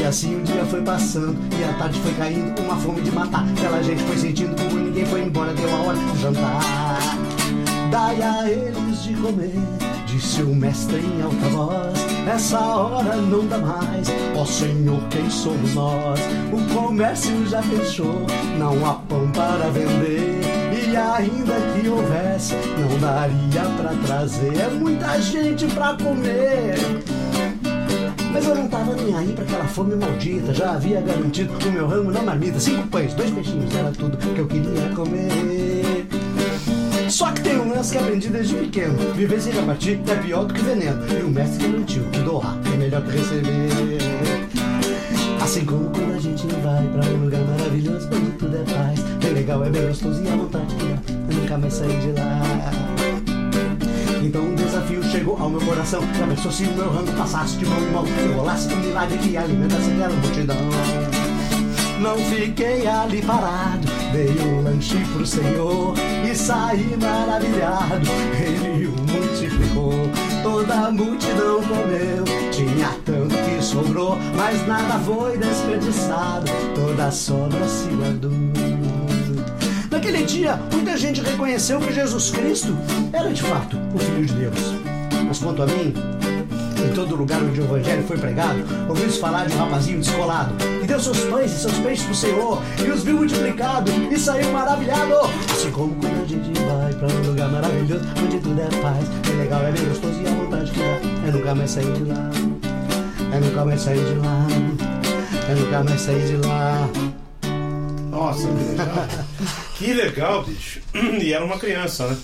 E 0.00 0.04
assim 0.04 0.40
o 0.40 0.42
dia 0.42 0.64
foi 0.64 0.80
passando 0.80 1.36
e 1.60 1.62
a 1.62 1.74
tarde 1.74 2.00
foi 2.00 2.14
caindo, 2.14 2.58
uma 2.62 2.74
fome 2.76 3.02
de 3.02 3.12
matar. 3.12 3.46
Aquela 3.50 3.82
gente 3.82 4.02
foi 4.04 4.16
sentindo 4.16 4.56
como 4.56 4.76
ninguém 4.76 5.04
foi 5.04 5.20
embora, 5.20 5.52
deu 5.52 5.68
a 5.68 5.78
hora 5.82 5.98
de 5.98 6.22
jantar. 6.22 7.09
Dai 7.90 8.22
a 8.22 8.48
eles 8.48 9.02
de 9.02 9.14
comer, 9.14 9.52
disse 10.06 10.42
o 10.42 10.54
mestre 10.54 10.98
em 10.98 11.22
alta 11.22 11.48
voz. 11.48 11.98
Essa 12.32 12.60
hora 12.60 13.16
não 13.16 13.44
dá 13.46 13.58
mais, 13.58 14.06
ó 14.36 14.44
Senhor, 14.44 15.02
quem 15.08 15.28
somos 15.28 15.74
nós? 15.74 16.20
O 16.52 16.74
comércio 16.74 17.44
já 17.48 17.60
fechou, 17.62 18.26
não 18.58 18.86
há 18.86 18.94
pão 18.94 19.28
para 19.32 19.68
vender. 19.70 20.40
E 20.72 20.96
ainda 20.96 21.54
que 21.74 21.88
houvesse, 21.88 22.54
não 22.78 22.98
daria 22.98 23.62
pra 23.76 23.92
trazer. 24.06 24.56
É 24.56 24.68
muita 24.68 25.20
gente 25.20 25.66
pra 25.66 25.94
comer. 25.94 26.76
Mas 28.32 28.46
eu 28.46 28.54
não 28.54 28.68
tava 28.68 28.94
nem 28.94 29.16
aí 29.16 29.32
pra 29.32 29.44
aquela 29.44 29.64
fome 29.64 29.96
maldita. 29.96 30.54
Já 30.54 30.72
havia 30.72 31.00
garantido 31.00 31.52
o 31.68 31.72
meu 31.72 31.86
ramo 31.88 32.10
na 32.12 32.22
marmita. 32.22 32.60
Cinco 32.60 32.86
pães, 32.88 33.14
dois 33.14 33.30
peixinhos, 33.30 33.74
era 33.74 33.90
tudo 33.90 34.16
que 34.16 34.38
eu 34.38 34.46
queria 34.46 34.88
comer. 34.94 35.79
Só 37.20 37.30
que 37.32 37.42
tem 37.42 37.60
um 37.60 37.68
lance 37.68 37.92
que 37.92 37.98
aprendi 37.98 38.30
desde 38.30 38.54
pequeno. 38.54 38.96
Viver 39.12 39.42
sem 39.42 39.52
repartir 39.52 40.00
é 40.08 40.14
pior 40.14 40.46
do 40.46 40.54
que 40.54 40.62
veneno. 40.62 41.04
E 41.06 41.22
o 41.22 41.28
mestre 41.28 41.68
garantiu 41.68 42.02
que 42.04 42.18
doar 42.20 42.56
é 42.72 42.76
melhor 42.78 43.02
que 43.02 43.10
receber. 43.10 43.98
Assim 45.38 45.66
como 45.66 45.90
quando 45.90 46.14
a 46.14 46.18
gente 46.18 46.46
vai 46.46 46.82
pra 46.86 47.04
um 47.12 47.24
lugar 47.24 47.42
maravilhoso 47.42 48.08
onde 48.10 48.30
tudo 48.38 48.56
é 48.56 48.64
paz. 48.72 49.00
Bem 49.22 49.34
legal, 49.34 49.62
é 49.62 49.68
bem 49.68 49.86
gostoso 49.86 50.24
e 50.24 50.28
a 50.28 50.34
vontade 50.34 50.74
que 50.74 50.86
dá. 50.86 51.12
Eu 51.28 51.36
nunca 51.36 51.58
mais 51.58 51.74
sair 51.74 52.00
de 52.00 52.12
lá. 52.12 52.40
Então 54.22 54.42
um 54.42 54.54
desafio 54.54 55.04
chegou 55.04 55.36
ao 55.36 55.50
meu 55.50 55.60
coração. 55.60 56.00
Já 56.18 56.26
pensou 56.26 56.50
se 56.50 56.64
o 56.64 56.72
meu 56.72 56.90
rango 56.90 57.12
passasse 57.12 57.58
de 57.58 57.66
mão 57.66 57.82
em 57.82 57.90
mão? 57.90 58.06
Eu 58.06 58.32
rolasse 58.38 58.72
um 58.72 58.76
milagre 58.78 59.18
que 59.18 59.36
alimentasse 59.36 59.90
aquela 59.90 60.16
multidão. 60.16 61.19
Não 62.00 62.16
fiquei 62.16 62.86
ali 62.86 63.20
parado, 63.20 63.86
dei 64.10 64.34
o 64.48 64.62
lanche 64.62 64.96
pro 65.12 65.26
Senhor 65.26 65.94
e 66.24 66.34
saí 66.34 66.96
maravilhado. 66.96 68.08
Ele 68.42 68.86
o 68.86 68.92
multiplicou, 68.92 69.92
toda 70.42 70.86
a 70.86 70.90
multidão 70.90 71.62
comeu. 71.62 72.24
Tinha 72.50 72.88
tanto 73.04 73.36
que 73.36 73.62
sobrou, 73.62 74.16
mas 74.34 74.66
nada 74.66 74.98
foi 75.00 75.36
desperdiçado. 75.36 76.50
Toda 76.74 77.08
a 77.08 77.10
sobra 77.10 77.68
se 77.68 77.88
guardou. 77.90 78.32
Naquele 79.90 80.24
dia, 80.24 80.58
muita 80.72 80.96
gente 80.96 81.20
reconheceu 81.20 81.80
que 81.80 81.92
Jesus 81.92 82.30
Cristo 82.30 82.74
era 83.12 83.30
de 83.30 83.42
fato 83.42 83.76
o 83.94 83.98
Filho 83.98 84.24
de 84.24 84.32
Deus. 84.32 84.74
Mas 85.28 85.38
quanto 85.38 85.62
a 85.62 85.66
mim, 85.66 85.92
em 86.84 86.92
todo 86.92 87.16
lugar 87.16 87.42
onde 87.42 87.60
o 87.60 87.64
Evangelho 87.64 88.02
foi 88.04 88.18
pregado, 88.18 88.64
ouvi-se 88.88 89.18
falar 89.18 89.46
de 89.46 89.54
um 89.54 89.58
rapazinho 89.58 89.98
descolado 89.98 90.54
que 90.80 90.86
deu 90.86 91.00
seus 91.00 91.20
pães 91.20 91.52
e 91.52 91.58
seus 91.58 91.74
peixes 91.78 92.04
pro 92.04 92.14
Senhor 92.14 92.62
e 92.84 92.90
os 92.90 93.02
viu 93.02 93.16
multiplicado 93.16 93.90
e 94.10 94.18
saiu 94.18 94.50
maravilhado. 94.52 95.14
Assim 95.50 95.70
como 95.70 95.94
quando 95.96 96.22
a 96.22 96.26
gente 96.26 96.60
vai 96.60 96.92
pra 96.94 97.08
um 97.08 97.26
lugar 97.26 97.48
maravilhoso 97.50 98.04
onde 98.22 98.38
tudo 98.38 98.60
é 98.60 98.82
paz, 98.82 99.06
é 99.30 99.42
legal, 99.42 99.62
é 99.62 99.72
bem 99.72 99.84
gostoso 99.86 100.20
e 100.22 100.26
a 100.26 100.30
vontade 100.30 100.70
que 100.70 100.78
dá 100.78 101.28
é 101.28 101.32
nunca 101.32 101.54
mais 101.54 101.70
sair 101.70 101.92
de 101.92 102.04
lá. 102.04 102.30
É 103.32 103.40
nunca 103.40 103.64
mais 103.64 103.80
sair 103.80 104.04
de 104.04 104.14
lá. 104.14 104.46
É 105.48 105.54
nunca 105.54 105.84
mais 105.84 106.00
sair 106.00 106.26
de 106.26 106.46
lá. 106.46 106.88
Nossa, 108.10 108.48
que 109.84 109.92
legal. 109.92 110.44
bicho. 110.44 110.80
E 111.20 111.32
era 111.32 111.44
uma 111.44 111.58
criança, 111.58 112.06
né? 112.08 112.16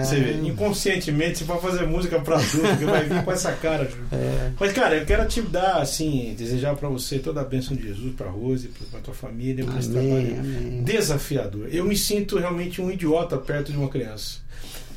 É. 0.00 0.04
Você 0.04 0.18
vê, 0.20 0.32
inconscientemente 0.48 1.38
você 1.38 1.44
vai 1.44 1.60
fazer 1.60 1.86
música 1.86 2.18
pra 2.20 2.36
adulto, 2.36 2.76
que 2.78 2.84
vai 2.84 3.04
vir 3.08 3.22
com 3.24 3.30
essa 3.32 3.52
cara. 3.52 3.88
É. 4.12 4.50
Mas, 4.58 4.72
cara, 4.72 4.96
eu 4.96 5.06
quero 5.06 5.26
te 5.28 5.40
dar, 5.42 5.76
assim, 5.80 6.34
desejar 6.36 6.74
pra 6.74 6.88
você 6.88 7.18
toda 7.18 7.40
a 7.40 7.44
bênção 7.44 7.76
de 7.76 7.82
Jesus, 7.84 8.14
pra 8.16 8.28
Rose, 8.28 8.68
pra- 8.68 8.86
pra 8.90 9.00
tua 9.00 9.14
família, 9.14 9.64
por 9.64 9.78
esse 9.78 9.90
trabalho 9.90 10.38
amém. 10.40 10.82
desafiador. 10.82 11.68
Eu 11.70 11.84
me 11.84 11.96
sinto 11.96 12.38
realmente 12.38 12.80
um 12.82 12.90
idiota 12.90 13.36
perto 13.36 13.70
de 13.70 13.78
uma 13.78 13.88
criança. 13.88 14.38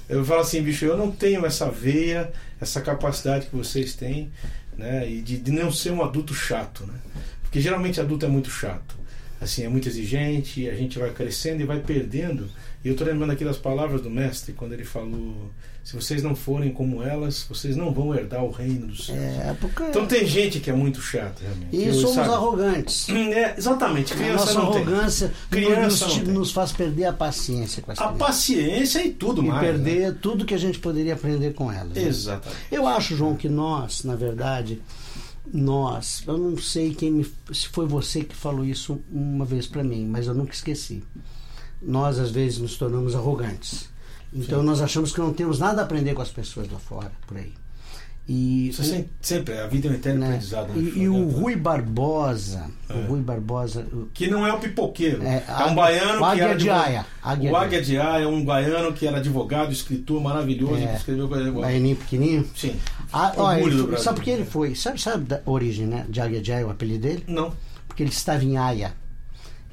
Eu 0.09 0.23
falo 0.25 0.41
assim, 0.41 0.61
bicho, 0.61 0.85
eu 0.85 0.97
não 0.97 1.11
tenho 1.11 1.45
essa 1.45 1.69
veia, 1.69 2.31
essa 2.59 2.81
capacidade 2.81 3.45
que 3.47 3.55
vocês 3.55 3.93
têm, 3.95 4.31
né? 4.77 5.07
E 5.09 5.21
de, 5.21 5.37
de 5.37 5.51
não 5.51 5.71
ser 5.71 5.91
um 5.91 6.03
adulto 6.03 6.33
chato, 6.33 6.85
né? 6.87 6.95
Porque 7.43 7.61
geralmente 7.61 7.99
adulto 8.01 8.25
é 8.25 8.29
muito 8.29 8.49
chato. 8.49 8.95
Assim, 9.43 9.63
é 9.63 9.69
muito 9.69 9.87
exigente, 9.87 10.69
a 10.69 10.75
gente 10.75 10.97
vai 10.97 11.11
crescendo 11.11 11.61
e 11.61 11.65
vai 11.65 11.79
perdendo. 11.79 12.47
E 12.83 12.87
eu 12.89 12.95
tô 12.95 13.03
lembrando 13.03 13.31
aqui 13.31 13.45
das 13.45 13.57
palavras 13.57 14.01
do 14.01 14.09
mestre, 14.09 14.53
quando 14.53 14.73
ele 14.73 14.83
falou: 14.83 15.49
se 15.83 15.95
vocês 15.95 16.21
não 16.21 16.35
forem 16.35 16.71
como 16.71 17.01
elas, 17.01 17.45
vocês 17.47 17.75
não 17.77 17.93
vão 17.93 18.13
herdar 18.13 18.43
o 18.43 18.51
reino 18.51 18.87
dos 18.87 19.05
céus. 19.05 19.17
É, 19.19 19.55
porque. 19.59 19.83
Então 19.83 20.05
tem 20.05 20.25
gente 20.25 20.59
que 20.59 20.69
é 20.69 20.73
muito 20.73 21.01
chata, 21.01 21.41
realmente. 21.41 21.75
E 21.75 21.87
Eu, 21.87 21.93
somos 21.93 22.15
sabe? 22.15 22.29
arrogantes. 22.29 23.07
É, 23.33 23.55
exatamente, 23.57 24.13
A 24.13 24.15
criança 24.17 24.45
nossa 24.45 24.53
não 24.59 24.71
tem. 24.71 24.81
arrogância 24.81 25.31
Criança 25.49 26.05
nos, 26.05 26.13
tem. 26.15 26.23
nos 26.25 26.51
faz 26.51 26.71
perder 26.71 27.05
a 27.05 27.13
paciência 27.13 27.81
com 27.81 27.91
as 27.91 27.99
A 27.99 28.03
crianças. 28.03 28.19
paciência 28.27 29.05
e 29.05 29.11
tudo 29.11 29.41
E 29.43 29.47
mais. 29.47 29.61
né? 29.61 29.67
perder 29.71 30.15
tudo 30.15 30.45
que 30.45 30.53
a 30.53 30.57
gente 30.57 30.79
poderia 30.79 31.13
aprender 31.13 31.53
com 31.53 31.71
elas. 31.71 31.93
né? 31.93 32.03
Exatamente. 32.03 32.61
Eu 32.71 32.85
acho, 32.87 33.15
João, 33.15 33.35
que 33.35 33.47
nós, 33.49 34.03
na 34.03 34.15
verdade, 34.15 34.81
nós, 35.53 36.23
eu 36.25 36.37
não 36.37 36.57
sei 36.57 36.95
quem 36.95 37.11
me, 37.11 37.25
se 37.53 37.67
foi 37.67 37.85
você 37.85 38.23
que 38.23 38.35
falou 38.35 38.65
isso 38.65 38.99
uma 39.11 39.45
vez 39.45 39.67
para 39.67 39.83
mim, 39.83 40.05
mas 40.07 40.25
eu 40.27 40.33
nunca 40.33 40.51
esqueci. 40.53 41.03
Nós 41.81 42.17
às 42.19 42.31
vezes 42.31 42.57
nos 42.59 42.75
tornamos 42.77 43.15
arrogantes. 43.15 43.87
Então 44.33 44.63
nós 44.63 44.81
achamos 44.81 45.13
que 45.13 45.19
não 45.19 45.31
temos 45.31 45.59
nada 45.59 45.81
a 45.81 45.83
aprender 45.85 46.15
com 46.15 46.21
as 46.23 46.31
pessoas 46.31 46.67
lá 46.71 46.79
fora, 46.79 47.11
por 47.27 47.37
aí. 47.37 47.53
E 48.25 48.69
Isso 48.69 48.81
o- 48.81 48.85
sem- 48.85 49.09
sempre, 49.21 49.59
a 49.59 49.67
vida 49.67 49.89
é 49.89 49.91
um 49.91 49.93
eterno 49.95 50.21
né? 50.21 50.27
aprendizado. 50.27 50.69
né? 50.69 50.79
E, 50.95 50.99
e 51.01 51.09
o 51.09 51.27
Rui 51.27 51.57
Barbosa, 51.57 52.71
o 52.89 53.07
Rui 53.09 53.19
Barbosa, 53.19 53.85
Que 54.13 54.27
não 54.27 54.47
é 54.47 54.53
o 54.53 54.59
pipoqueiro. 54.59 55.21
É, 55.23 55.43
É, 55.45 55.65
um 55.65 55.75
baiano 55.75 56.13
o 56.13 56.17
que 56.19 56.23
Águia 56.23 56.43
era 56.45 56.55
de. 56.55 56.69
Aia, 56.69 57.05
Águia 57.21 57.51
o 57.51 57.55
Águia 57.57 57.81
de 57.81 57.97
Aia 57.99 58.23
é 58.23 58.27
um 58.27 58.45
baiano 58.45 58.93
que 58.93 59.05
era 59.05 59.17
advogado, 59.17 59.73
escritor 59.73 60.21
maravilhoso 60.21 60.81
É. 60.81 60.87
que 60.87 60.95
escreveu 60.99 61.27
coisa 61.27 61.49
igual. 61.49 61.63
baianinho 61.65 61.97
pequenininho. 61.97 62.49
Sim. 62.55 62.77
Ah, 63.13 63.59
ele 63.59 63.69
do 63.71 63.77
foi- 63.77 63.87
Brasil. 63.87 64.03
sabe 64.03 64.15
por 64.17 64.23
que 64.23 64.29
ele 64.31 64.45
foi? 64.45 64.75
Sabe, 64.75 64.99
sabe 64.99 65.25
da 65.25 65.41
origem, 65.45 65.85
né? 65.85 66.05
De 66.09 66.19
Águia 66.19 66.55
Aia, 66.55 66.65
o 66.67 66.71
apelido 66.71 67.01
dele? 67.03 67.23
Não. 67.27 67.53
Porque 67.87 68.01
ele 68.03 68.09
estava 68.09 68.43
em 68.43 68.57
Haia. 68.57 68.93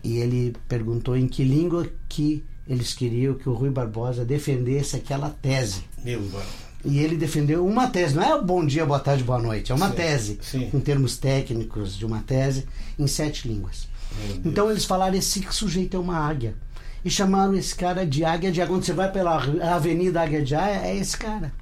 E 0.04 0.18
ele 0.18 0.54
perguntou 0.68 1.16
em 1.16 1.26
que 1.26 1.42
língua 1.44 1.86
que 2.08 2.44
eles 2.68 2.94
queriam 2.94 3.34
que 3.34 3.48
o 3.48 3.52
Rui 3.54 3.70
Barbosa 3.70 4.24
defendesse 4.24 4.96
aquela 4.96 5.30
tese. 5.30 5.84
Meu. 6.04 6.22
E 6.84 6.98
ele 6.98 7.16
defendeu 7.16 7.66
uma 7.66 7.88
tese, 7.88 8.14
não 8.14 8.22
é 8.22 8.40
bom 8.42 8.64
dia, 8.64 8.86
boa 8.86 8.98
tarde, 9.00 9.22
boa 9.22 9.38
noite, 9.38 9.70
é 9.70 9.74
uma 9.74 9.90
Sim, 9.90 9.94
tese, 9.96 10.38
sim. 10.40 10.70
com 10.70 10.80
termos 10.80 11.18
técnicos 11.18 11.94
de 11.96 12.06
uma 12.06 12.20
tese, 12.20 12.66
em 12.98 13.06
sete 13.06 13.46
línguas. 13.48 13.86
Então 14.44 14.70
eles 14.70 14.84
falaram: 14.86 15.14
esse 15.16 15.46
sujeito 15.50 15.96
é 15.96 16.00
uma 16.00 16.16
águia. 16.16 16.54
E 17.04 17.10
chamaram 17.10 17.54
esse 17.54 17.74
cara 17.74 18.06
de 18.06 18.24
Águia 18.24 18.50
de 18.52 18.60
Aia. 18.60 18.68
Quando 18.68 18.84
você 18.84 18.92
vai 18.92 19.10
pela 19.10 19.36
Avenida 19.74 20.20
Águia 20.22 20.42
de 20.42 20.54
Aia, 20.54 20.86
é 20.86 20.96
esse 20.96 21.16
cara. 21.16 21.52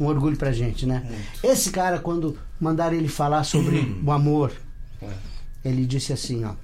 Um 0.00 0.06
orgulho 0.06 0.36
pra 0.36 0.52
gente, 0.52 0.86
né? 0.86 1.02
Muito. 1.04 1.22
Esse 1.44 1.70
cara, 1.70 1.98
quando 1.98 2.38
mandaram 2.60 2.96
ele 2.96 3.08
falar 3.08 3.44
sobre 3.44 4.00
o 4.04 4.10
amor, 4.10 4.52
É. 5.02 5.08
ele 5.64 5.84
disse 5.86 6.12
assim, 6.12 6.44
ó. 6.44 6.54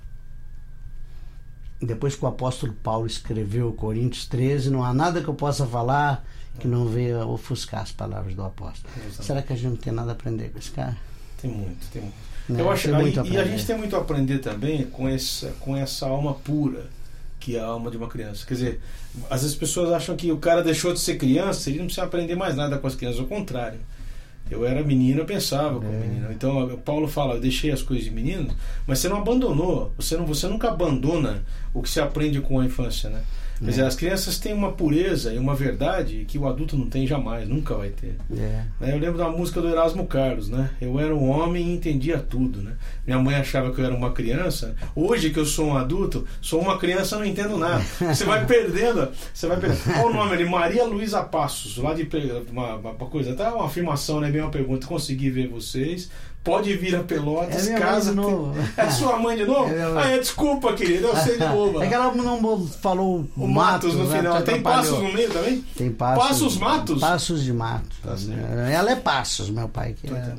Depois 1.82 2.14
que 2.14 2.24
o 2.24 2.28
apóstolo 2.28 2.74
Paulo 2.82 3.06
escreveu 3.06 3.72
Coríntios 3.72 4.26
13, 4.26 4.70
não 4.70 4.84
há 4.84 4.92
nada 4.92 5.22
que 5.22 5.28
eu 5.28 5.34
possa 5.34 5.66
falar 5.66 6.24
que 6.58 6.68
não 6.68 6.86
venha 6.86 7.24
ofuscar 7.24 7.80
as 7.82 7.90
palavras 7.92 8.34
do 8.34 8.42
apóstolo. 8.42 8.92
Exato. 9.06 9.24
Será 9.24 9.40
que 9.42 9.52
a 9.52 9.56
gente 9.56 9.68
não 9.70 9.76
tem 9.76 9.92
nada 9.92 10.10
a 10.10 10.12
aprender 10.12 10.50
com 10.50 10.58
esse 10.58 10.70
cara? 10.70 10.96
Tem 11.40 11.50
muito, 11.50 11.86
tem 11.90 12.02
muito. 12.02 12.14
Né? 12.50 12.60
Eu 12.60 12.70
acho, 12.70 12.88
Tem 12.88 12.98
muito 12.98 13.20
a 13.20 13.26
e, 13.26 13.38
a 13.38 13.44
gente 13.44 13.64
tem 13.64 13.78
muito 13.78 13.96
a 13.96 14.00
aprender 14.00 14.38
também 14.40 14.84
com 14.84 15.08
essa, 15.08 15.52
com 15.60 15.74
essa 15.76 16.06
alma 16.06 16.34
pura 16.34 16.90
que 17.40 17.58
a 17.58 17.64
alma 17.64 17.90
de 17.90 17.96
uma 17.96 18.06
criança. 18.08 18.46
Quer 18.46 18.54
dizer, 18.54 18.80
às 19.30 19.40
vezes 19.40 19.52
as 19.54 19.58
pessoas 19.58 19.90
acham 19.92 20.14
que 20.14 20.30
o 20.30 20.36
cara 20.38 20.62
deixou 20.62 20.92
de 20.92 21.00
ser 21.00 21.16
criança, 21.16 21.68
ele 21.70 21.78
não 21.78 21.86
precisa 21.86 22.06
aprender 22.06 22.36
mais 22.36 22.54
nada 22.54 22.78
com 22.78 22.86
as 22.86 22.94
crianças, 22.94 23.18
ao 23.18 23.26
contrário. 23.26 23.80
Eu 24.50 24.66
era 24.66 24.82
menino, 24.82 25.20
eu 25.20 25.24
pensava 25.24 25.78
como 25.80 25.92
É. 25.92 25.96
menino. 25.96 26.30
Então, 26.32 26.64
o 26.74 26.78
Paulo 26.78 27.06
fala, 27.08 27.34
eu 27.34 27.40
deixei 27.40 27.70
as 27.70 27.82
coisas 27.82 28.04
de 28.04 28.10
menino, 28.10 28.54
mas 28.86 28.98
você 28.98 29.08
não 29.08 29.16
abandonou, 29.18 29.92
você, 29.96 30.16
não, 30.16 30.26
você 30.26 30.46
nunca 30.48 30.68
abandona 30.68 31.42
o 31.72 31.80
que 31.82 31.88
se 31.88 32.00
aprende 32.00 32.40
com 32.40 32.58
a 32.60 32.64
infância, 32.64 33.08
né? 33.10 33.22
Quer 33.60 33.66
É. 33.66 33.70
dizer, 33.70 33.84
as 33.84 33.94
crianças 33.94 34.38
têm 34.38 34.54
uma 34.54 34.72
pureza 34.72 35.32
e 35.34 35.38
uma 35.38 35.54
verdade 35.54 36.24
que 36.26 36.38
o 36.38 36.48
adulto 36.48 36.76
não 36.76 36.86
tem 36.86 37.06
jamais, 37.06 37.46
nunca 37.46 37.74
vai 37.74 37.90
ter. 37.90 38.16
É. 38.32 38.64
Né, 38.80 38.92
Eu 38.94 38.98
lembro 38.98 39.18
da 39.18 39.28
música 39.28 39.60
do 39.60 39.68
Erasmo 39.68 40.06
Carlos, 40.06 40.48
né? 40.48 40.70
Eu 40.80 40.98
era 40.98 41.14
um 41.14 41.28
homem 41.28 41.68
e 41.68 41.74
entendia 41.74 42.18
tudo, 42.18 42.62
né? 42.62 42.72
Minha 43.06 43.18
mãe 43.18 43.34
achava 43.34 43.70
que 43.72 43.80
eu 43.80 43.84
era 43.84 43.94
uma 43.94 44.12
criança. 44.12 44.74
Hoje 44.96 45.30
que 45.30 45.38
eu 45.38 45.44
sou 45.44 45.66
um 45.68 45.76
adulto, 45.76 46.26
sou 46.40 46.60
uma 46.60 46.78
criança, 46.78 47.18
não 47.18 47.24
entendo 47.24 47.58
nada. 47.58 47.84
Você 48.00 48.24
vai 48.24 48.46
perdendo, 48.46 49.08
você 49.34 49.46
vai 49.46 49.58
perdendo. 49.60 49.82
Qual 49.94 50.06
o 50.08 50.12
nome 50.14 50.32
ali? 50.32 50.44
Maria 50.48 50.84
Luísa 50.84 51.22
Passos, 51.22 51.76
lá 51.76 51.92
de 51.94 52.08
uma, 52.50 52.76
uma 52.76 52.94
coisa, 52.94 53.32
até 53.32 53.46
uma 53.48 53.66
afirmação, 53.66 54.20
né? 54.20 54.30
Bem 54.30 54.40
uma 54.40 54.50
pergunta. 54.50 54.86
Consegui 54.86 55.28
ver 55.30 55.48
vocês. 55.48 56.10
Pode 56.42 56.74
vir 56.74 56.96
a 56.96 57.02
Pelotas, 57.02 57.68
É 57.68 57.78
casa. 57.78 58.12
novo. 58.12 58.54
É 58.76 58.88
sua 58.90 59.18
mãe 59.18 59.36
de 59.36 59.44
novo? 59.44 59.70
É 59.72 59.82
ah, 59.82 60.10
é, 60.10 60.18
desculpa, 60.18 60.72
querido, 60.72 61.08
eu 61.08 61.16
sei 61.16 61.36
de 61.36 61.44
novo. 61.44 61.82
É 61.82 61.86
que 61.86 61.92
ela 61.92 62.14
não 62.14 62.66
falou 62.66 63.26
O 63.36 63.46
Matos 63.46 63.94
no 63.94 64.04
né? 64.04 64.16
final. 64.16 64.38
Te 64.38 64.44
Tem 64.44 64.62
passos 64.62 64.98
no 64.98 65.12
meio 65.12 65.30
também? 65.30 65.64
Tem 65.76 65.90
passos. 65.90 66.28
Passos 66.28 66.56
Matos? 66.56 67.00
Passos 67.00 67.44
de 67.44 67.52
mato. 67.52 67.84
Tá. 68.02 68.16
Ela 68.72 68.92
é 68.92 68.96
passos, 68.96 69.50
meu 69.50 69.68
pai. 69.68 69.94
Que 70.00 70.06
é... 70.12 70.34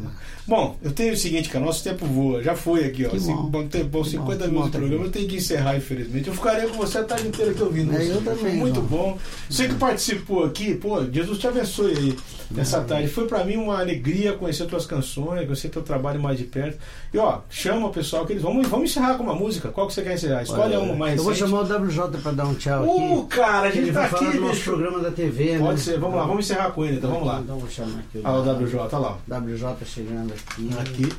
Bom, 0.47 0.75
eu 0.81 0.91
tenho 0.91 1.13
o 1.13 1.17
seguinte, 1.17 1.49
cara, 1.49 1.63
nosso 1.63 1.83
tempo 1.83 2.05
voa, 2.05 2.43
já 2.43 2.55
foi 2.55 2.83
aqui, 2.85 3.05
ó. 3.05 3.09
Que 3.09 3.19
bom. 3.19 3.43
bom 3.43 3.67
tempo, 3.67 4.03
Que 4.03 4.09
50 4.09 4.25
bom, 4.25 4.25
que 4.25 4.47
minutos 4.47 4.51
bom 4.51 4.65
de 4.65 4.77
programa, 4.77 5.05
eu 5.05 5.11
tenho 5.11 5.27
que 5.29 5.35
encerrar, 5.37 5.77
infelizmente. 5.77 6.27
Eu 6.27 6.33
ficaria 6.33 6.67
com 6.67 6.77
você 6.77 6.97
a 6.97 7.03
tarde 7.03 7.27
inteira 7.27 7.53
ouvindo. 7.63 7.95
É, 7.95 8.03
eu 8.03 8.21
Foi 8.21 8.35
também, 8.35 8.57
muito 8.57 8.81
bom. 8.81 9.17
Você 9.49 9.67
que 9.67 9.75
participou 9.75 10.43
aqui, 10.43 10.73
pô, 10.75 11.05
Jesus 11.05 11.37
te 11.37 11.47
abençoe 11.47 11.95
aí 11.95 12.17
nessa 12.49 12.81
tarde. 12.81 13.07
Foi 13.07 13.27
pra 13.27 13.45
mim 13.45 13.55
uma 13.57 13.79
alegria 13.79 14.33
conhecer 14.33 14.65
tuas 14.65 14.85
canções, 14.85 15.45
conhecer 15.45 15.69
teu 15.69 15.83
trabalho 15.91 16.21
mais 16.21 16.37
de 16.37 16.45
perto. 16.45 16.79
E 17.13 17.17
ó, 17.17 17.39
chama 17.49 17.87
o 17.87 17.91
pessoal 17.91 18.25
que 18.25 18.33
eles 18.33 18.41
vamos, 18.43 18.67
vamos 18.67 18.89
encerrar 18.89 19.15
com 19.15 19.23
uma 19.23 19.35
música. 19.35 19.69
Qual 19.69 19.87
que 19.87 19.93
você 19.93 20.01
quer 20.01 20.13
encerrar? 20.13 20.43
Escolhe 20.43 20.75
uma 20.77 20.95
mais 20.95 21.17
Eu 21.17 21.23
vou 21.23 21.33
recente. 21.33 21.49
chamar 21.49 21.61
o 21.63 21.83
WJ 21.85 22.17
pra 22.21 22.31
dar 22.31 22.45
um 22.45 22.53
tchau 22.55 22.83
Uh, 22.85 23.19
aqui. 23.25 23.27
cara, 23.35 23.67
a 23.67 23.71
gente 23.71 23.83
Ele 23.87 23.91
tá 23.91 24.05
aqui, 24.05 24.25
do 24.25 24.41
nosso 24.41 24.61
programa 24.63 24.99
da 24.99 25.11
TV, 25.11 25.53
né? 25.57 25.59
Pode 25.59 25.79
ser, 25.81 25.99
vamos 25.99 26.15
lá, 26.15 26.23
vamos 26.25 26.45
encerrar 26.45 26.71
com 26.71 26.85
ele, 26.85 26.97
então 26.97 27.11
vamos 27.11 27.27
lá. 27.27 27.39
Então 27.41 27.57
vou 27.59 27.69
chamar 27.69 27.99
aqui 27.99 28.17
o 28.19 28.21
Ah, 28.23 28.33
o 28.37 28.41
WJ, 28.41 28.77
olha 28.79 28.97
lá. 28.97 29.17
WJ 29.39 29.85
chegando 29.85 30.33
aqui. 30.33 30.69
Aqui. 30.79 31.09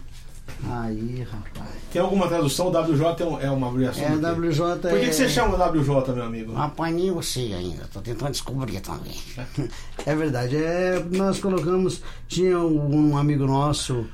Aí, 0.71 1.27
rapaz. 1.31 1.71
Tem 1.93 2.01
alguma 2.03 2.29
tradução? 2.29 2.67
O 2.69 2.71
WJ 2.71 3.23
é 3.23 3.27
um- 3.27 3.41
é 3.41 3.51
uma 3.51 3.69
abreviação. 3.69 4.05
É? 4.05 4.17
WJ 4.17 4.77
Por 4.81 4.91
que, 4.91 4.97
é... 4.97 5.09
que 5.09 5.13
você 5.15 5.29
chama 5.29 5.57
WJ, 5.57 6.13
meu 6.13 6.25
amigo? 6.25 6.53
Não 6.53 6.63
apanhei 6.63 7.11
você 7.11 7.41
ainda, 7.57 7.89
tô 7.93 8.01
tentando 8.01 8.31
descobrir 8.33 8.81
também. 8.81 9.17
É 10.07 10.15
verdade. 10.17 10.57
É, 10.57 11.03
nós 11.13 11.39
colocamos. 11.39 12.03
Tinha 12.29 12.59
um 12.59 13.17
amigo 13.17 13.47
nosso, 13.47 14.05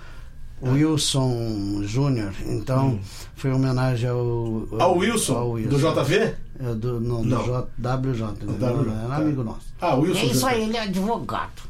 Wilson 0.62 1.82
Júnior. 1.84 2.32
Então, 2.46 2.98
foi 3.36 3.50
em 3.50 3.54
homenagem 3.54 4.08
ao. 4.08 4.66
Ao 4.78 4.96
Wilson? 4.96 5.36
ao 5.36 5.50
Wilson. 5.52 5.70
Do 5.78 6.02
JV? 6.04 6.16
É, 6.60 6.74
do, 6.74 7.00
não, 7.00 7.22
Não. 7.24 7.38
do 7.38 7.44
J, 7.44 7.68
WJ. 7.78 8.20
Não, 8.44 8.54
WJ, 8.54 8.86
não, 8.86 8.98
era 8.98 9.08
tá. 9.08 9.16
amigo 9.16 9.44
nosso. 9.44 9.66
Ah, 9.80 9.94
o 9.94 10.00
Wilson. 10.02 10.20
É 10.20 10.24
isso 10.26 10.46
aí, 10.46 10.62
ele 10.64 10.76
é 10.76 10.82
advogado. 10.82 11.68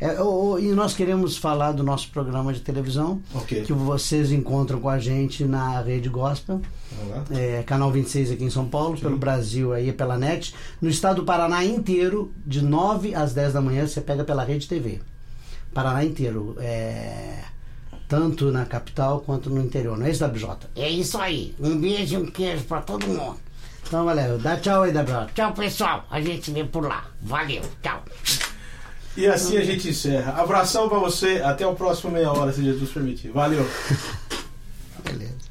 É, 0.00 0.20
o- 0.22 0.52
o- 0.52 0.58
e 0.60 0.68
nós 0.68 0.94
queremos 0.94 1.36
falar 1.36 1.72
do 1.72 1.82
nosso 1.82 2.08
programa 2.10 2.52
de 2.52 2.60
televisão, 2.60 3.20
Ok. 3.34 3.62
que 3.62 3.72
vocês 3.72 4.30
encontram 4.30 4.78
com 4.80 4.88
a 4.88 4.96
gente 5.00 5.44
na 5.44 5.80
Rede 5.80 6.08
Gospel, 6.08 6.60
é, 7.32 7.64
canal 7.64 7.90
26 7.90 8.30
aqui 8.30 8.44
em 8.44 8.50
São 8.50 8.68
Paulo, 8.68 8.96
pelo 8.96 9.16
Brasil 9.16 9.72
aí 9.72 9.92
pela 9.92 10.16
net. 10.16 10.54
No 10.80 10.88
estado 10.88 11.16
do 11.16 11.24
Paraná 11.24 11.64
inteiro, 11.64 12.32
de 12.46 12.62
9 12.62 13.12
às 13.12 13.34
10 13.34 13.54
da 13.54 13.60
manhã, 13.60 13.88
você 13.88 14.00
pega 14.00 14.22
pela 14.22 14.44
Rede 14.44 14.68
TV. 14.68 15.00
Paraná 15.74 16.04
inteiro. 16.04 16.54
É, 16.60 17.40
tanto 18.08 18.50
na 18.50 18.64
capital 18.64 19.20
quanto 19.20 19.50
no 19.50 19.60
interior, 19.60 19.98
não 19.98 20.06
é 20.06 20.10
isso, 20.10 20.24
WJ? 20.24 20.48
É 20.74 20.88
isso 20.88 21.18
aí. 21.18 21.54
Um 21.60 21.78
beijo 21.78 22.14
e 22.14 22.16
um 22.16 22.26
queijo 22.26 22.64
pra 22.64 22.80
todo 22.80 23.06
mundo. 23.06 23.38
Então, 23.86 24.04
valeu. 24.04 24.38
Dá 24.38 24.56
tchau 24.56 24.82
aí, 24.82 24.90
WJ. 24.90 25.32
Tchau, 25.34 25.52
pessoal. 25.52 26.06
A 26.10 26.20
gente 26.20 26.46
se 26.46 26.50
vê 26.50 26.64
por 26.64 26.84
lá. 26.84 27.06
Valeu. 27.22 27.62
Tchau. 27.82 28.02
E 29.16 29.26
assim 29.26 29.56
a 29.56 29.64
gente 29.64 29.88
encerra. 29.88 30.40
Abração 30.40 30.88
pra 30.88 30.98
você. 30.98 31.42
Até 31.44 31.66
o 31.66 31.74
próximo 31.74 32.12
meia 32.12 32.30
hora, 32.30 32.52
se 32.52 32.62
Jesus 32.62 32.90
permitir. 32.90 33.30
Valeu. 33.30 33.66
Beleza. 35.04 35.47